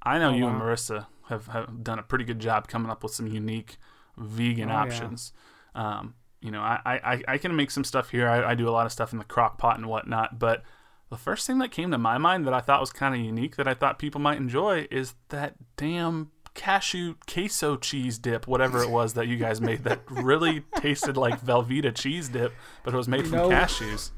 I 0.01 0.17
know 0.17 0.29
Oh, 0.29 0.33
you 0.33 0.47
and. 0.47 0.59
Marissa 0.61 1.07
have, 1.29 1.47
have 1.47 1.83
done 1.83 1.99
a 1.99 2.03
pretty 2.03 2.25
good 2.25 2.39
job 2.39 2.67
coming 2.67 2.89
up 2.91 3.03
with 3.03 3.13
some 3.13 3.27
unique 3.27 3.77
vegan 4.17 4.69
Oh, 4.69 4.73
yeah. 4.73 4.81
options. 4.81 5.33
Um, 5.75 6.15
you 6.41 6.51
know, 6.51 6.61
I, 6.61 6.79
I, 6.85 7.23
I 7.27 7.37
can 7.37 7.55
make 7.55 7.71
some 7.71 7.83
stuff 7.83 8.09
here. 8.11 8.27
I, 8.29 8.51
I 8.51 8.55
do 8.55 8.67
a 8.67 8.71
lot 8.71 8.85
of 8.85 8.91
stuff 8.91 9.11
in 9.11 9.19
the 9.19 9.25
crock 9.25 9.57
pot 9.57 9.77
and 9.77 9.87
whatnot, 9.87 10.37
but 10.39 10.63
the 11.09 11.17
first 11.17 11.47
thing 11.47 11.57
that 11.59 11.71
came 11.71 11.91
to 11.91 11.97
my 11.97 12.17
mind 12.17 12.45
that 12.45 12.53
I 12.53 12.59
thought 12.61 12.79
was 12.81 12.91
kind 12.91 13.15
of 13.15 13.21
unique 13.21 13.55
that 13.55 13.67
I 13.67 13.73
thought 13.73 13.97
people 13.99 14.21
might 14.21 14.37
enjoy 14.37 14.87
is 14.91 15.15
that 15.29 15.55
damn 15.77 16.31
cashew 16.53 17.15
queso 17.27 17.77
cheese 17.77 18.17
dip, 18.17 18.47
whatever 18.47 18.81
it 18.81 18.89
was 18.89 19.13
that 19.13 19.27
you 19.27 19.37
guys 19.37 19.61
made 19.61 19.83
that 19.83 20.01
really 20.09 20.63
tasted 20.77 21.15
like 21.17 21.39
Velveeta 21.43 21.93
cheese 21.95 22.29
dip, 22.29 22.53
but 22.83 22.93
it 22.93 22.97
was 22.97 23.07
made 23.07 23.21
You 23.25 23.29
from 23.29 23.37
know- 23.37 23.49
cashews. 23.49 24.11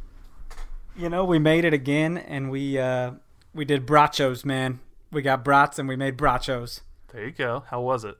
You 0.97 1.07
know, 1.09 1.23
we 1.23 1.39
made 1.39 1.63
it 1.63 1.73
again, 1.73 2.17
and 2.17 2.51
we 2.51 2.77
uh, 2.77 3.11
we 3.53 3.63
did 3.63 3.85
brachos, 3.85 4.43
man. 4.43 4.79
We 5.11 5.21
got 5.21 5.45
brats, 5.45 5.79
and 5.79 5.87
we 5.87 5.95
made 5.95 6.17
brachos. 6.17 6.81
There 7.11 7.25
you 7.25 7.31
go. 7.31 7.63
How 7.69 7.81
was 7.81 8.03
it? 8.03 8.15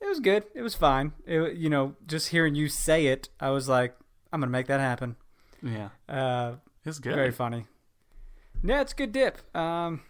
It 0.00 0.06
was 0.08 0.20
good. 0.20 0.44
It 0.54 0.62
was 0.62 0.74
fine. 0.74 1.12
It, 1.26 1.56
you 1.56 1.70
know, 1.70 1.94
just 2.06 2.28
hearing 2.28 2.54
you 2.54 2.68
say 2.68 3.06
it, 3.06 3.28
I 3.38 3.50
was 3.50 3.68
like, 3.68 3.96
I'm 4.32 4.40
gonna 4.40 4.50
make 4.50 4.66
that 4.66 4.80
happen. 4.80 5.16
Yeah, 5.62 5.90
Uh, 6.08 6.54
it's 6.84 6.98
good. 6.98 7.14
Very 7.14 7.30
funny. 7.30 7.66
Yeah, 8.64 8.80
it's 8.80 8.92
good 8.94 9.12
dip. 9.12 9.38
Um, 9.56 10.00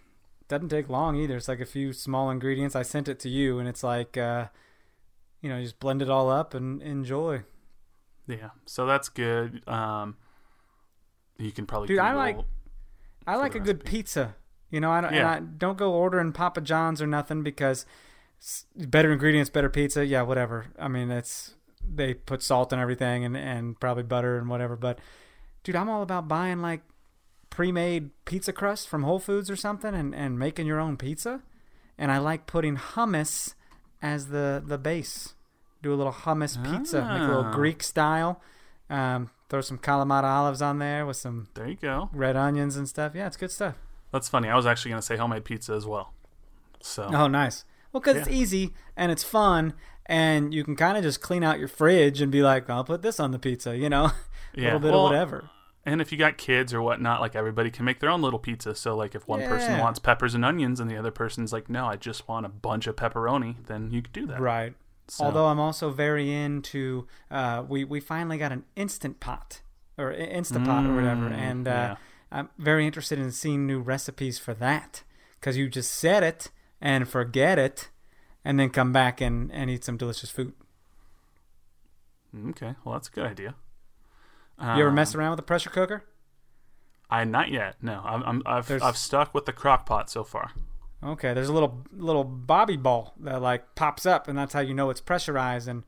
doesn't 0.49 0.71
take 0.71 0.89
long 0.89 1.17
either. 1.17 1.37
It's 1.37 1.49
like 1.49 1.61
a 1.61 1.67
few 1.67 1.93
small 1.93 2.31
ingredients. 2.31 2.75
I 2.75 2.83
sent 2.83 3.09
it 3.09 3.19
to 3.21 3.29
you, 3.29 3.59
and 3.59 3.69
it's 3.69 3.83
like, 3.83 4.17
uh, 4.17 4.47
you 5.43 5.51
know, 5.51 5.59
you 5.59 5.65
just 5.65 5.79
blend 5.81 6.01
it 6.01 6.09
all 6.09 6.31
up 6.31 6.55
and 6.55 6.81
enjoy. 6.83 7.43
Yeah, 8.27 8.51
so 8.65 8.87
that's 8.87 9.09
good. 9.11 9.67
Um, 9.69 10.17
you 11.39 11.51
can 11.53 11.67
probably 11.67 11.89
Dude, 11.89 11.99
I 11.99 12.15
like- 12.15 12.39
I 13.27 13.37
like 13.37 13.55
a 13.55 13.61
good 13.61 13.85
pizza. 13.85 14.37
You 14.73 14.81
know, 14.81 14.91
I 14.91 15.01
don't, 15.03 15.13
Yeah. 15.15 15.19
and 15.21 15.29
I 15.29 15.39
don't 15.59 15.79
go 15.79 15.93
ordering 15.93 16.33
Papa 16.33 16.61
John's 16.63 17.01
or 17.01 17.07
nothing 17.07 17.45
because 17.45 17.87
better 18.77 19.13
ingredients, 19.13 19.51
better 19.51 19.69
pizza. 19.69 20.05
Yeah, 20.05 20.23
whatever. 20.23 20.67
I 20.79 20.89
mean, 20.89 21.11
it's 21.13 21.55
they 21.89 22.15
put 22.15 22.43
salt 22.43 22.73
and 22.73 22.83
everything, 22.83 23.25
and 23.25 23.37
and 23.37 23.79
probably 23.79 24.03
butter 24.03 24.37
and 24.39 24.49
whatever. 24.49 24.75
But 24.75 24.99
dude, 25.63 25.77
I'm 25.77 25.89
all 25.89 26.03
about 26.03 26.27
buying 26.27 26.61
like 26.61 26.81
pre-made 27.51 28.11
pizza 28.25 28.53
crust 28.53 28.89
from 28.89 29.03
Whole 29.03 29.19
Foods 29.19 29.51
or 29.51 29.57
something, 29.57 29.95
and 29.95 30.15
and 30.15 30.39
making 30.39 30.67
your 30.67 30.81
own 30.81 30.97
pizza. 30.97 31.43
And 31.99 32.11
I 32.11 32.19
like 32.19 32.47
putting 32.47 32.77
hummus 32.77 33.55
as 34.01 34.29
the 34.29 34.63
the 34.67 34.79
base. 34.79 35.35
Do 35.83 35.93
a 35.93 35.97
little 35.97 36.13
hummus 36.13 36.57
pizza, 36.65 37.03
make 37.03 37.21
a 37.23 37.27
little 37.27 37.45
Ah. 37.47 37.53
Greek 37.53 37.83
style. 37.83 38.41
Um, 38.89 39.31
throw 39.49 39.61
some 39.61 39.79
Kalamata 39.79 40.25
olives 40.25 40.63
on 40.63 40.79
there 40.79 41.05
with 41.05 41.17
some 41.17 41.49
There 41.55 41.67
you 41.69 41.77
go. 41.77 42.09
red 42.13 42.37
onions 42.37 42.77
and 42.77 42.89
stuff. 42.89 43.15
Yeah, 43.15 43.27
it's 43.27 43.37
good 43.37 43.51
stuff. 43.51 43.77
That's 44.13 44.29
funny. 44.29 44.49
I 44.49 44.57
was 44.57 44.67
actually 44.67 44.91
gonna 44.91 45.03
say 45.03 45.17
homemade 45.17 45.45
pizza 45.45 45.73
as 45.75 45.87
well. 45.87 46.13
So 46.81 47.11
Oh, 47.13 47.27
nice. 47.27 47.65
Well, 47.93 48.01
because 48.01 48.17
it's 48.17 48.29
easy 48.29 48.75
and 48.97 49.13
it's 49.13 49.25
fun, 49.25 49.75
and 50.07 50.55
you 50.55 50.65
can 50.65 50.77
kind 50.77 50.97
of 50.97 51.03
just 51.03 51.21
clean 51.21 51.45
out 51.45 51.59
your 51.59 51.69
fridge 51.69 52.21
and 52.21 52.33
be 52.33 52.43
like, 52.43 52.71
"I'll 52.71 52.85
put 52.85 53.03
this 53.03 53.21
on 53.21 53.33
the 53.33 53.39
pizza," 53.39 53.77
you 53.77 53.89
know, 53.91 54.05
a 54.07 54.13
yeah, 54.55 54.65
little 54.65 54.81
bit 54.81 54.93
well, 54.93 55.07
of 55.07 55.13
whatever. 55.13 55.51
And 55.85 56.01
if 56.01 56.13
you 56.13 56.19
got 56.19 56.39
kids 56.39 56.73
or 56.73 56.81
whatnot, 56.81 57.21
like 57.21 57.35
everybody 57.35 57.71
can 57.71 57.85
make 57.85 57.99
their 58.01 58.09
own 58.11 58.23
little 58.23 58.39
pizza. 58.39 58.75
So 58.75 58.97
like 58.97 59.15
if 59.15 59.27
one 59.27 59.41
person 59.41 59.79
wants 59.79 59.99
peppers 59.99 60.35
and 60.35 60.45
onions 60.45 60.79
and 60.79 60.89
the 60.89 60.97
other 60.97 61.11
person's 61.11 61.53
like, 61.53 61.69
no, 61.69 61.87
I 61.87 61.97
just 61.97 62.29
want 62.29 62.47
a 62.47 62.49
bunch 62.49 62.87
of 62.87 62.95
pepperoni, 62.95 63.67
then 63.67 63.91
you 63.91 64.01
could 64.01 64.13
do 64.13 64.27
that. 64.27 64.41
Right. 64.41 64.75
So, 65.09 65.25
Although 65.25 65.47
I'm 65.47 65.59
also 65.59 65.91
very 65.91 66.33
into, 66.33 67.09
uh, 67.31 67.65
we 67.69 67.83
we 67.85 67.99
finally 67.99 68.39
got 68.39 68.53
an 68.53 68.65
instant 68.77 69.19
pot 69.19 69.61
or 69.99 70.13
Instapot 70.13 70.89
or 70.89 70.95
whatever, 70.95 71.29
Mm, 71.29 71.35
and 71.35 71.69
uh, 71.69 71.71
yeah. 71.71 71.97
I'm 72.33 72.49
very 72.59 72.87
interested 72.87 73.19
in 73.19 73.31
seeing 73.31 73.67
new 73.67 73.79
recipes 73.81 74.39
for 74.39 74.55
that 74.55 75.03
because 75.39 75.57
you 75.57 75.69
just 75.69 75.93
set 75.95 76.23
it 76.23 76.51
and 76.81 77.07
forget 77.09 77.59
it, 77.59 77.91
and 78.45 78.59
then 78.59 78.71
come 78.71 78.93
back 78.93 79.21
and 79.21 79.53
and 79.53 79.71
eat 79.71 79.85
some 79.85 79.97
delicious 79.97 80.31
food. 80.31 80.53
okay, 82.51 82.75
well 82.85 82.95
that's 82.95 83.09
a 83.09 83.13
good 83.13 83.27
idea. 83.27 83.55
You 84.61 84.83
ever 84.83 84.93
mess 84.93 85.15
um, 85.15 85.21
around 85.21 85.31
with 85.33 85.41
a 85.41 85.45
pressure 85.45 85.71
cooker? 85.71 86.05
I 87.11 87.25
not 87.25 87.51
yet. 87.51 87.77
No, 87.83 88.01
I'm, 88.05 88.23
I'm 88.23 88.43
I've 88.47 88.69
There's- 88.69 88.83
I've 88.83 88.97
stuck 88.97 89.35
with 89.35 89.45
the 89.45 89.53
crock 89.53 89.87
pot 89.87 90.09
so 90.11 90.25
far. 90.25 90.53
Okay, 91.05 91.35
there's 91.35 91.49
a 91.49 91.53
little 91.53 91.85
little 91.93 92.23
bobby 92.25 92.77
ball 92.77 93.15
that 93.21 93.43
like 93.43 93.75
pops 93.75 94.07
up, 94.07 94.29
and 94.29 94.39
that's 94.39 94.53
how 94.55 94.61
you 94.61 94.73
know 94.73 94.89
it's 94.89 95.01
pressurized. 95.01 95.67
And 95.69 95.83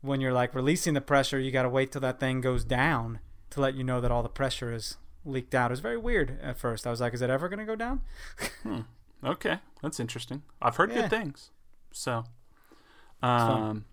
when 0.00 0.20
you're 0.20 0.32
like 0.32 0.54
releasing 0.54 0.94
the 0.94 1.00
pressure, 1.00 1.38
you 1.38 1.50
got 1.52 1.62
to 1.62 1.68
wait 1.68 1.92
till 1.92 2.00
that 2.00 2.18
thing 2.18 2.40
goes 2.40 2.64
down 2.64 3.20
to 3.50 3.60
let 3.60 3.74
you 3.74 3.84
know 3.84 4.00
that 4.00 4.10
all 4.10 4.22
the 4.22 4.28
pressure 4.28 4.72
is 4.72 4.96
leaked 5.24 5.54
out. 5.54 5.70
It 5.70 5.72
was 5.72 5.80
very 5.80 5.96
weird 5.98 6.38
at 6.42 6.58
first. 6.58 6.86
I 6.86 6.90
was 6.90 7.00
like, 7.00 7.14
is 7.14 7.22
it 7.22 7.30
ever 7.30 7.48
gonna 7.48 7.64
go 7.66 7.76
down? 7.76 8.00
Okay, 9.24 9.58
that's 9.82 9.98
interesting. 9.98 10.42
I've 10.62 10.76
heard 10.76 10.92
Yeah. 10.92 11.00
good 11.00 11.10
things. 11.10 11.50
So, 11.90 12.22
um, 13.20 13.84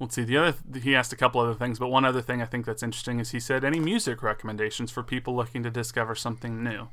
let's 0.00 0.14
see. 0.16 0.24
The 0.24 0.36
other 0.38 0.54
he 0.80 0.96
asked 0.96 1.12
a 1.12 1.16
couple 1.16 1.40
other 1.40 1.54
things, 1.54 1.78
but 1.78 1.86
one 1.86 2.04
other 2.04 2.20
thing 2.20 2.42
I 2.42 2.46
think 2.46 2.66
that's 2.66 2.82
interesting 2.82 3.20
is 3.20 3.30
he 3.30 3.38
said 3.38 3.64
any 3.64 3.78
music 3.78 4.24
recommendations 4.24 4.90
for 4.90 5.04
people 5.04 5.36
looking 5.36 5.62
to 5.62 5.70
discover 5.70 6.16
something 6.16 6.64
new. 6.64 6.88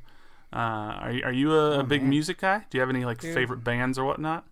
Uh, 0.52 0.56
are 1.00 1.10
you- 1.12 1.24
are 1.24 1.32
you 1.32 1.52
a, 1.52 1.80
a 1.80 1.82
big 1.82 2.02
man. 2.02 2.10
music 2.10 2.38
guy? 2.38 2.58
Do 2.70 2.78
you 2.78 2.80
have 2.80 2.90
any 2.90 3.04
like 3.04 3.18
Dude. 3.18 3.34
favorite 3.34 3.64
bands 3.64 3.98
or 3.98 4.04
whatnot? 4.04 4.46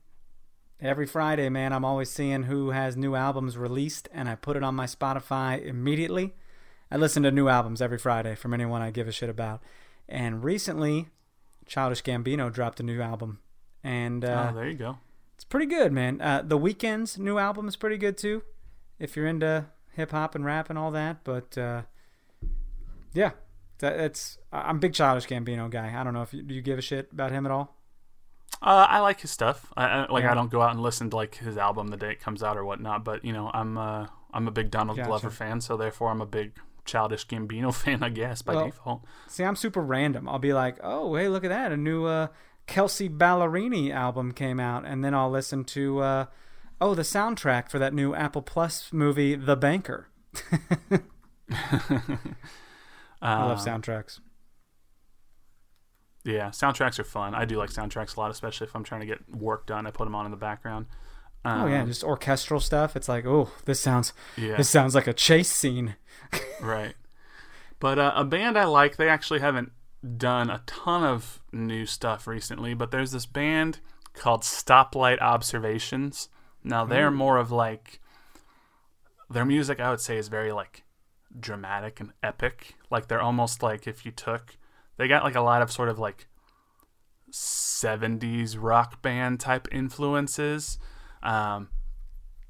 Every 0.80 1.06
Friday, 1.06 1.48
man, 1.48 1.72
I'm 1.72 1.84
always 1.84 2.10
seeing 2.10 2.42
who 2.44 2.70
has 2.70 2.96
new 2.96 3.14
albums 3.14 3.56
released, 3.56 4.08
and 4.12 4.28
I 4.28 4.34
put 4.34 4.56
it 4.56 4.64
on 4.64 4.74
my 4.74 4.86
Spotify 4.86 5.64
immediately. 5.64 6.34
I 6.92 6.96
listen 6.96 7.22
to 7.22 7.30
new 7.30 7.48
albums 7.48 7.80
every 7.80 7.96
Friday 7.96 8.34
from 8.34 8.52
anyone 8.52 8.82
I 8.82 8.90
give 8.90 9.08
a 9.08 9.12
shit 9.12 9.30
about. 9.30 9.62
And 10.10 10.44
recently, 10.44 11.08
Childish 11.64 12.02
Gambino 12.02 12.52
dropped 12.52 12.80
a 12.80 12.82
new 12.82 13.00
album, 13.00 13.38
and 13.82 14.22
uh, 14.22 14.50
oh, 14.50 14.54
there 14.54 14.68
you 14.68 14.76
go. 14.76 14.98
it's 15.34 15.44
pretty 15.44 15.64
good, 15.64 15.90
man. 15.90 16.20
Uh, 16.20 16.42
the 16.44 16.58
Weeknd's 16.58 17.18
new 17.18 17.38
album 17.38 17.66
is 17.66 17.76
pretty 17.76 17.96
good 17.96 18.18
too, 18.18 18.42
if 18.98 19.16
you're 19.16 19.26
into 19.26 19.64
hip 19.92 20.10
hop 20.10 20.34
and 20.34 20.44
rap 20.44 20.68
and 20.68 20.78
all 20.78 20.90
that. 20.90 21.24
But 21.24 21.56
uh, 21.56 21.82
yeah, 23.14 23.30
that, 23.78 23.98
it's 23.98 24.36
I'm 24.52 24.76
a 24.76 24.80
big 24.80 24.92
Childish 24.92 25.26
Gambino 25.26 25.70
guy. 25.70 25.98
I 25.98 26.04
don't 26.04 26.12
know 26.12 26.22
if 26.22 26.34
you, 26.34 26.42
do 26.42 26.54
you 26.54 26.60
give 26.60 26.78
a 26.78 26.82
shit 26.82 27.08
about 27.10 27.32
him 27.32 27.46
at 27.46 27.52
all. 27.52 27.74
Uh, 28.60 28.86
I 28.86 28.98
like 28.98 29.20
his 29.20 29.30
stuff. 29.30 29.72
I, 29.78 29.86
I, 29.86 30.12
like 30.12 30.24
Yeah. 30.24 30.32
I 30.32 30.34
don't 30.34 30.50
go 30.50 30.60
out 30.60 30.72
and 30.72 30.80
listen 30.80 31.08
to 31.08 31.16
like 31.16 31.36
his 31.36 31.56
album 31.56 31.88
the 31.88 31.96
day 31.96 32.10
it 32.10 32.20
comes 32.20 32.42
out 32.42 32.58
or 32.58 32.66
whatnot, 32.66 33.02
but 33.02 33.24
you 33.24 33.32
know 33.32 33.50
I'm 33.54 33.78
uh, 33.78 34.08
I'm 34.34 34.46
a 34.46 34.50
big 34.50 34.70
Donald 34.70 34.98
Gotcha. 34.98 35.08
Glover 35.08 35.30
fan, 35.30 35.62
so 35.62 35.78
therefore 35.78 36.10
I'm 36.10 36.20
a 36.20 36.26
big 36.26 36.52
Childish 36.84 37.26
Gambino 37.26 37.74
fan, 37.82 38.02
I 38.02 38.08
guess 38.08 38.42
by 38.42 38.54
Well, 38.54 38.66
default. 38.66 39.04
See, 39.28 39.44
I'm 39.44 39.56
super 39.56 39.80
random. 39.82 40.28
I'll 40.28 40.38
be 40.38 40.52
like, 40.52 40.78
oh, 40.82 41.14
hey, 41.16 41.28
look 41.28 41.44
at 41.44 41.48
that. 41.50 41.72
A 41.72 41.76
new 41.76 42.04
uh, 42.06 42.28
Kelsea 42.66 43.08
Ballerini 43.08 43.92
album 43.92 44.32
came 44.32 44.58
out. 44.60 44.84
And 44.84 45.04
then 45.04 45.14
I'll 45.14 45.30
listen 45.30 45.64
to, 45.64 45.98
uh, 46.00 46.26
oh, 46.80 46.94
the 46.94 47.02
soundtrack 47.02 47.70
for 47.70 47.78
that 47.78 47.94
new 47.94 48.14
Apple 48.14 48.42
Plus 48.42 48.92
movie, 48.92 49.34
The 49.34 49.56
Banker. 49.56 50.08
I 53.20 53.44
love 53.44 53.58
Uh, 53.58 53.64
soundtracks. 53.64 54.20
Yeah, 56.24 56.50
soundtracks 56.50 56.98
are 56.98 57.04
fun. 57.04 57.34
I 57.34 57.44
do 57.44 57.56
like 57.56 57.70
soundtracks 57.70 58.16
a 58.16 58.20
lot, 58.20 58.30
especially 58.30 58.66
if 58.68 58.76
I'm 58.76 58.84
trying 58.84 59.00
to 59.00 59.06
get 59.06 59.28
work 59.34 59.66
done. 59.66 59.86
I 59.86 59.90
put 59.90 60.04
them 60.04 60.14
on 60.14 60.24
in 60.24 60.30
the 60.30 60.36
background. 60.36 60.86
Um, 61.44 61.62
oh, 61.62 61.66
yeah, 61.66 61.84
just 61.84 62.04
orchestral 62.04 62.60
stuff. 62.60 62.94
It's 62.94 63.08
like, 63.08 63.26
oh, 63.26 63.50
this 63.64 63.80
sounds, 63.80 64.12
yeah, 64.36 64.56
this 64.56 64.68
sounds 64.68 64.94
like 64.94 65.06
a 65.06 65.12
chase 65.12 65.50
scene. 65.50 65.96
right. 66.60 66.94
But 67.80 67.98
uh, 67.98 68.12
a 68.14 68.24
band 68.24 68.56
I 68.56 68.64
like, 68.64 68.96
they 68.96 69.08
actually 69.08 69.40
haven't 69.40 69.72
done 70.16 70.50
a 70.50 70.62
ton 70.66 71.04
of 71.04 71.40
new 71.52 71.86
stuff 71.86 72.26
recently, 72.26 72.74
but 72.74 72.90
there's 72.90 73.10
this 73.12 73.26
band 73.26 73.80
called 74.14 74.42
Stoplight 74.42 75.20
Observations. 75.20 76.28
Now 76.64 76.84
they're 76.84 77.10
more 77.10 77.38
of 77.38 77.50
like 77.50 78.00
their 79.30 79.44
music 79.44 79.80
I 79.80 79.90
would 79.90 80.00
say 80.00 80.16
is 80.16 80.28
very 80.28 80.52
like 80.52 80.84
dramatic 81.38 82.00
and 82.00 82.12
epic. 82.22 82.74
Like 82.90 83.08
they're 83.08 83.20
almost 83.20 83.62
like 83.62 83.86
if 83.86 84.04
you 84.04 84.12
took 84.12 84.56
they 84.96 85.08
got 85.08 85.24
like 85.24 85.34
a 85.34 85.40
lot 85.40 85.62
of 85.62 85.72
sort 85.72 85.88
of 85.88 85.98
like 85.98 86.26
70s 87.32 88.56
rock 88.58 89.02
band 89.02 89.40
type 89.40 89.66
influences. 89.72 90.78
Um, 91.22 91.68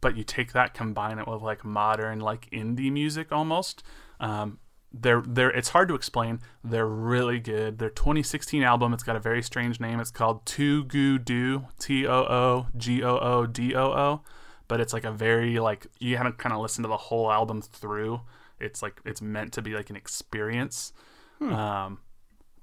but 0.01 0.17
you 0.17 0.25
take 0.25 0.53
that 0.53 0.75
combine 0.75 1.19
it 1.19 1.29
with 1.29 1.43
like 1.43 1.65
modern 1.65 2.19
like 2.19 2.51
indie 2.51 2.91
music 2.91 3.31
almost 3.31 3.85
um, 4.23 4.59
they're 4.93 5.23
they're 5.27 5.51
it's 5.51 5.71
hard 5.71 5.89
to 5.89 5.95
explain. 5.95 6.41
They're 6.63 6.87
really 6.87 7.41
good. 7.41 7.79
Their 7.79 7.91
2016 7.91 8.63
album 8.63 8.93
it's 8.93 9.03
got 9.03 9.17
a 9.17 9.21
very 9.21 9.43
strange 9.43 9.81
name. 9.81 10.01
It's 10.01 10.11
called 10.11 10.47
Too 10.47 10.85
Goo 10.85 11.19
Do 11.19 11.67
T 11.79 12.07
O 12.07 12.13
O 12.13 12.67
G 12.77 13.03
O 13.03 13.19
O 13.19 13.47
D 13.47 13.75
O 13.75 13.85
O. 13.85 14.23
But 14.69 14.81
it's 14.81 14.93
like 14.93 15.05
a 15.05 15.11
very 15.11 15.59
like 15.59 15.87
you 15.99 16.17
haven't 16.17 16.39
kind 16.39 16.55
of 16.55 16.61
listened 16.61 16.85
to 16.85 16.89
the 16.89 16.97
whole 16.97 17.31
album 17.31 17.63
through. 17.63 18.21
It's 18.61 18.83
like 18.83 19.01
it's 19.05 19.21
meant 19.21 19.53
to 19.55 19.63
be 19.63 19.75
like 19.75 19.91
an 19.91 19.97
experience. 19.97 20.93
Um, 21.41 21.99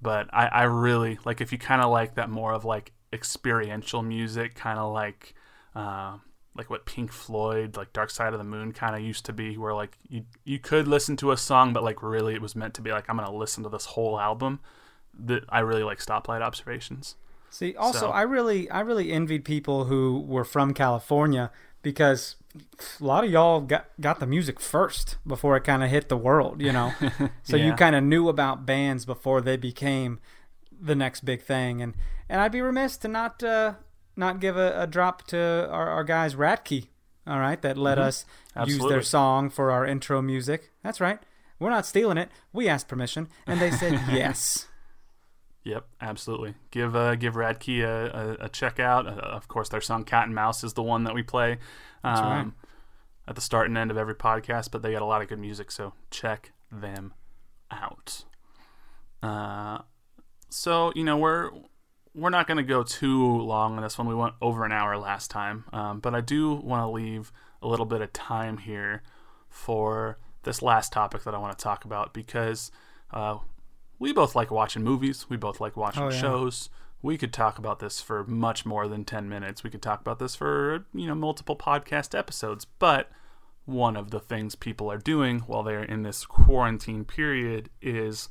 but 0.02 0.30
I, 0.32 0.48
I 0.48 0.64
really 0.64 1.20
like 1.26 1.42
if 1.42 1.52
you 1.52 1.58
kind 1.58 1.82
of 1.82 1.92
like 1.92 2.16
that 2.16 2.30
more 2.30 2.54
of 2.54 2.64
like 2.64 2.94
experiential 3.12 4.02
music 4.02 4.56
kind 4.56 4.80
of 4.80 4.94
like 4.94 5.34
uh, 5.76 6.18
like 6.56 6.70
what 6.70 6.86
Pink 6.86 7.12
Floyd 7.12 7.78
like 7.78 7.94
Dark 7.94 8.10
Side 8.10 8.34
of 8.34 8.40
the 8.40 8.44
Moon 8.46 8.72
kind 8.72 8.96
of 8.96 9.02
used 9.02 9.26
to 9.26 9.34
be 9.34 9.58
where 9.58 9.74
like 9.74 9.98
you 10.08 10.24
you 10.44 10.60
could 10.60 10.88
listen 10.88 11.16
to 11.18 11.32
a 11.32 11.38
song 11.38 11.74
but 11.74 11.84
like 11.84 12.02
really 12.04 12.34
it 12.34 12.42
was 12.42 12.56
meant 12.56 12.74
to 12.76 12.82
be 12.82 12.92
like 12.92 13.06
I'm 13.10 13.18
gonna 13.18 13.32
listen 13.34 13.64
to 13.64 13.70
this 13.70 13.86
whole 13.86 14.20
album 14.20 14.60
that 15.18 15.44
I 15.50 15.60
really 15.60 15.84
like 15.84 16.00
Stoplight 16.00 16.42
Observations. 16.42 17.16
See, 17.52 17.76
also, 17.76 18.00
So- 18.00 18.10
I 18.12 18.22
really, 18.22 18.70
I 18.70 18.82
really 18.82 19.12
envied 19.12 19.44
people 19.44 19.86
who 19.86 20.20
were 20.28 20.46
from 20.46 20.74
California 20.74 21.52
because 21.82 22.36
a 23.00 23.04
lot 23.04 23.24
of 23.24 23.32
y'all 23.32 23.62
got 23.62 23.88
got 24.00 24.20
the 24.20 24.28
music 24.28 24.60
first 24.60 25.18
before 25.26 25.58
it 25.58 25.62
kind 25.64 25.84
of 25.84 25.90
hit 25.90 26.10
the 26.10 26.18
world, 26.18 26.62
you 26.62 26.72
know. 26.72 26.94
so 27.44 27.58
you 27.58 27.74
kind 27.74 27.96
of 27.96 28.04
knew 28.04 28.30
about 28.30 28.66
bands 28.66 29.04
before 29.06 29.42
they 29.42 29.58
became 29.58 30.20
the 30.80 30.96
next 30.96 31.22
big 31.26 31.42
thing, 31.42 31.82
and 31.82 31.96
and 32.30 32.40
I'd 32.40 32.52
be 32.52 32.62
remiss 32.62 32.98
to 32.98 33.08
not 33.08 33.44
uh, 33.44 33.74
not 34.20 34.40
give 34.40 34.58
a, 34.58 34.84
a 34.84 34.86
drop 34.86 35.26
to 35.28 35.68
our, 35.72 35.90
our 35.90 36.04
guys 36.04 36.36
Radkey, 36.36 36.88
all 37.26 37.40
right, 37.40 37.60
that 37.62 37.78
let 37.78 37.98
us 37.98 38.26
use 38.26 38.26
Mm-hmm. 38.50 38.62
Absolutely. 38.62 38.90
their 38.90 39.02
song 39.02 39.50
for 39.50 39.72
our 39.72 39.86
intro 39.86 40.22
music. 40.22 40.72
That's 40.84 41.00
right. 41.00 41.20
We're 41.60 41.70
not 41.70 41.86
stealing 41.86 42.18
it. 42.18 42.30
We 42.52 42.68
asked 42.68 42.88
permission, 42.88 43.30
and 43.48 43.62
they 43.62 43.72
said 43.72 43.94
yes. 44.12 44.68
Yep, 45.64 45.86
absolutely. 46.02 46.56
Give 46.72 46.96
uh, 46.96 47.16
give 47.16 47.36
Radkey 47.36 47.84
a, 47.84 48.38
a, 48.42 48.46
a 48.46 48.50
check 48.50 48.80
out. 48.80 49.08
Uh, 49.08 49.12
of 49.12 49.48
course, 49.48 49.70
their 49.70 49.82
song 49.82 50.04
"Cat 50.04 50.26
and 50.26 50.36
Mouse" 50.36 50.64
is 50.64 50.74
the 50.74 50.84
one 50.84 51.04
that 51.04 51.14
we 51.14 51.22
play 51.24 51.58
um, 52.04 52.14
right. 52.24 52.52
at 53.28 53.36
the 53.36 53.42
start 53.42 53.68
and 53.68 53.78
end 53.78 53.92
of 53.92 53.98
every 53.98 54.16
podcast. 54.16 54.72
But 54.72 54.82
they 54.82 54.92
got 54.94 55.02
a 55.02 55.06
lot 55.06 55.22
of 55.22 55.28
good 55.28 55.40
music, 55.40 55.72
so 55.72 55.94
check 56.12 56.52
them 56.72 57.14
out. 57.72 58.24
Uh, 59.22 59.80
so 60.50 60.92
you 60.96 61.04
know 61.04 61.18
we're 61.18 61.52
we're 62.20 62.30
not 62.30 62.48
going 62.48 62.58
to 62.58 62.64
go 62.64 62.84
too 62.84 63.38
long 63.42 63.78
on 63.78 63.84
this 63.84 63.98
one. 63.98 64.08
We 64.08 64.16
went 64.16 64.34
over 64.42 64.66
an 64.66 64.72
hour 64.72 64.98
last 64.98 65.32
time, 65.32 65.66
um, 65.74 66.00
but 66.00 66.14
I 66.14 66.22
do 66.22 66.54
want 66.54 66.82
to 66.84 66.88
leave 66.90 67.32
a 67.62 67.68
little 67.68 67.86
bit 67.86 68.02
of 68.02 68.12
time 68.14 68.58
here 68.58 69.02
for 69.50 70.18
this 70.44 70.62
last 70.62 70.94
topic 70.94 71.24
that 71.24 71.34
I 71.34 71.38
want 71.38 71.58
to 71.58 71.64
talk 71.64 71.86
about 71.86 72.14
because 72.14 72.72
uh, 73.12 73.38
we 73.98 74.14
both 74.14 74.36
like 74.36 74.52
watching 74.52 74.84
movies. 74.84 75.30
We 75.30 75.38
both 75.38 75.60
like 75.60 75.76
watching 75.76 76.04
Oh, 76.04 76.10
yeah. 76.10 76.20
shows. 76.20 76.70
We 77.02 77.18
could 77.18 77.32
talk 77.34 77.58
about 77.58 77.80
this 77.80 78.02
for 78.02 78.24
much 78.26 78.66
more 78.66 78.88
than 78.88 79.06
10 79.06 79.30
minutes. 79.30 79.64
We 79.64 79.70
could 79.70 79.82
talk 79.82 80.02
about 80.02 80.20
this 80.20 80.36
for, 80.36 80.86
you 80.94 81.08
know, 81.08 81.16
multiple 81.16 81.56
podcast 81.56 82.18
episodes. 82.18 82.66
But 82.66 83.10
one 83.66 83.96
of 83.96 84.12
the 84.12 84.20
things 84.20 84.56
people 84.56 84.92
are 84.92 84.98
doing 84.98 85.40
while 85.42 85.64
they're 85.64 85.84
in 85.84 86.04
this 86.04 86.26
quarantine 86.26 87.06
period 87.06 87.70
is 87.82 88.30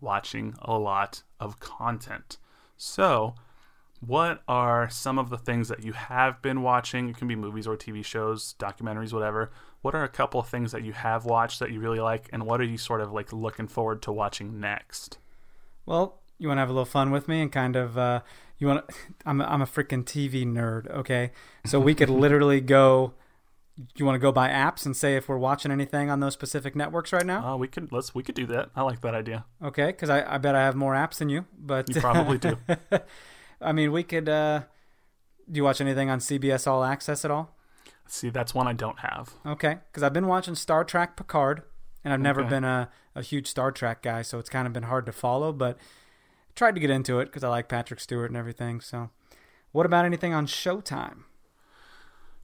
watching 0.00 0.54
a 0.62 0.78
lot 0.78 1.22
of 1.40 1.60
content. 1.60 2.38
So, 2.76 3.34
what 4.00 4.42
are 4.46 4.90
some 4.90 5.18
of 5.18 5.30
the 5.30 5.38
things 5.38 5.68
that 5.68 5.82
you 5.82 5.92
have 5.92 6.42
been 6.42 6.62
watching? 6.62 7.08
It 7.08 7.16
can 7.16 7.28
be 7.28 7.36
movies 7.36 7.66
or 7.66 7.76
TV 7.76 8.04
shows, 8.04 8.54
documentaries, 8.58 9.12
whatever. 9.12 9.50
What 9.82 9.94
are 9.94 10.04
a 10.04 10.08
couple 10.08 10.38
of 10.40 10.48
things 10.48 10.72
that 10.72 10.82
you 10.84 10.92
have 10.92 11.24
watched 11.24 11.60
that 11.60 11.70
you 11.70 11.80
really 11.80 12.00
like, 12.00 12.28
and 12.32 12.44
what 12.44 12.60
are 12.60 12.64
you 12.64 12.78
sort 12.78 13.00
of 13.00 13.12
like 13.12 13.32
looking 13.32 13.68
forward 13.68 14.02
to 14.02 14.12
watching 14.12 14.60
next? 14.60 15.18
Well, 15.86 16.20
you 16.38 16.48
want 16.48 16.58
to 16.58 16.60
have 16.60 16.68
a 16.68 16.72
little 16.72 16.84
fun 16.84 17.10
with 17.10 17.28
me 17.28 17.40
and 17.40 17.50
kind 17.50 17.76
of 17.76 17.96
uh, 17.96 18.20
you 18.58 18.66
want. 18.66 18.88
To, 18.88 18.94
I'm 19.26 19.40
a, 19.40 19.44
I'm 19.44 19.62
a 19.62 19.66
freaking 19.66 20.04
TV 20.04 20.46
nerd. 20.46 20.90
Okay, 20.90 21.30
so 21.64 21.80
we 21.80 21.94
could 21.94 22.10
literally 22.10 22.60
go. 22.60 23.14
You 23.94 24.06
want 24.06 24.14
to 24.14 24.20
go 24.20 24.32
by 24.32 24.48
apps 24.48 24.86
and 24.86 24.96
say 24.96 25.16
if 25.16 25.28
we're 25.28 25.36
watching 25.36 25.70
anything 25.70 26.08
on 26.10 26.20
those 26.20 26.32
specific 26.32 26.74
networks 26.74 27.12
right 27.12 27.26
now? 27.26 27.46
Uh, 27.54 27.56
we 27.56 27.68
could 27.68 27.92
let's 27.92 28.14
we 28.14 28.22
could 28.22 28.34
do 28.34 28.46
that. 28.46 28.70
I 28.74 28.82
like 28.82 29.02
that 29.02 29.14
idea. 29.14 29.44
Okay, 29.62 29.86
because 29.88 30.08
I, 30.08 30.34
I 30.34 30.38
bet 30.38 30.54
I 30.54 30.62
have 30.62 30.74
more 30.74 30.94
apps 30.94 31.18
than 31.18 31.28
you. 31.28 31.44
But 31.58 31.88
You 31.94 32.00
probably 32.00 32.38
do. 32.38 32.56
I 33.60 33.72
mean, 33.72 33.92
we 33.92 34.02
could. 34.02 34.28
Uh, 34.28 34.62
do 35.50 35.58
you 35.58 35.64
watch 35.64 35.80
anything 35.80 36.08
on 36.10 36.20
CBS 36.20 36.66
All 36.66 36.82
Access 36.84 37.24
at 37.24 37.30
all? 37.30 37.54
See, 38.08 38.30
that's 38.30 38.54
one 38.54 38.66
I 38.66 38.72
don't 38.72 39.00
have. 39.00 39.34
Okay, 39.44 39.78
because 39.90 40.02
I've 40.02 40.12
been 40.12 40.26
watching 40.26 40.54
Star 40.54 40.82
Trek 40.84 41.16
Picard, 41.16 41.62
and 42.04 42.14
I've 42.14 42.20
never 42.20 42.40
Okay. 42.42 42.50
been 42.50 42.64
a, 42.64 42.88
a 43.14 43.20
huge 43.22 43.46
Star 43.46 43.72
Trek 43.72 44.00
guy, 44.02 44.22
so 44.22 44.38
it's 44.38 44.48
kind 44.48 44.66
of 44.66 44.72
been 44.72 44.84
hard 44.84 45.04
to 45.06 45.12
follow. 45.12 45.52
But 45.52 45.76
I 45.76 46.52
tried 46.54 46.76
to 46.76 46.80
get 46.80 46.88
into 46.90 47.18
it 47.20 47.26
because 47.26 47.44
I 47.44 47.48
like 47.48 47.68
Patrick 47.68 48.00
Stewart 48.00 48.30
and 48.30 48.36
everything. 48.38 48.80
So, 48.80 49.10
what 49.72 49.84
about 49.86 50.04
anything 50.06 50.32
on 50.32 50.46
Showtime? 50.46 51.24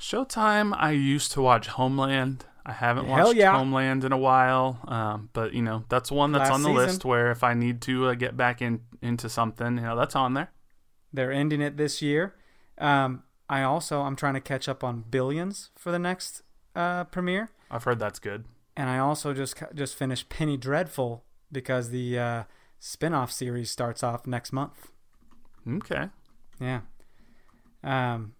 Showtime, 0.02 0.74
I 0.76 0.90
used 0.90 1.30
to 1.32 1.40
watch 1.40 1.68
Homeland. 1.68 2.44
I 2.66 2.72
haven't 2.72 3.06
Hell 3.06 3.26
watched 3.26 3.38
yeah. 3.38 3.56
Homeland 3.56 4.02
in 4.02 4.10
a 4.10 4.18
while, 4.18 4.80
um, 4.88 5.30
but 5.32 5.52
you 5.52 5.62
know 5.62 5.84
that's 5.88 6.10
one 6.10 6.32
that's 6.32 6.50
Last 6.50 6.54
on 6.54 6.62
the 6.62 6.70
season. 6.70 6.86
list 6.86 7.04
where 7.04 7.30
if 7.30 7.44
I 7.44 7.54
need 7.54 7.80
to 7.82 8.08
uh, 8.08 8.14
get 8.14 8.36
back 8.36 8.60
in 8.60 8.80
into 9.00 9.28
something, 9.28 9.76
you 9.76 9.82
know 9.82 9.96
that's 9.96 10.16
on 10.16 10.34
there. 10.34 10.50
They're 11.12 11.30
ending 11.30 11.60
it 11.60 11.76
this 11.76 12.02
year. 12.02 12.34
Um, 12.78 13.22
I 13.48 13.62
also 13.62 14.02
I'm 14.02 14.16
trying 14.16 14.34
to 14.34 14.40
catch 14.40 14.68
up 14.68 14.82
on 14.82 15.04
Billions 15.08 15.70
for 15.76 15.92
the 15.92 15.98
next 16.00 16.42
uh, 16.74 17.04
premiere, 17.04 17.50
I've 17.70 17.84
heard 17.84 17.98
that's 18.00 18.18
good. 18.18 18.44
and 18.76 18.90
I 18.90 18.98
also 18.98 19.32
just 19.32 19.62
just 19.72 19.94
finished 19.94 20.28
Penny 20.28 20.56
Dreadful 20.56 21.22
because 21.52 21.90
the 21.90 22.18
uh, 22.18 22.42
spin-off 22.80 23.30
series 23.30 23.70
starts 23.70 24.02
off 24.02 24.26
next 24.26 24.52
month. 24.52 24.88
Okay. 25.68 26.08
Yeah. 26.60 26.80
Um, 27.84 28.34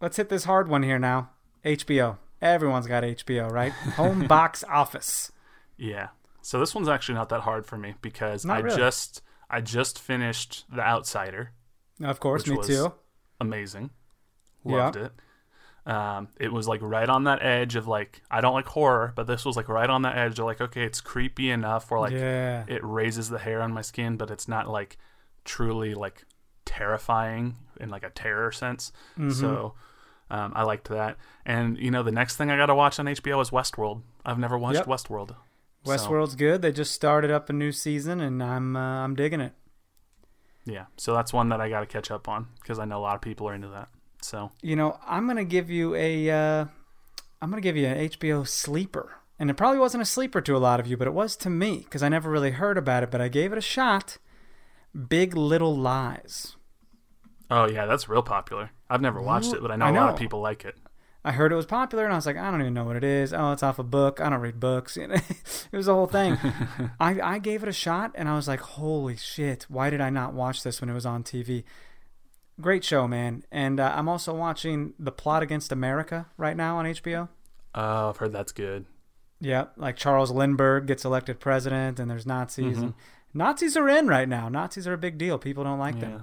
let's 0.00 0.16
hit 0.16 0.28
this 0.28 0.44
hard 0.44 0.68
one 0.68 0.82
here 0.82 0.98
now. 0.98 1.30
HBO. 1.64 2.18
Everyone's 2.40 2.86
got 2.86 3.02
HBO, 3.02 3.50
right? 3.50 3.72
Home 3.96 4.26
box 4.26 4.64
office. 4.68 5.32
Yeah. 5.76 6.08
So 6.42 6.60
this 6.60 6.74
one's 6.74 6.88
actually 6.88 7.16
not 7.16 7.28
that 7.30 7.40
hard 7.40 7.66
for 7.66 7.76
me 7.76 7.94
because 8.00 8.44
Not 8.44 8.58
I 8.58 8.60
really. 8.60 8.76
just 8.76 9.22
I 9.50 9.60
just 9.60 9.98
finished 9.98 10.64
The 10.72 10.82
Outsider. 10.82 11.52
Of 12.02 12.20
course, 12.20 12.46
me 12.46 12.58
too. 12.62 12.92
Amazing. 13.40 13.90
Yeah. 14.64 14.76
Loved 14.76 14.96
it. 14.96 15.12
Um, 15.86 16.28
it 16.40 16.52
was 16.52 16.66
like 16.66 16.82
right 16.82 17.08
on 17.08 17.24
that 17.24 17.44
edge 17.44 17.76
of 17.76 17.86
like 17.86 18.22
I 18.30 18.40
don't 18.40 18.54
like 18.54 18.66
horror, 18.66 19.12
but 19.16 19.26
this 19.26 19.44
was 19.44 19.56
like 19.56 19.68
right 19.68 19.88
on 19.88 20.02
that 20.02 20.16
edge 20.18 20.38
of 20.38 20.44
like 20.44 20.60
okay, 20.60 20.82
it's 20.82 21.00
creepy 21.00 21.50
enough 21.50 21.90
where 21.90 22.00
like 22.00 22.12
yeah. 22.12 22.64
it 22.68 22.80
raises 22.84 23.28
the 23.28 23.38
hair 23.38 23.62
on 23.62 23.72
my 23.72 23.82
skin, 23.82 24.16
but 24.16 24.30
it's 24.30 24.48
not 24.48 24.68
like 24.68 24.98
truly 25.44 25.94
like 25.94 26.24
terrifying 26.64 27.56
in 27.80 27.88
like 27.88 28.02
a 28.02 28.10
terror 28.10 28.52
sense. 28.52 28.92
Mm-hmm. 29.18 29.30
So 29.30 29.74
um, 30.30 30.52
I 30.56 30.62
liked 30.64 30.88
that. 30.88 31.16
And 31.44 31.78
you 31.78 31.90
know, 31.90 32.02
the 32.02 32.12
next 32.12 32.36
thing 32.36 32.50
I 32.50 32.56
got 32.56 32.66
to 32.66 32.74
watch 32.74 32.98
on 32.98 33.06
HBO 33.06 33.40
is 33.40 33.50
Westworld. 33.50 34.02
I've 34.24 34.38
never 34.38 34.58
watched 34.58 34.76
Yep. 34.78 34.86
Westworld. 34.86 35.36
So, 35.84 35.92
Westworld's 35.92 36.34
good. 36.34 36.62
They 36.62 36.72
just 36.72 36.92
started 36.92 37.30
up 37.30 37.48
a 37.48 37.52
new 37.52 37.70
season, 37.72 38.20
and 38.20 38.42
I'm 38.42 38.76
uh, 38.76 39.04
I'm 39.04 39.14
digging 39.14 39.40
it. 39.40 39.52
yeah, 40.64 40.86
so 40.96 41.14
that's 41.14 41.32
one 41.32 41.48
that 41.50 41.60
I 41.60 41.68
got 41.68 41.80
to 41.80 41.86
catch 41.86 42.10
up 42.10 42.28
on 42.28 42.48
because 42.60 42.78
I 42.80 42.84
know 42.84 42.98
a 42.98 43.02
lot 43.02 43.14
of 43.14 43.20
people 43.20 43.48
are 43.48 43.54
into 43.54 43.68
that. 43.68 43.88
So 44.20 44.50
You 44.62 44.74
know, 44.74 44.98
I'm 45.06 45.26
gonna 45.28 45.44
give 45.44 45.70
you 45.70 45.94
a 45.94 46.30
uh, 46.30 46.64
I'm 47.40 47.50
gonna 47.50 47.60
give 47.60 47.76
you 47.76 47.86
an 47.86 48.08
HBO 48.10 48.44
sleeper, 48.48 49.14
and 49.38 49.48
it 49.50 49.54
probably 49.54 49.78
wasn't 49.78 50.02
a 50.02 50.06
sleeper 50.06 50.40
to 50.40 50.56
a 50.56 50.58
lot 50.58 50.80
of 50.80 50.88
you, 50.88 50.96
but 50.96 51.06
it 51.06 51.14
was 51.14 51.36
to 51.36 51.50
me 51.50 51.78
because 51.84 52.02
I 52.02 52.08
never 52.08 52.28
really 52.30 52.50
heard 52.52 52.78
about 52.78 53.04
it, 53.04 53.10
but 53.12 53.20
I 53.20 53.28
gave 53.28 53.52
it 53.52 53.58
a 53.58 53.62
shot. 53.62 54.18
Big 55.08 55.36
Little 55.36 55.76
Lies. 55.76 56.56
oh 57.50 57.68
yeah, 57.68 57.86
that's 57.86 58.08
real 58.08 58.22
popular. 58.22 58.70
I've 58.88 59.00
never 59.00 59.20
watched 59.20 59.52
it, 59.52 59.60
but 59.60 59.70
I 59.70 59.76
know 59.76 59.86
I 59.86 59.90
a 59.90 59.92
lot 59.92 60.10
of 60.10 60.18
people 60.18 60.40
like 60.40 60.64
it. 60.64 60.76
I 61.24 61.32
heard 61.32 61.50
it 61.50 61.56
was 61.56 61.66
popular, 61.66 62.04
and 62.04 62.12
I 62.12 62.16
was 62.16 62.24
like, 62.24 62.36
I 62.36 62.52
don't 62.52 62.60
even 62.60 62.72
know 62.72 62.84
what 62.84 62.94
it 62.94 63.02
is. 63.02 63.34
Oh, 63.34 63.50
it's 63.50 63.64
off 63.64 63.80
a 63.80 63.82
book. 63.82 64.20
I 64.20 64.30
don't 64.30 64.40
read 64.40 64.60
books. 64.60 64.96
You 64.96 65.08
know, 65.08 65.14
it 65.16 65.72
was 65.76 65.86
the 65.86 65.94
whole 65.94 66.06
thing. 66.06 66.38
I, 67.00 67.20
I 67.20 67.38
gave 67.40 67.64
it 67.64 67.68
a 67.68 67.72
shot, 67.72 68.12
and 68.14 68.28
I 68.28 68.36
was 68.36 68.46
like, 68.46 68.60
holy 68.60 69.16
shit! 69.16 69.66
Why 69.68 69.90
did 69.90 70.00
I 70.00 70.08
not 70.08 70.34
watch 70.34 70.62
this 70.62 70.80
when 70.80 70.88
it 70.88 70.94
was 70.94 71.04
on 71.04 71.24
TV? 71.24 71.64
Great 72.60 72.84
show, 72.84 73.08
man. 73.08 73.44
And 73.50 73.80
uh, 73.80 73.92
I'm 73.94 74.08
also 74.08 74.32
watching 74.34 74.94
The 74.98 75.12
Plot 75.12 75.42
Against 75.42 75.72
America 75.72 76.26
right 76.38 76.56
now 76.56 76.78
on 76.78 76.84
HBO. 76.86 77.28
Oh, 77.74 78.08
I've 78.10 78.16
heard 78.16 78.32
that's 78.32 78.52
good. 78.52 78.86
Yeah, 79.40 79.66
like 79.76 79.96
Charles 79.96 80.30
Lindbergh 80.30 80.86
gets 80.86 81.04
elected 81.04 81.40
president, 81.40 81.98
and 81.98 82.08
there's 82.10 82.24
Nazis. 82.24 82.78
Mhm. 82.78 82.82
And 82.82 82.94
Nazis 83.34 83.76
are 83.76 83.88
in 83.88 84.06
right 84.06 84.28
now. 84.28 84.48
Nazis 84.48 84.86
are 84.86 84.94
a 84.94 84.98
big 84.98 85.18
deal. 85.18 85.38
People 85.38 85.64
don't 85.64 85.78
like 85.78 86.00
yeah, 86.00 86.20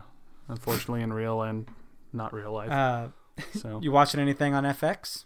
unfortunately, 0.47 1.01
in 1.03 1.13
real 1.13 1.41
and 1.41 1.67
not 2.13 2.33
real 2.33 2.51
life. 2.51 2.69
Uh, 2.71 3.07
so 3.53 3.79
you 3.83 3.91
watching 3.91 4.19
anything 4.19 4.53
on 4.53 4.63
FX? 4.63 5.25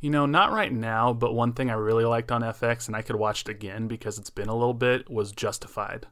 You 0.00 0.10
know, 0.10 0.26
not 0.26 0.50
right 0.50 0.72
now, 0.72 1.12
but 1.12 1.32
one 1.32 1.52
thing 1.52 1.70
I 1.70 1.74
really 1.74 2.04
liked 2.04 2.32
on 2.32 2.42
FX, 2.42 2.88
and 2.88 2.96
I 2.96 3.02
could 3.02 3.14
watch 3.16 3.42
it 3.42 3.48
again 3.48 3.86
because 3.86 4.18
it's 4.18 4.30
been 4.30 4.48
a 4.48 4.54
little 4.54 4.74
bit, 4.74 5.08
was 5.08 5.30
Justified. 5.30 6.06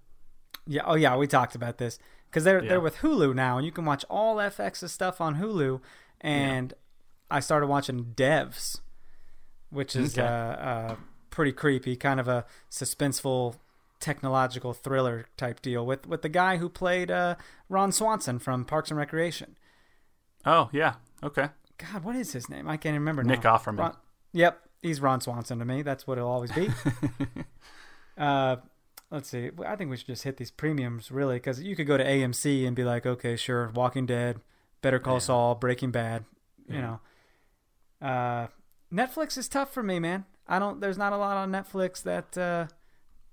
Yeah. 0.67 0.83
Oh, 0.85 0.95
yeah. 0.95 1.17
We 1.17 1.27
talked 1.27 1.57
about 1.57 1.79
this 1.79 1.99
because 2.29 2.45
they're 2.45 2.63
Yeah. 2.63 2.69
they're 2.69 2.81
with 2.81 2.99
Hulu 2.99 3.35
now, 3.35 3.57
and 3.57 3.67
you 3.67 3.73
can 3.73 3.85
watch 3.85 4.05
all 4.09 4.37
FX's 4.37 4.93
stuff 4.93 5.21
on 5.21 5.37
Hulu. 5.37 5.81
And 6.21 6.73
I 7.31 7.41
started 7.41 7.67
watching 7.67 8.13
Devs, 8.17 8.81
which 9.71 9.97
is 9.97 10.17
Okay. 10.17 10.27
uh, 10.29 10.33
uh, 10.33 10.97
pretty 11.31 11.51
creepy, 11.53 11.97
kind 11.97 12.21
of 12.21 12.29
a 12.29 12.45
suspenseful 12.71 13.57
technological 14.01 14.73
thriller 14.73 15.27
type 15.37 15.61
deal 15.63 15.85
with 15.87 16.07
with 16.07 16.23
the 16.23 16.29
guy 16.29 16.57
who 16.57 16.69
played 16.69 17.11
uh, 17.11 17.37
Ron 17.69 17.93
Swanson 17.93 18.39
from 18.39 18.65
Parks 18.65 18.91
and 18.91 18.99
Recreation. 18.99 19.57
Oh, 20.45 20.71
yeah. 20.73 20.95
Okay. 21.23 21.49
God, 21.79 22.03
what 22.05 22.17
is 22.17 22.33
his 22.33 22.49
name? 22.49 22.67
I 22.69 22.77
can't 22.77 22.95
remember 22.95 23.23
Nick 23.23 23.45
now. 23.45 23.57
Offerman. 23.57 23.79
Ron, 23.79 23.97
yep, 24.33 24.61
he's 24.83 25.01
Ron 25.01 25.21
Swanson 25.21 25.59
to 25.59 25.65
me. 25.65 25.83
That's 25.83 26.07
what 26.07 26.19
it'll 26.19 26.31
always 26.31 26.53
be. 26.53 26.71
uh, 28.19 28.57
let's 29.11 29.29
see. 29.29 29.51
I 29.67 29.77
think 29.77 29.91
we 29.91 29.97
should 29.97 30.07
just 30.07 30.25
hit 30.25 30.37
these 30.39 30.51
premiums 30.51 31.11
really, 31.11 31.37
because 31.37 31.63
you 31.63 31.77
could 31.77 31.87
go 31.87 31.97
to 31.97 32.05
AMC 32.05 32.67
and 32.67 32.75
be 32.75 32.85
like, 32.85 33.07
okay, 33.07 33.37
sure, 33.37 33.71
Walking 33.75 34.07
Dead, 34.07 34.41
Better 34.83 34.99
Call 34.99 35.15
Yeah. 35.15 35.21
Saul, 35.21 35.55
Breaking 35.55 35.91
Bad. 35.91 36.25
You 36.69 36.81
know, 36.81 37.01
uh, 38.01 38.47
Netflix 38.93 39.37
is 39.37 39.49
tough 39.49 39.75
for 39.75 39.83
me, 39.83 39.99
man. 39.99 40.25
I 40.47 40.61
don't. 40.61 40.81
There's 40.81 40.97
not 40.99 41.13
a 41.13 41.17
lot 41.17 41.37
on 41.37 41.51
Netflix 41.51 42.03
that 42.05 42.39
uh, 42.39 42.67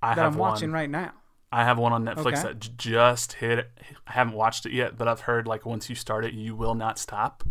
I 0.02 0.16
that 0.16 0.22
have 0.24 0.34
I'm 0.34 0.40
watching 0.40 0.70
one. 0.70 0.76
right 0.76 0.90
now. 0.90 1.12
I 1.52 1.64
have 1.64 1.78
one 1.78 1.94
on 1.94 2.04
Netflix 2.04 2.34
Okay. 2.40 2.42
that 2.44 2.60
j- 2.60 2.72
just 2.78 3.34
hit. 3.34 3.72
I 4.06 4.12
haven't 4.14 4.34
watched 4.34 4.66
it 4.66 4.74
yet, 4.74 4.98
but 4.98 5.08
I've 5.08 5.22
heard 5.22 5.48
like 5.48 5.66
once 5.66 5.90
you 5.90 5.96
start 5.96 6.26
it, 6.26 6.34
you 6.34 6.56
will 6.56 6.76
not 6.76 7.00
stop. 7.00 7.44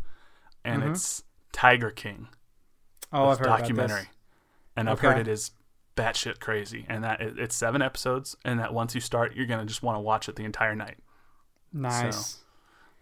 And 0.65 0.83
Mhm. 0.83 0.91
it's 0.91 1.23
Tiger 1.53 1.91
King. 1.91 2.29
Oh, 3.13 3.29
I've 3.29 3.39
heard 3.39 3.47
documentary, 3.47 4.01
about 4.01 4.03
this. 4.03 4.09
and 4.77 4.91
I've 4.91 4.99
Okay. 4.99 5.07
heard 5.09 5.19
it 5.19 5.29
is 5.29 5.53
batshit 5.97 6.41
crazy, 6.41 6.85
and 6.89 7.03
that 7.05 7.21
it, 7.23 7.39
it's 7.39 7.55
seven 7.57 7.81
episodes, 7.81 8.37
and 8.45 8.61
that 8.61 8.75
once 8.75 8.95
you 8.95 9.01
start, 9.01 9.35
you're 9.35 9.47
gonna 9.47 9.65
just 9.65 9.83
want 9.83 9.97
to 9.97 10.01
watch 10.01 10.29
it 10.29 10.37
the 10.37 10.45
entire 10.45 10.75
night. 10.75 10.99
Nice. 11.73 12.45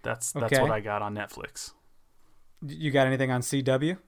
That's 0.02 0.32
that's 0.32 0.44
Okay. 0.52 0.60
what 0.62 0.70
I 0.70 0.80
got 0.80 1.02
on 1.02 1.14
Netflix. 1.14 1.72
You 2.66 2.90
got 2.92 3.06
anything 3.06 3.30
on 3.30 3.40
CW? 3.42 3.98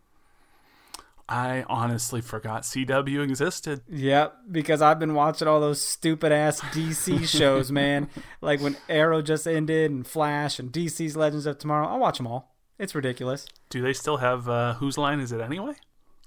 I 1.28 1.64
honestly 1.68 2.20
forgot 2.20 2.62
CW 2.62 3.22
existed. 3.22 3.82
Yep, 3.88 4.36
because 4.50 4.80
I've 4.80 4.98
been 5.00 5.14
watching 5.14 5.48
all 5.48 5.60
those 5.60 5.80
stupid 5.80 6.30
ass 6.30 6.60
DC 6.60 7.26
shows, 7.38 7.72
man. 7.72 8.08
Like 8.40 8.60
when 8.60 8.76
Arrow 8.88 9.22
just 9.22 9.46
ended 9.46 9.90
and 9.90 10.06
Flash 10.06 10.58
and 10.60 10.70
DC's 10.72 11.16
Legends 11.16 11.46
of 11.46 11.58
Tomorrow. 11.58 11.88
I'll 11.88 11.98
watch 11.98 12.18
them 12.18 12.26
all. 12.28 12.54
It's 12.78 12.94
ridiculous. 12.94 13.46
Do 13.70 13.82
they 13.82 13.92
still 13.92 14.18
have 14.18 14.48
uh, 14.48 14.74
Whose 14.74 14.96
Line 14.98 15.18
Is 15.18 15.32
It 15.32 15.40
Anyway 15.40 15.74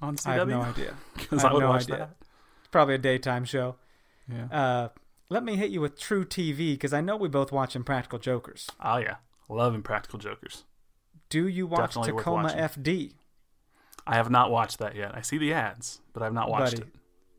on 0.02 0.18
CW? 0.18 0.28
I 0.30 0.34
have 0.36 0.48
no 0.50 0.62
idea. 0.64 0.94
Because 1.16 1.44
I 1.44 1.50
I, 1.50 1.54
would 1.54 1.60
no 1.62 1.70
watch 1.70 1.84
idea. 1.84 1.98
that. 1.98 2.10
It's 2.60 2.68
probably 2.70 2.96
a 2.96 3.00
daytime 3.00 3.46
show. 3.46 3.76
Yeah. 4.28 4.46
Uh, 4.52 4.90
let 5.30 5.44
me 5.44 5.56
hit 5.56 5.70
you 5.70 5.80
with 5.80 5.98
truTV 6.00 6.74
because 6.74 6.92
I 6.92 7.02
know 7.02 7.16
we 7.16 7.30
both 7.30 7.52
watch 7.52 7.76
Impractical 7.76 8.20
Jokers. 8.20 8.68
Oh 8.84 8.98
yeah, 8.98 9.16
love 9.48 9.76
Impractical 9.76 10.20
Jokers. 10.20 10.64
Do 11.30 11.48
you 11.48 11.68
watch 11.68 11.94
Definitely 11.94 12.18
Tacoma. 12.24 12.50
FD? 12.50 13.14
I 14.10 14.16
have 14.16 14.30
not 14.30 14.50
watched 14.52 14.80
that 14.80 14.96
yet. 14.96 15.14
I 15.16 15.22
see 15.22 15.38
the 15.38 15.54
ads, 15.54 16.02
but 16.14 16.24
I've 16.24 16.34
not 16.34 16.50
watched 16.50 16.80
Buddy. 16.80 16.92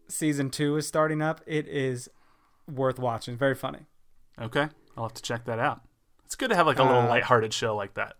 Season 0.08 0.50
two 0.50 0.76
is 0.76 0.86
starting 0.86 1.20
up. 1.20 1.40
It 1.46 1.66
is 1.68 2.08
worth 2.72 2.98
watching. 2.98 3.36
Very 3.36 3.54
funny. 3.54 3.80
Okay, 4.40 4.68
I'll 4.96 5.04
have 5.04 5.14
to 5.14 5.22
check 5.22 5.44
that 5.46 5.58
out. 5.58 5.82
It's 6.24 6.36
good 6.36 6.50
to 6.50 6.56
have 6.56 6.66
like 6.66 6.78
a 6.78 6.84
little 6.84 7.02
Uh, 7.02 7.08
lighthearted 7.08 7.52
show 7.52 7.74
like 7.76 7.94
that. 7.94 8.14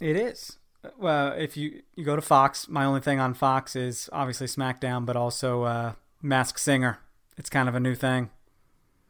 It 0.00 0.16
is. 0.16 0.58
Well, 0.96 1.32
if 1.32 1.56
you 1.56 1.82
you 1.96 2.04
go 2.04 2.14
to 2.16 2.22
Fox, 2.22 2.68
my 2.68 2.84
only 2.84 3.00
thing 3.00 3.18
on 3.18 3.34
Fox 3.34 3.74
is 3.74 4.08
obviously 4.12 4.46
SmackDown, 4.46 5.04
but 5.04 5.16
also 5.16 5.64
uh, 5.64 5.92
Mask 6.22 6.56
Singer. 6.58 7.00
It's 7.36 7.50
kind 7.50 7.68
of 7.68 7.74
a 7.74 7.80
new 7.80 7.94
thing. 7.96 8.30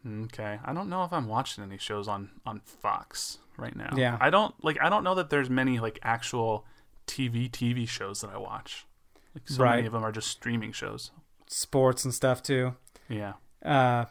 Okay, 0.06 0.58
I 0.64 0.72
don't 0.72 0.88
know 0.88 1.04
if 1.04 1.12
I'm 1.12 1.28
watching 1.28 1.62
any 1.64 1.76
shows 1.78 2.08
on 2.08 2.30
on 2.46 2.60
Fox 2.64 3.38
right 3.58 3.76
now. 3.76 3.92
Yeah. 3.96 4.16
I 4.20 4.30
don't 4.30 4.54
like. 4.64 4.78
I 4.80 4.88
don't 4.88 5.04
know 5.04 5.14
that 5.16 5.28
there's 5.28 5.50
many 5.50 5.78
like 5.78 5.98
actual 6.02 6.64
TV 7.08 7.50
TV 7.50 7.88
shows 7.88 8.20
that 8.20 8.30
I 8.30 8.38
watch. 8.38 8.86
Like 9.34 9.48
so 9.48 9.62
Right. 9.64 9.76
many 9.76 9.86
of 9.86 9.92
them 9.92 10.04
are 10.04 10.12
just 10.12 10.28
streaming 10.28 10.72
shows. 10.72 11.10
Sports 11.48 12.04
and 12.04 12.12
stuff 12.14 12.42
too. 12.42 12.76
Yeah. 13.08 13.34
Uh, 13.64 14.04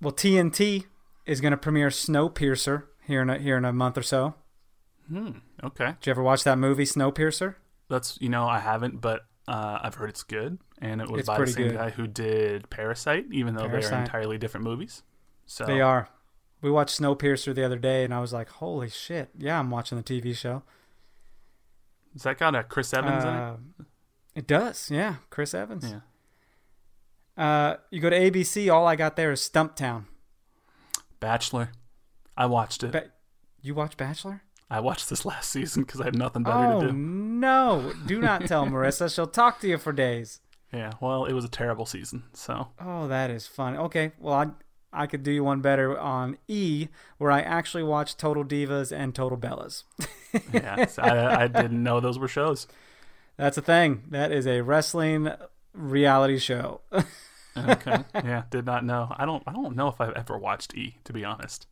well, 0.00 0.12
TNT 0.12 0.86
is 1.26 1.40
going 1.40 1.50
to 1.50 1.56
premiere 1.56 1.88
Snowpiercer 1.88 2.84
here 3.04 3.22
in 3.22 3.28
a, 3.30 3.38
here 3.38 3.56
in 3.56 3.64
a 3.64 3.72
month 3.72 3.98
or 3.98 4.02
so. 4.02 4.34
Hmm. 5.08 5.30
Okay. 5.62 5.94
Did 6.00 6.06
you 6.06 6.10
ever 6.12 6.22
watch 6.22 6.44
that 6.44 6.58
movie 6.58 6.84
Snowpiercer? 6.84 7.56
That's 7.88 8.18
you 8.20 8.28
know 8.28 8.46
I 8.46 8.58
haven't, 8.58 9.00
but 9.00 9.26
uh, 9.46 9.78
I've 9.82 9.94
heard 9.94 10.08
it's 10.10 10.24
good, 10.24 10.58
and 10.80 11.00
it 11.00 11.08
was 11.08 11.20
It's 11.20 11.26
by 11.28 11.38
the 11.38 11.46
same 11.46 11.68
good. 11.68 11.74
guy 11.76 11.90
who 11.90 12.06
did 12.08 12.68
Parasite, 12.70 13.26
even 13.30 13.54
though 13.54 13.68
they're 13.68 14.00
entirely 14.00 14.38
different 14.38 14.64
movies. 14.64 15.02
So 15.46 15.64
They 15.66 15.80
are. 15.80 16.08
We 16.60 16.70
watched 16.70 17.00
Snowpiercer 17.00 17.54
the 17.54 17.64
other 17.64 17.78
day, 17.78 18.02
and 18.02 18.12
I 18.12 18.18
was 18.20 18.32
like, 18.32 18.48
"Holy 18.48 18.88
shit! 18.88 19.28
Yeah, 19.38 19.58
I'm 19.60 19.70
watching 19.70 19.96
the 19.98 20.02
TV 20.04 20.34
show." 20.34 20.64
Has 22.16 22.22
that 22.22 22.38
got 22.38 22.54
a 22.54 22.62
Chris 22.64 22.92
Evans 22.94 23.22
in 23.24 23.30
it? 23.30 23.36
Uh, 23.36 23.56
it 24.34 24.46
does, 24.46 24.90
yeah. 24.90 25.16
Chris 25.30 25.52
Evans. 25.54 25.84
Yeah. 25.92 26.00
Uh, 27.42 27.76
you 27.90 28.00
go 28.00 28.08
to 28.10 28.18
ABC. 28.18 28.72
All 28.72 28.86
I 28.86 28.96
got 28.96 29.16
there 29.16 29.30
is 29.32 29.40
Stumptown. 29.46 30.04
Bachelor. 31.20 31.70
I 32.36 32.46
watched 32.46 32.82
it. 32.82 32.92
Ba- 32.92 33.10
you 33.62 33.74
watch 33.74 33.96
Bachelor? 33.96 34.42
I 34.70 34.80
watched 34.80 35.08
this 35.10 35.24
last 35.24 35.50
season 35.50 35.82
because 35.84 36.00
I 36.00 36.04
had 36.04 36.16
nothing 36.16 36.42
better 36.42 36.56
Oh 36.72 36.80
to 36.80 36.86
do. 36.88 36.92
no! 36.92 37.92
Do 38.06 38.20
not 38.20 38.46
tell 38.46 38.66
Marissa. 38.66 39.14
She'll 39.14 39.26
talk 39.26 39.60
to 39.60 39.68
you 39.68 39.78
for 39.78 39.92
days. 39.92 40.40
Yeah, 40.72 40.92
well, 41.00 41.24
it 41.24 41.32
was 41.34 41.44
a 41.44 41.48
terrible 41.48 41.86
season. 41.86 42.24
So 42.32 42.68
Oh, 42.80 43.06
that 43.08 43.30
is 43.30 43.46
fun. 43.46 43.76
Okay, 43.76 44.12
well, 44.18 44.34
I 44.34 44.46
I 44.92 45.06
could 45.06 45.22
do 45.22 45.30
you 45.30 45.44
one 45.44 45.60
better 45.60 45.98
on 45.98 46.38
E, 46.48 46.88
where 47.18 47.30
I 47.30 47.40
actually 47.40 47.82
watched 47.82 48.18
Total 48.18 48.44
Divas 48.44 48.92
and 48.96 49.14
Total 49.14 49.36
Bellas. 49.36 49.82
yeah, 50.52 50.86
I, 50.98 51.44
I 51.44 51.48
didn't 51.48 51.82
know 51.82 52.00
those 52.00 52.18
were 52.18 52.28
shows. 52.28 52.66
That's 53.36 53.58
a 53.58 53.62
thing. 53.62 54.04
That 54.10 54.32
is 54.32 54.46
a 54.46 54.62
wrestling 54.62 55.30
reality 55.74 56.38
show. 56.38 56.80
Okay, 57.56 57.98
yeah, 58.14 58.44
did 58.50 58.64
not 58.64 58.84
know. 58.84 59.12
I 59.16 59.26
don't. 59.26 59.42
I 59.46 59.52
don't 59.52 59.76
know 59.76 59.88
if 59.88 60.00
I've 60.00 60.14
ever 60.14 60.38
watched 60.38 60.74
E. 60.74 60.96
To 61.04 61.12
be 61.12 61.24
honest. 61.24 61.66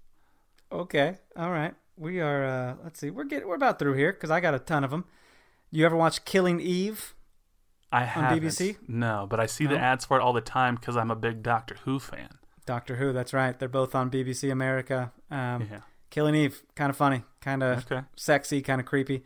okay, 0.70 1.16
all 1.36 1.50
right. 1.50 1.74
We 1.96 2.20
are. 2.20 2.44
uh 2.44 2.74
Let's 2.82 3.00
see. 3.00 3.10
We're 3.10 3.24
getting. 3.24 3.48
We're 3.48 3.54
about 3.54 3.78
through 3.78 3.94
here 3.94 4.12
because 4.12 4.30
I 4.30 4.40
got 4.40 4.54
a 4.54 4.58
ton 4.58 4.84
of 4.84 4.90
them. 4.90 5.04
You 5.70 5.86
ever 5.86 5.96
watch 5.96 6.24
Killing 6.24 6.60
Eve? 6.60 7.14
I 7.90 8.04
have 8.04 8.38
BBC? 8.38 8.76
No, 8.88 9.26
but 9.28 9.38
I 9.38 9.46
see 9.46 9.66
the 9.66 9.78
ads 9.78 10.04
for 10.04 10.18
it 10.18 10.22
all 10.22 10.32
the 10.32 10.40
time 10.40 10.74
because 10.74 10.96
I'm 10.96 11.10
a 11.12 11.16
big 11.16 11.42
Doctor 11.42 11.76
Who 11.84 12.00
fan. 12.00 12.28
Doctor 12.66 12.96
Who. 12.96 13.12
That's 13.12 13.32
right. 13.34 13.58
They're 13.58 13.68
both 13.68 13.94
on 13.94 14.10
BBC 14.10 14.50
America. 14.50 15.12
Um, 15.30 15.68
Yeah. 15.70 15.80
Killing 16.10 16.34
Eve. 16.34 16.62
Kind 16.76 16.90
of 16.90 16.96
funny. 16.96 17.24
Kind 17.40 17.62
of 17.62 17.78
Okay. 17.90 18.04
sexy. 18.16 18.62
Kind 18.62 18.80
of 18.80 18.86
creepy. 18.86 19.24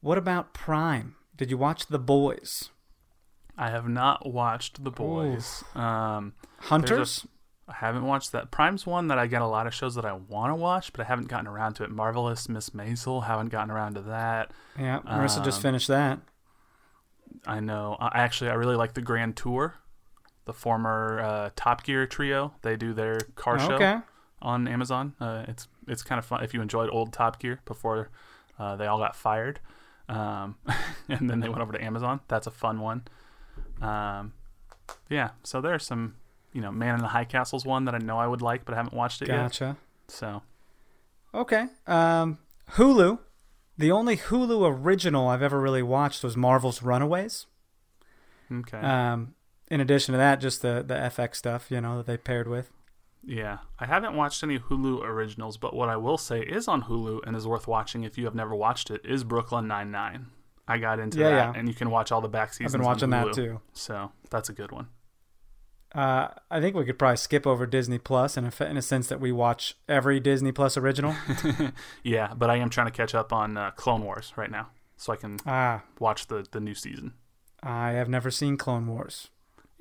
What 0.00 0.18
about 0.18 0.52
Prime? 0.52 1.16
Did 1.36 1.50
you 1.50 1.56
watch 1.56 1.86
The 1.86 1.98
Boys? 1.98 2.70
I 3.56 3.70
have 3.70 3.88
not 3.88 4.30
watched 4.30 4.82
The 4.84 4.90
Boys. 4.90 5.62
Um, 5.74 6.34
Hunters. 6.58 7.26
I 7.68 7.74
haven't 7.74 8.04
watched 8.04 8.32
that. 8.32 8.50
Prime's 8.50 8.86
one 8.86 9.08
that 9.08 9.18
I 9.18 9.26
get 9.26 9.40
a 9.40 9.46
lot 9.46 9.66
of 9.66 9.72
shows 9.74 9.94
that 9.94 10.04
I 10.04 10.12
want 10.12 10.50
to 10.50 10.54
watch, 10.56 10.92
but 10.92 11.00
I 11.00 11.04
haven't 11.04 11.28
gotten 11.28 11.46
around 11.46 11.74
to 11.74 11.84
it. 11.84 11.90
Marvelous 11.90 12.48
Miss 12.48 12.70
Maisel, 12.70 13.24
haven't 13.24 13.48
gotten 13.48 13.70
around 13.70 13.94
to 13.94 14.02
that. 14.02 14.50
Yeah, 14.78 14.98
Marissa 15.00 15.42
just 15.44 15.58
Um, 15.58 15.62
finished 15.62 15.88
that. 15.88 16.18
I 17.46 17.60
know. 17.60 17.96
I 18.00 18.20
actually 18.20 18.50
I 18.50 18.54
really 18.54 18.76
like 18.76 18.94
the 18.94 19.00
Grand 19.02 19.36
Tour, 19.36 19.76
the 20.44 20.52
former 20.52 21.20
uh, 21.20 21.50
Top 21.56 21.84
Gear 21.84 22.06
trio. 22.06 22.52
They 22.62 22.76
do 22.76 22.92
their 22.92 23.20
car 23.36 23.58
show 23.58 23.74
Okay. 23.74 23.98
on 24.40 24.66
Amazon. 24.68 25.14
Uh, 25.20 25.44
it's 25.48 25.68
it's 25.86 26.02
kind 26.02 26.18
of 26.18 26.24
fun 26.24 26.42
if 26.44 26.52
you 26.54 26.60
enjoyed 26.62 26.90
old 26.90 27.12
Top 27.12 27.38
Gear 27.38 27.60
before 27.64 28.10
uh, 28.58 28.76
they 28.76 28.86
all 28.86 28.98
got 28.98 29.14
fired, 29.16 29.60
um, 30.08 30.56
and 31.08 31.28
then 31.30 31.40
they 31.40 31.48
went 31.48 31.60
over 31.62 31.72
to 31.72 31.82
Amazon. 31.82 32.20
That's 32.28 32.46
a 32.46 32.50
fun 32.50 32.80
one. 32.80 33.02
Um, 33.80 34.32
yeah, 35.08 35.30
so 35.42 35.60
there's 35.60 35.84
some, 35.84 36.14
you 36.52 36.60
know, 36.60 36.70
Man 36.70 36.94
in 36.96 37.00
the 37.00 37.08
High 37.08 37.24
Castle's 37.24 37.64
one 37.64 37.84
that 37.86 37.94
I 37.94 37.98
know 37.98 38.18
I 38.18 38.26
would 38.26 38.42
like, 38.42 38.64
but 38.64 38.74
I 38.74 38.76
haven't 38.76 38.94
watched 38.94 39.22
it 39.22 39.28
yet. 39.28 39.36
Gotcha. 39.36 39.76
So 40.08 40.42
Okay. 41.34 41.66
Um, 41.86 42.38
Hulu. 42.72 43.18
The 43.78 43.90
only 43.90 44.16
Hulu 44.18 44.70
original 44.84 45.28
I've 45.28 45.42
ever 45.42 45.58
really 45.60 45.82
watched 45.82 46.22
was 46.22 46.36
Marvel's 46.36 46.82
Runaways. 46.82 47.46
okay, 48.52 48.78
Um, 48.78 49.34
in 49.72 49.80
addition 49.80 50.12
to 50.12 50.18
that, 50.18 50.40
just 50.40 50.62
the 50.62 50.84
the 50.86 50.94
FX 50.94 51.36
stuff, 51.36 51.70
you 51.70 51.80
know, 51.80 51.96
that 51.98 52.06
they 52.06 52.16
paired 52.16 52.46
with. 52.48 52.70
yeah, 53.24 53.58
I 53.78 53.86
haven't 53.86 54.14
watched 54.16 54.42
any 54.44 54.58
Hulu 54.58 55.02
originals, 55.02 55.56
but 55.56 55.74
what 55.74 55.88
I 55.88 55.96
will 55.96 56.18
say 56.18 56.40
is 56.40 56.68
on 56.68 56.82
Hulu 56.82 57.20
and 57.26 57.34
is 57.36 57.46
worth 57.46 57.66
watching 57.66 58.04
if 58.04 58.16
you 58.18 58.24
have 58.26 58.34
never 58.34 58.54
watched 58.54 58.90
it 58.90 59.00
is 59.04 59.24
Brooklyn 59.24 59.66
Nine 59.66 59.90
Nine. 59.90 60.26
I 60.68 60.78
got 60.78 60.98
into 61.00 61.18
Yeah, 61.18 61.30
that, 61.30 61.36
yeah. 61.54 61.58
and 61.58 61.68
you 61.68 61.74
can 61.74 61.90
watch 61.90 62.12
all 62.12 62.20
the 62.20 62.28
back 62.28 62.52
seasons. 62.52 62.74
I've 62.74 62.80
been 62.80 62.86
watching 62.86 63.10
that 63.10 63.32
too. 63.32 63.60
So 63.72 64.12
that's 64.30 64.48
a 64.48 64.52
good 64.52 64.70
one. 64.72 64.88
Uh, 65.94 66.28
I 66.50 66.60
think 66.60 66.74
we 66.74 66.84
could 66.86 66.98
probably 66.98 67.18
skip 67.18 67.46
over 67.46 67.66
Disney 67.66 67.98
Plus 67.98 68.36
in 68.38 68.46
a, 68.46 68.64
in 68.64 68.76
a 68.78 68.82
sense 68.82 69.08
that 69.08 69.20
we 69.20 69.30
watch 69.30 69.76
every 69.88 70.20
Disney 70.20 70.50
Plus 70.52 70.76
original. 70.76 71.14
Yeah, 72.02 72.32
but 72.34 72.48
I 72.48 72.56
am 72.56 72.70
trying 72.70 72.86
to 72.86 72.92
catch 72.92 73.14
up 73.14 73.32
on 73.32 73.56
uh, 73.58 73.72
Clone 73.72 74.02
Wars 74.02 74.32
right 74.36 74.50
now, 74.50 74.68
so 74.96 75.12
I 75.12 75.16
can 75.16 75.38
ah, 75.46 75.82
watch 75.98 76.28
the 76.28 76.46
the 76.50 76.60
new 76.60 76.74
season. 76.74 77.12
I 77.62 77.90
have 77.92 78.08
never 78.08 78.30
seen 78.30 78.56
Clone 78.56 78.86
Wars. 78.86 79.28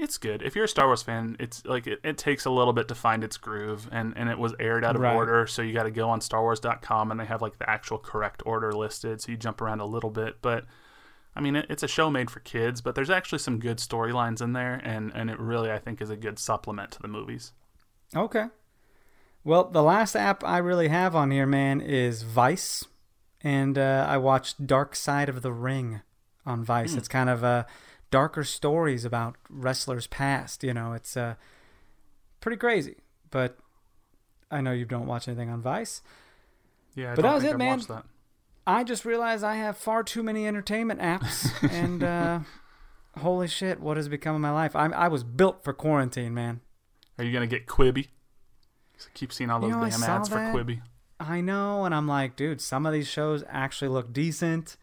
It's 0.01 0.17
good. 0.17 0.41
If 0.41 0.55
you're 0.55 0.65
a 0.65 0.67
Star 0.67 0.87
Wars 0.87 1.03
fan, 1.03 1.35
it's 1.39 1.63
like 1.63 1.85
it, 1.85 1.99
it 2.03 2.17
takes 2.17 2.45
a 2.45 2.49
little 2.49 2.73
bit 2.73 2.87
to 2.87 2.95
find 2.95 3.23
its 3.23 3.37
groove, 3.37 3.87
and 3.91 4.13
and 4.17 4.29
it 4.29 4.39
was 4.39 4.55
aired 4.59 4.83
out 4.83 4.95
of 4.95 5.01
Right. 5.03 5.15
order, 5.15 5.45
so 5.45 5.61
you 5.61 5.73
got 5.73 5.83
to 5.83 5.91
go 5.91 6.09
on 6.09 6.19
StarWars.com, 6.21 7.11
and 7.11 7.19
they 7.19 7.25
have 7.25 7.41
like 7.41 7.59
the 7.59 7.69
actual 7.69 7.99
correct 7.99 8.41
order 8.45 8.71
listed, 8.73 9.21
so 9.21 9.31
you 9.31 9.37
jump 9.37 9.61
around 9.61 9.79
a 9.79 9.85
little 9.85 10.09
bit, 10.09 10.41
but. 10.41 10.65
I 11.33 11.39
mean, 11.39 11.55
it, 11.55 11.65
it's 11.69 11.81
a 11.81 11.87
show 11.87 12.09
made 12.09 12.29
for 12.29 12.41
kids, 12.41 12.81
but 12.81 12.93
there's 12.93 13.09
actually 13.09 13.39
some 13.39 13.57
good 13.59 13.77
storylines 13.77 14.41
in 14.41 14.51
there, 14.51 14.81
and, 14.83 15.13
and 15.15 15.29
it 15.29 15.39
really, 15.39 15.71
I 15.71 15.79
think, 15.79 16.01
is 16.01 16.09
a 16.09 16.17
good 16.17 16.37
supplement 16.37 16.91
to 16.91 17.01
the 17.01 17.07
movies. 17.07 17.53
Okay. 18.13 18.47
Well, 19.45 19.63
the 19.63 19.81
last 19.81 20.17
app 20.17 20.43
I 20.43 20.57
really 20.57 20.89
have 20.89 21.15
on 21.15 21.31
here, 21.31 21.45
man, 21.45 21.79
is 21.79 22.23
Vice, 22.23 22.83
and 23.39 23.77
uh, 23.77 24.05
I 24.09 24.17
watched 24.17 24.67
Dark 24.67 24.93
Side 24.93 25.29
of 25.29 25.41
the 25.41 25.53
Ring 25.53 26.01
on 26.45 26.65
Vice. 26.65 26.95
It's 26.95 27.07
kind 27.07 27.29
of 27.29 27.45
uh, 27.45 27.63
darker 28.11 28.43
stories 28.43 29.03
about 29.05 29.35
wrestlers 29.49 30.05
past. 30.07 30.63
You 30.63 30.73
know, 30.73 30.93
it's 30.93 31.17
uh, 31.17 31.35
pretty 32.39 32.57
crazy. 32.57 32.97
But 33.31 33.57
I 34.51 34.61
know 34.61 34.71
you 34.73 34.85
don't 34.85 35.07
watch 35.07 35.27
anything 35.27 35.49
on 35.49 35.61
Vice. 35.61 36.01
Yeah, 36.93 37.13
I 37.13 37.15
But 37.15 37.21
don't 37.23 37.31
that 37.31 37.35
was 37.35 37.43
it, 37.45 37.51
I've 37.53 37.57
man. 37.57 38.03
I 38.67 38.83
just 38.83 39.05
realized 39.05 39.43
I 39.43 39.55
have 39.55 39.75
far 39.77 40.03
too 40.03 40.21
many 40.21 40.47
entertainment 40.47 40.99
apps, 40.99 41.51
and 41.71 42.03
uh, 42.03 42.39
holy 43.17 43.47
shit, 43.47 43.79
what 43.79 43.97
has 43.97 44.07
become 44.07 44.35
of 44.35 44.41
my 44.41 44.51
life? 44.51 44.75
I 44.75 44.85
I 44.87 45.07
was 45.07 45.23
built 45.23 45.63
for 45.63 45.73
quarantine, 45.73 46.33
man. 46.33 46.61
Are 47.17 47.23
you 47.23 47.33
gonna 47.33 47.47
get 47.47 47.65
Quibi? 47.65 48.07
I 48.99 49.03
keep 49.15 49.33
seeing 49.33 49.49
all 49.49 49.59
You 49.61 49.71
those 49.73 49.99
know, 49.99 50.05
damn 50.05 50.15
ads 50.15 50.29
for 50.29 50.35
that. 50.35 50.53
Quibi. 50.53 50.81
I 51.19 51.41
know, 51.41 51.85
and 51.85 51.93
I'm 51.95 52.07
like, 52.07 52.35
dude, 52.35 52.61
some 52.61 52.85
of 52.85 52.93
these 52.93 53.07
shows 53.07 53.43
actually 53.47 53.87
look 53.89 54.11
decent, 54.13 54.77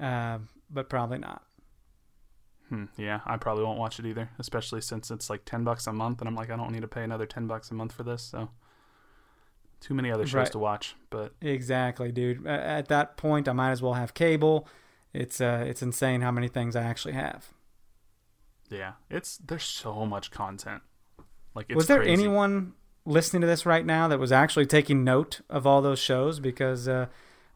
uh, 0.00 0.38
but 0.70 0.88
probably 0.88 1.18
not. 1.18 1.42
Hmm, 2.70 2.84
yeah, 2.96 3.20
I 3.26 3.36
probably 3.36 3.62
won't 3.64 3.78
watch 3.78 3.98
it 3.98 4.06
either, 4.06 4.30
especially 4.38 4.80
since 4.80 5.10
it's 5.10 5.28
like 5.28 5.44
ten 5.44 5.64
bucks 5.64 5.86
a 5.86 5.92
month, 5.92 6.20
and 6.20 6.28
I'm 6.28 6.34
like, 6.34 6.50
I 6.50 6.56
don't 6.56 6.72
need 6.72 6.80
to 6.82 6.88
pay 6.88 7.02
another 7.04 7.26
ten 7.26 7.46
bucks 7.46 7.70
a 7.70 7.74
month 7.74 7.92
for 7.92 8.02
this. 8.04 8.22
So, 8.22 8.48
too 9.80 9.92
many 9.94 10.10
other 10.10 10.26
shows 10.26 10.34
Right. 10.34 10.52
to 10.52 10.58
watch. 10.58 10.94
But 11.10 11.34
Exactly, 11.42 12.10
dude. 12.10 12.46
At 12.46 12.88
that 12.88 13.16
point, 13.18 13.48
I 13.48 13.52
might 13.52 13.72
as 13.72 13.82
well 13.82 13.94
have 13.94 14.14
cable. 14.14 14.66
It's 15.12 15.40
uh, 15.40 15.64
it's 15.68 15.82
insane 15.82 16.22
how 16.22 16.30
many 16.30 16.48
things 16.48 16.74
I 16.74 16.82
actually 16.82 17.14
have. 17.14 17.48
yeah, 18.70 18.92
it's 19.10 19.36
there's 19.38 19.64
so 19.64 20.06
much 20.06 20.30
content. 20.30 20.82
Like, 21.54 21.66
it's 21.68 21.76
was 21.76 21.86
there 21.86 21.98
crazy. 21.98 22.12
anyone 22.12 22.72
listening 23.04 23.42
to 23.42 23.46
this 23.46 23.66
right 23.66 23.84
now 23.84 24.08
that 24.08 24.18
was 24.18 24.32
actually 24.32 24.66
taking 24.66 25.04
note 25.04 25.42
of 25.50 25.66
all 25.66 25.82
those 25.82 25.98
shows? 25.98 26.40
Because 26.40 26.88
uh, 26.88 27.06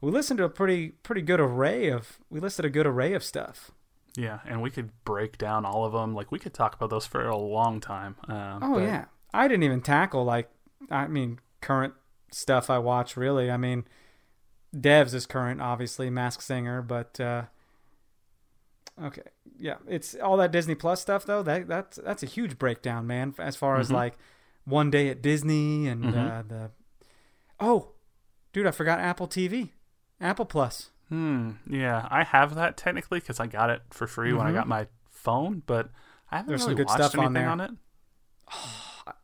we 0.01 0.11
listened 0.13 0.39
to 0.39 0.45
a 0.45 0.49
pretty 0.51 0.91
pretty 1.03 1.23
good 1.23 1.41
array 1.41 1.89
of 1.89 2.19
we 2.31 2.39
listed 2.41 2.65
a 2.65 2.71
good 2.71 2.87
array 2.87 3.15
of 3.15 3.25
stuff. 3.25 3.71
Yeah, 4.19 4.41
and 4.45 4.61
we 4.61 4.71
could 4.71 4.91
break 5.05 5.39
down 5.39 5.64
all 5.64 5.85
of 5.85 5.93
them. 5.93 6.12
Like, 6.12 6.33
we 6.33 6.41
could 6.41 6.53
talk 6.53 6.75
about 6.75 6.91
those 6.91 7.07
for 7.07 7.25
a 7.29 7.37
long 7.37 7.81
time. 7.81 8.16
Um, 8.27 8.59
Oh 8.62 8.75
but 8.75 8.83
yeah, 8.83 9.05
I 9.33 9.47
didn't 9.47 9.62
even 9.62 9.81
tackle 9.81 10.25
like 10.25 10.51
I 10.91 11.07
mean 11.07 11.39
current 11.61 11.95
stuff 12.33 12.69
I 12.69 12.79
watch 12.79 13.16
really. 13.16 13.49
I 13.49 13.57
mean, 13.57 13.85
Devs 14.75 15.14
is 15.14 15.25
current, 15.25 15.61
obviously, 15.61 16.11
Mask 16.11 16.43
Singer, 16.43 16.83
but 16.83 17.21
uh, 17.21 17.45
okay, 19.03 19.23
yeah, 19.57 19.77
it's 19.87 20.14
all 20.16 20.37
that 20.39 20.51
Disney 20.53 20.75
Plus 20.75 21.01
stuff 21.01 21.25
though. 21.25 21.43
That 21.43 21.69
that's 21.69 21.99
that's 22.03 22.23
a 22.23 22.27
huge 22.27 22.59
breakdown, 22.59 23.07
man. 23.07 23.35
As 23.39 23.55
far 23.57 23.79
as 23.79 23.89
Mhm. 23.89 23.93
like 23.95 24.19
one 24.64 24.91
day 24.91 25.09
at 25.11 25.23
Disney 25.23 25.87
and 25.87 26.12
Mhm. 26.12 26.39
uh, 26.39 26.43
the 26.43 26.71
oh, 27.61 27.93
dude, 28.53 28.66
I 28.66 28.71
forgot 28.73 28.99
Apple 28.99 29.29
TV, 29.29 29.73
Apple 30.21 30.45
Plus. 30.45 30.91
Hmm. 31.09 31.53
Yeah, 31.69 32.07
I 32.11 32.25
have 32.25 32.55
that 32.57 32.77
technically 32.77 33.21
because 33.21 33.41
I 33.41 33.47
got 33.47 33.71
it 33.71 33.83
for 33.91 34.07
free 34.07 34.33
when 34.33 34.47
I 34.47 34.51
Mhm. 34.51 34.55
got 34.55 34.69
my 34.69 34.87
phone, 35.11 35.63
but 35.67 35.91
I 36.31 36.37
haven't 36.37 36.49
There's 36.51 36.63
some 36.63 36.71
really 36.71 36.77
good 36.85 36.89
watched 36.89 37.05
stuff 37.05 37.19
on 37.19 37.25
anything 37.37 37.43
there. 37.43 37.51
on 37.51 37.61
it. 37.61 37.71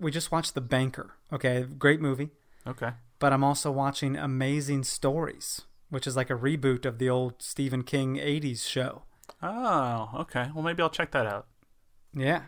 We 0.00 0.10
just 0.10 0.32
watched 0.32 0.54
The 0.54 0.62
Banker. 0.62 1.12
Okay, 1.30 1.62
great 1.64 2.00
movie. 2.00 2.30
Okay. 2.66 2.92
but 3.18 3.32
I'm 3.34 3.44
also 3.44 3.70
watching 3.70 4.16
Amazing 4.16 4.84
Stories, 4.84 5.62
which 5.90 6.06
is 6.06 6.16
like 6.16 6.30
a 6.30 6.34
reboot 6.34 6.84
of 6.86 6.98
the 6.98 7.08
old 7.10 7.42
Stephen 7.42 7.82
King 7.82 8.16
80s 8.16 8.66
show. 8.66 9.02
Oh, 9.42 10.10
okay. 10.20 10.50
Well, 10.54 10.62
maybe 10.64 10.82
I'll 10.82 10.88
check 10.90 11.10
that 11.12 11.26
out. 11.26 11.46
Yeah. 12.14 12.42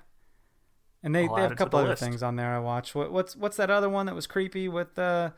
And 1.03 1.15
they, 1.15 1.29
I'll 1.29 1.35
they 1.37 1.43
have 1.43 1.53
a 1.53 1.55
couple 1.57 1.79
other 1.79 1.91
list. 1.91 2.03
things 2.03 2.23
on 2.23 2.37
there 2.37 2.55
I 2.55 2.59
watch. 2.59 2.95
What, 2.95 3.13
what's 3.13 3.37
what's 3.37 3.57
that 3.59 3.71
other 3.71 3.89
one 3.91 4.07
that 4.07 4.15
was 4.15 4.27
creepy 4.27 4.69
with 4.69 4.99
uh, 4.99 5.31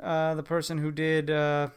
uh, 0.00 0.34
the 0.34 0.42
person 0.42 0.78
who 0.78 0.90
did 0.92 1.30
uh, 1.30 1.68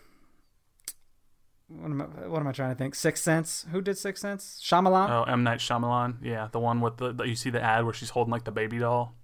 what 1.80 1.86
am 1.92 2.02
I 2.02 2.28
what 2.28 2.40
am 2.40 2.48
I 2.48 2.52
trying 2.52 2.70
to 2.72 2.76
think? 2.76 2.96
Sixth 2.96 3.24
Sense. 3.24 3.66
Who 3.72 3.82
did 3.82 3.98
Sixth 3.98 4.22
Sense? 4.22 4.60
Shyamalan. 4.64 5.10
Oh, 5.10 5.24
M 5.24 5.44
Night 5.44 5.60
Shyamalan. 5.60 6.18
Yeah, 6.22 6.48
the 6.52 6.60
one 6.60 6.82
with 6.82 6.98
the, 6.98 7.14
the 7.14 7.24
you 7.28 7.36
see 7.36 7.50
the 7.50 7.62
ad 7.62 7.86
where 7.86 7.94
she's 7.94 8.10
holding 8.12 8.32
like 8.32 8.44
the 8.44 8.52
baby 8.52 8.80
doll. 8.80 9.16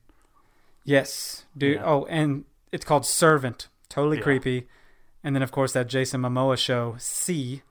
Yes, 0.84 1.46
dude. 1.58 1.76
Yeah. 1.76 1.84
Oh, 1.86 2.06
and 2.06 2.46
it's 2.72 2.86
called 2.86 3.06
Servant. 3.06 3.68
Totally 3.90 4.18
Yeah. 4.18 4.24
creepy. 4.24 4.68
And 5.24 5.36
then 5.36 5.42
of 5.44 5.52
course 5.52 5.74
that 5.74 5.88
Jason 5.88 6.22
Momoa 6.22 6.58
show 6.58 6.96
See. 6.98 7.64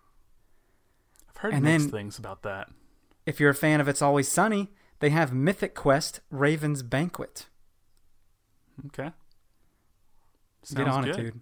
I've 1.31 1.37
heard 1.39 1.55
And 1.55 1.65
mixed 1.65 1.87
then- 1.87 1.91
things 1.93 2.19
about 2.19 2.43
that. 2.43 2.69
If 3.25 3.41
you're 3.41 3.51
a 3.51 3.55
fan 3.55 3.81
of 3.81 3.89
It's 3.89 4.03
Always 4.03 4.29
Sunny, 4.31 4.73
they 5.01 5.11
have 5.11 5.33
Mythic 5.33 5.75
Quest 5.75 6.21
Raven's 6.31 6.83
Banquet. 6.83 7.47
Okay. 8.87 9.11
Get 10.75 10.89
on 10.89 11.05
good. 11.05 11.17
it, 11.19 11.23
dude. 11.23 11.41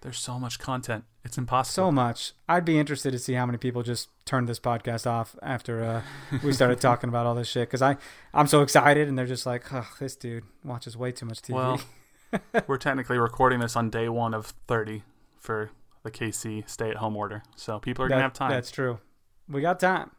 There's 0.00 0.18
so 0.18 0.38
much 0.38 0.58
content. 0.58 1.04
It's 1.24 1.36
impossible. 1.36 1.88
So 1.88 1.92
much. 1.92 2.32
I'd 2.48 2.64
be 2.64 2.78
interested 2.78 3.10
to 3.10 3.18
see 3.18 3.34
how 3.34 3.46
many 3.46 3.58
people 3.58 3.82
just 3.82 4.08
turned 4.24 4.48
this 4.48 4.60
podcast 4.60 5.06
off 5.06 5.34
after 5.42 5.82
uh, 5.82 6.02
we 6.42 6.52
started 6.52 6.80
talking 6.80 7.08
about 7.08 7.26
all 7.26 7.34
this 7.34 7.48
shit. 7.48 7.68
Because 7.68 7.82
I, 7.82 7.96
I'm 8.32 8.46
so 8.46 8.62
excited, 8.62 9.08
and 9.08 9.18
they're 9.18 9.26
just 9.26 9.44
like, 9.44 9.72
"Oh, 9.72 9.88
this 9.98 10.14
dude 10.14 10.44
watches 10.64 10.96
way 10.96 11.10
too 11.12 11.26
much 11.26 11.42
TV." 11.42 11.54
Well, 11.54 11.80
we're 12.68 12.76
technically 12.78 13.18
recording 13.18 13.58
this 13.58 13.74
on 13.74 13.90
day 13.90 14.08
one 14.08 14.34
of 14.34 14.54
30 14.68 15.02
for 15.36 15.70
the 16.04 16.10
KC 16.10 16.68
stay-at-home 16.70 17.16
order, 17.16 17.42
so 17.56 17.80
people 17.80 18.04
are 18.04 18.08
gonna 18.08 18.22
have 18.22 18.32
time. 18.32 18.50
That's 18.50 18.70
true. 18.70 19.00
We 19.48 19.60
got 19.60 19.80
time. 19.80 20.12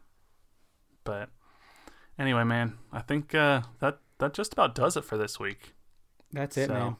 But 1.04 1.30
anyway, 2.18 2.44
man, 2.44 2.74
I 2.92 3.00
think 3.00 3.34
uh, 3.34 3.62
that 3.80 3.98
that 4.18 4.34
just 4.34 4.52
about 4.52 4.74
does 4.74 4.96
it 4.96 5.04
for 5.04 5.16
this 5.16 5.40
week. 5.40 5.72
That's 6.32 6.56
it, 6.56 6.68
So, 6.68 6.74
man. 6.74 6.96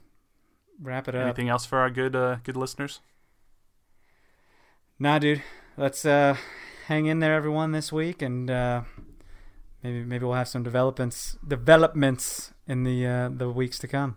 Wrap 0.82 1.08
it 1.08 1.14
up. 1.14 1.22
Anything 1.22 1.48
else 1.48 1.66
for 1.66 1.78
our 1.78 1.90
good 1.90 2.16
uh, 2.16 2.36
good 2.42 2.56
listeners? 2.56 3.00
Nah, 4.98 5.18
dude. 5.18 5.42
Let's 5.76 6.04
uh, 6.04 6.36
hang 6.86 7.06
in 7.06 7.20
there, 7.20 7.34
everyone, 7.34 7.72
this 7.72 7.92
week, 7.92 8.22
and 8.22 8.50
uh, 8.50 8.82
maybe 9.82 10.04
maybe 10.04 10.24
we'll 10.24 10.34
have 10.34 10.48
some 10.48 10.62
developments 10.62 11.36
developments 11.46 12.52
in 12.66 12.84
the 12.84 13.06
uh, 13.06 13.28
the 13.28 13.50
weeks 13.50 13.78
to 13.80 13.88
come. 13.88 14.16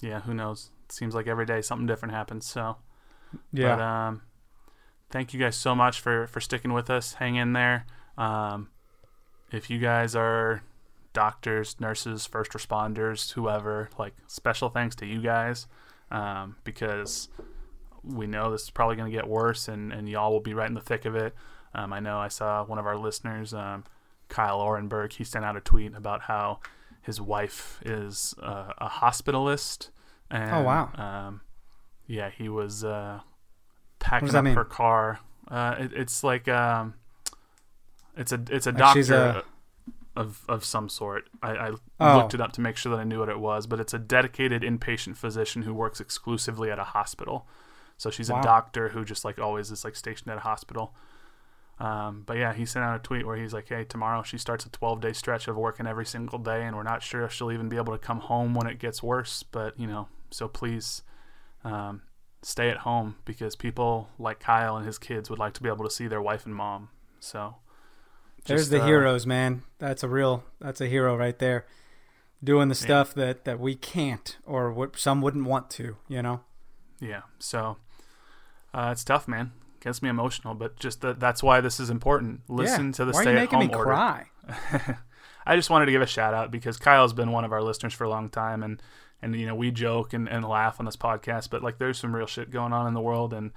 Yeah, 0.00 0.20
who 0.20 0.34
knows? 0.34 0.70
It 0.86 0.92
seems 0.92 1.14
like 1.14 1.26
every 1.26 1.46
day 1.46 1.62
something 1.62 1.86
different 1.86 2.14
happens. 2.14 2.46
So, 2.46 2.76
Yeah. 3.52 3.76
but 3.76 3.82
um, 3.82 4.22
thank 5.10 5.34
you 5.34 5.40
guys 5.40 5.56
so 5.56 5.74
much 5.74 6.00
for 6.00 6.28
for 6.28 6.40
sticking 6.40 6.72
with 6.72 6.90
us. 6.90 7.14
Hang 7.14 7.34
in 7.34 7.52
there. 7.54 7.86
Um, 8.16 8.68
if 9.50 9.68
you 9.68 9.78
guys 9.78 10.14
are 10.14 10.62
doctors, 11.12 11.80
nurses, 11.80 12.26
first 12.26 12.52
responders, 12.52 13.32
whoever, 13.32 13.90
like 13.98 14.14
special 14.28 14.68
thanks 14.68 14.94
to 14.96 15.06
you 15.06 15.20
guys 15.20 15.66
um, 16.10 16.56
because 16.64 17.28
we 18.02 18.26
know 18.26 18.50
this 18.50 18.62
is 18.62 18.70
probably 18.70 18.96
going 18.96 19.10
to 19.10 19.16
get 19.16 19.28
worse 19.28 19.68
and, 19.68 19.92
and 19.92 20.08
y'all 20.08 20.32
will 20.32 20.40
be 20.40 20.54
right 20.54 20.68
in 20.68 20.74
the 20.74 20.80
thick 20.80 21.04
of 21.04 21.14
it. 21.14 21.34
Um, 21.74 21.92
I 21.92 22.00
know 22.00 22.18
I 22.18 22.28
saw 22.28 22.64
one 22.64 22.78
of 22.78 22.86
our 22.86 22.96
listeners, 22.96 23.52
um, 23.52 23.84
Kyle 24.28 24.60
Orenberg, 24.60 25.12
he 25.12 25.24
sent 25.24 25.44
out 25.44 25.56
a 25.56 25.60
tweet 25.60 25.94
about 25.94 26.22
how 26.22 26.60
his 27.02 27.20
wife 27.20 27.80
is 27.84 28.34
uh, 28.42 28.72
a 28.78 28.88
hospitalist. 28.88 29.90
And, 30.30 30.50
Oh, 30.50 30.62
wow. 30.62 30.90
Um, 30.94 31.40
yeah, 32.06 32.30
he 32.30 32.48
was 32.48 32.84
uh, 32.84 33.20
packing 33.98 34.34
up 34.34 34.44
mean? 34.44 34.54
her 34.54 34.64
car. 34.64 35.20
Uh, 35.46 35.76
it, 35.78 35.92
it's 35.94 36.24
like 36.24 36.48
um, 36.48 36.94
it's 38.16 38.32
a 38.32 38.42
it's 38.50 38.66
a 38.66 38.70
Like 38.70 38.78
doctor 38.78 39.42
of 40.18 40.44
of 40.48 40.64
some 40.64 40.88
sort. 40.88 41.28
I, 41.42 41.50
I 41.52 41.70
Oh. 42.00 42.16
looked 42.18 42.34
it 42.34 42.40
up 42.40 42.52
to 42.52 42.60
make 42.60 42.76
sure 42.76 42.90
that 42.94 43.00
I 43.00 43.04
knew 43.04 43.20
what 43.20 43.28
it 43.28 43.38
was, 43.38 43.66
but 43.66 43.80
it's 43.80 43.94
a 43.94 43.98
dedicated 43.98 44.62
inpatient 44.62 45.16
physician 45.16 45.62
who 45.62 45.72
works 45.74 46.00
exclusively 46.00 46.70
at 46.70 46.78
a 46.78 46.84
hospital. 46.84 47.46
So 47.96 48.10
she's 48.10 48.28
Wow. 48.30 48.40
a 48.40 48.42
doctor 48.42 48.90
who 48.90 49.04
just 49.04 49.24
like 49.24 49.38
always 49.38 49.70
is 49.70 49.84
like 49.84 49.96
stationed 49.96 50.30
at 50.30 50.38
a 50.38 50.40
hospital. 50.40 50.94
Um, 51.80 52.24
but 52.26 52.36
yeah, 52.38 52.52
he 52.54 52.66
sent 52.66 52.84
out 52.84 52.96
a 52.96 53.02
tweet 53.02 53.24
where 53.26 53.36
he's 53.36 53.52
like, 53.54 53.68
"Hey, 53.68 53.84
tomorrow 53.84 54.22
she 54.24 54.36
starts 54.38 54.66
a 54.66 54.70
12 54.70 55.00
day 55.00 55.12
stretch 55.12 55.46
of 55.48 55.56
working 55.56 55.86
every 55.86 56.06
single 56.06 56.38
day, 56.40 56.64
and 56.64 56.76
we're 56.76 56.82
not 56.82 57.02
sure 57.02 57.22
if 57.22 57.32
she'll 57.32 57.52
even 57.52 57.68
be 57.68 57.76
able 57.76 57.92
to 57.92 57.98
come 57.98 58.20
home 58.20 58.54
when 58.54 58.66
it 58.66 58.78
gets 58.80 59.02
worse. 59.02 59.44
But 59.44 59.78
you 59.78 59.86
know, 59.86 60.08
so 60.30 60.48
please 60.48 61.02
um, 61.64 62.02
stay 62.42 62.68
at 62.70 62.78
home 62.78 63.16
because 63.24 63.54
people 63.54 64.08
like 64.18 64.40
Kyle 64.40 64.76
and 64.76 64.86
his 64.86 64.98
kids 64.98 65.30
would 65.30 65.38
like 65.38 65.54
to 65.54 65.62
be 65.62 65.68
able 65.68 65.84
to 65.84 65.90
see 65.90 66.08
their 66.08 66.22
wife 66.22 66.46
and 66.46 66.54
mom. 66.54 66.88
So 67.20 67.56
There's 68.48 68.68
the 68.68 68.82
uh, 68.82 68.86
heroes, 68.86 69.26
man. 69.26 69.62
That's 69.78 70.02
a 70.02 70.08
real. 70.08 70.44
That's 70.60 70.80
a 70.80 70.86
hero 70.86 71.16
right 71.16 71.38
there, 71.38 71.66
doing 72.42 72.68
the 72.68 72.74
stuff 72.74 73.14
that 73.14 73.44
that 73.44 73.60
we 73.60 73.74
can't 73.74 74.36
or 74.44 74.72
what 74.72 74.98
some 74.98 75.20
wouldn't 75.20 75.44
want 75.44 75.70
to. 75.70 75.96
You 76.08 76.22
know. 76.22 76.40
Yeah. 77.00 77.22
So 77.38 77.76
uh, 78.74 78.90
it's 78.92 79.04
tough, 79.04 79.28
man. 79.28 79.52
Gets 79.80 80.02
me 80.02 80.08
emotional, 80.08 80.54
but 80.54 80.78
just 80.78 81.00
that 81.02 81.20
that's 81.20 81.42
why 81.42 81.60
this 81.60 81.78
is 81.78 81.90
important. 81.90 82.40
Listen 82.48 82.86
yeah. 82.86 82.92
to 82.92 83.04
the 83.04 83.12
Why 83.12 83.20
are 83.20 83.22
stay 83.22 83.32
you 83.32 83.38
at 83.38 83.42
making 83.42 83.58
home 83.58 83.68
me 83.68 83.74
order. 83.74 83.90
cry? 83.90 84.26
I 85.46 85.56
just 85.56 85.70
wanted 85.70 85.86
to 85.86 85.92
give 85.92 86.02
a 86.02 86.06
shout 86.06 86.34
out 86.34 86.50
because 86.50 86.76
Kyle's 86.76 87.12
been 87.12 87.30
one 87.30 87.44
of 87.44 87.52
our 87.52 87.62
listeners 87.62 87.94
for 87.94 88.04
a 88.04 88.10
long 88.10 88.28
time 88.28 88.62
and 88.62 88.82
and 89.22 89.34
you 89.36 89.46
know 89.46 89.54
we 89.54 89.70
joke 89.70 90.12
and, 90.12 90.28
and 90.28 90.44
laugh 90.44 90.80
on 90.80 90.86
this 90.86 90.96
podcast, 90.96 91.50
but 91.50 91.62
like 91.62 91.78
there's 91.78 91.98
some 91.98 92.14
real 92.14 92.26
shit 92.26 92.50
going 92.50 92.72
on 92.72 92.86
in 92.86 92.94
the 92.94 93.00
world 93.00 93.32
and 93.32 93.52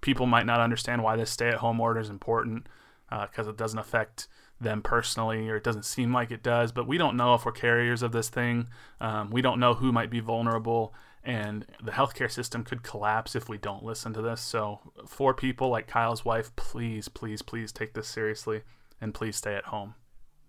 people 0.00 0.26
might 0.26 0.46
not 0.46 0.60
understand 0.60 1.02
why 1.02 1.16
this 1.16 1.30
stay 1.30 1.48
at 1.48 1.56
home 1.56 1.80
order 1.80 2.00
is 2.00 2.10
important 2.10 2.66
because 3.10 3.46
it 3.46 3.56
doesn't 3.56 3.78
affect 3.78 4.28
them 4.60 4.80
personally 4.80 5.48
or 5.48 5.56
it 5.56 5.64
doesn't 5.64 5.84
seem 5.84 6.12
like 6.12 6.30
it 6.30 6.42
does 6.42 6.72
but 6.72 6.86
we 6.86 6.96
don't 6.96 7.16
know 7.16 7.34
if 7.34 7.44
we're 7.44 7.52
carriers 7.52 8.02
of 8.02 8.12
this 8.12 8.28
thing 8.28 8.68
um, 9.00 9.30
we 9.30 9.42
don't 9.42 9.60
know 9.60 9.74
who 9.74 9.92
might 9.92 10.10
be 10.10 10.20
vulnerable 10.20 10.94
and 11.22 11.66
the 11.82 11.92
healthcare 11.92 12.30
system 12.30 12.64
could 12.64 12.82
collapse 12.82 13.36
if 13.36 13.48
we 13.48 13.58
don't 13.58 13.84
listen 13.84 14.14
to 14.14 14.22
this 14.22 14.40
so 14.40 14.80
for 15.06 15.34
people 15.34 15.68
like 15.68 15.86
kyle's 15.86 16.24
wife 16.24 16.54
please 16.56 17.08
please 17.08 17.42
please 17.42 17.70
take 17.70 17.92
this 17.92 18.08
seriously 18.08 18.62
and 19.00 19.12
please 19.12 19.36
stay 19.36 19.54
at 19.54 19.64
home 19.64 19.94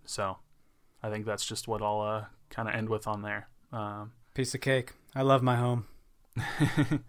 so 0.05 0.37
i 1.03 1.09
think 1.09 1.25
that's 1.25 1.45
just 1.45 1.67
what 1.67 1.81
i'll 1.81 2.01
uh, 2.01 2.25
kind 2.49 2.69
of 2.69 2.75
end 2.75 2.87
with 2.87 3.07
on 3.07 3.21
there 3.23 3.49
um, 3.73 4.13
Piece 4.37 4.53
of 4.53 4.61
cake. 4.61 4.93
I 5.15 5.23
love 5.23 5.41
my 5.41 5.55
home. 5.55 5.87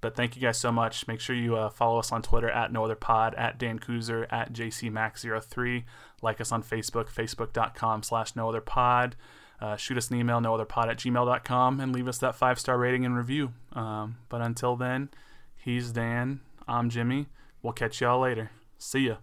But 0.00 0.14
thank 0.14 0.36
you 0.36 0.42
guys 0.42 0.58
so 0.58 0.70
much. 0.70 1.08
Make 1.08 1.20
sure 1.20 1.34
you 1.34 1.56
uh, 1.56 1.70
follow 1.70 1.98
us 1.98 2.12
on 2.12 2.22
Twitter 2.22 2.50
at 2.50 2.72
No 2.72 2.84
Other 2.84 2.94
Pod, 2.94 3.34
at 3.34 3.58
Dan 3.58 3.78
Kuzer, 3.78 4.26
at 4.30 4.52
JCMax03. 4.52 5.84
Like 6.22 6.40
us 6.40 6.52
on 6.52 6.62
Facebook, 6.62 7.10
facebook.com 7.10 8.02
slash 8.02 8.36
No 8.36 8.48
Other 8.48 8.60
Pod. 8.60 9.16
Uh, 9.60 9.76
shoot 9.76 9.96
us 9.96 10.10
an 10.10 10.18
email, 10.18 10.38
nootherpod 10.40 10.88
at 10.88 10.98
gmail.com, 10.98 11.80
and 11.80 11.92
leave 11.92 12.08
us 12.08 12.18
that 12.18 12.34
five 12.34 12.58
star 12.58 12.78
rating 12.78 13.04
and 13.06 13.16
review. 13.16 13.52
Um, 13.72 14.18
but 14.28 14.42
until 14.42 14.76
then, 14.76 15.08
he's 15.56 15.92
Dan. 15.92 16.40
I'm 16.68 16.90
Jimmy. 16.90 17.28
We'll 17.62 17.72
catch 17.72 18.00
y'all 18.00 18.20
later. 18.20 18.50
See 18.78 19.06
ya. 19.08 19.16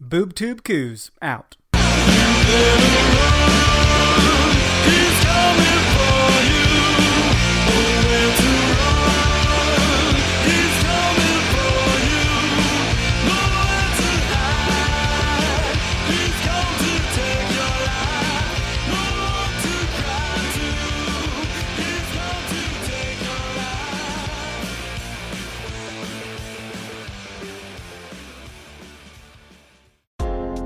Boob 0.00 0.34
tube 0.34 0.64
coos 0.64 1.10
out. 1.20 1.56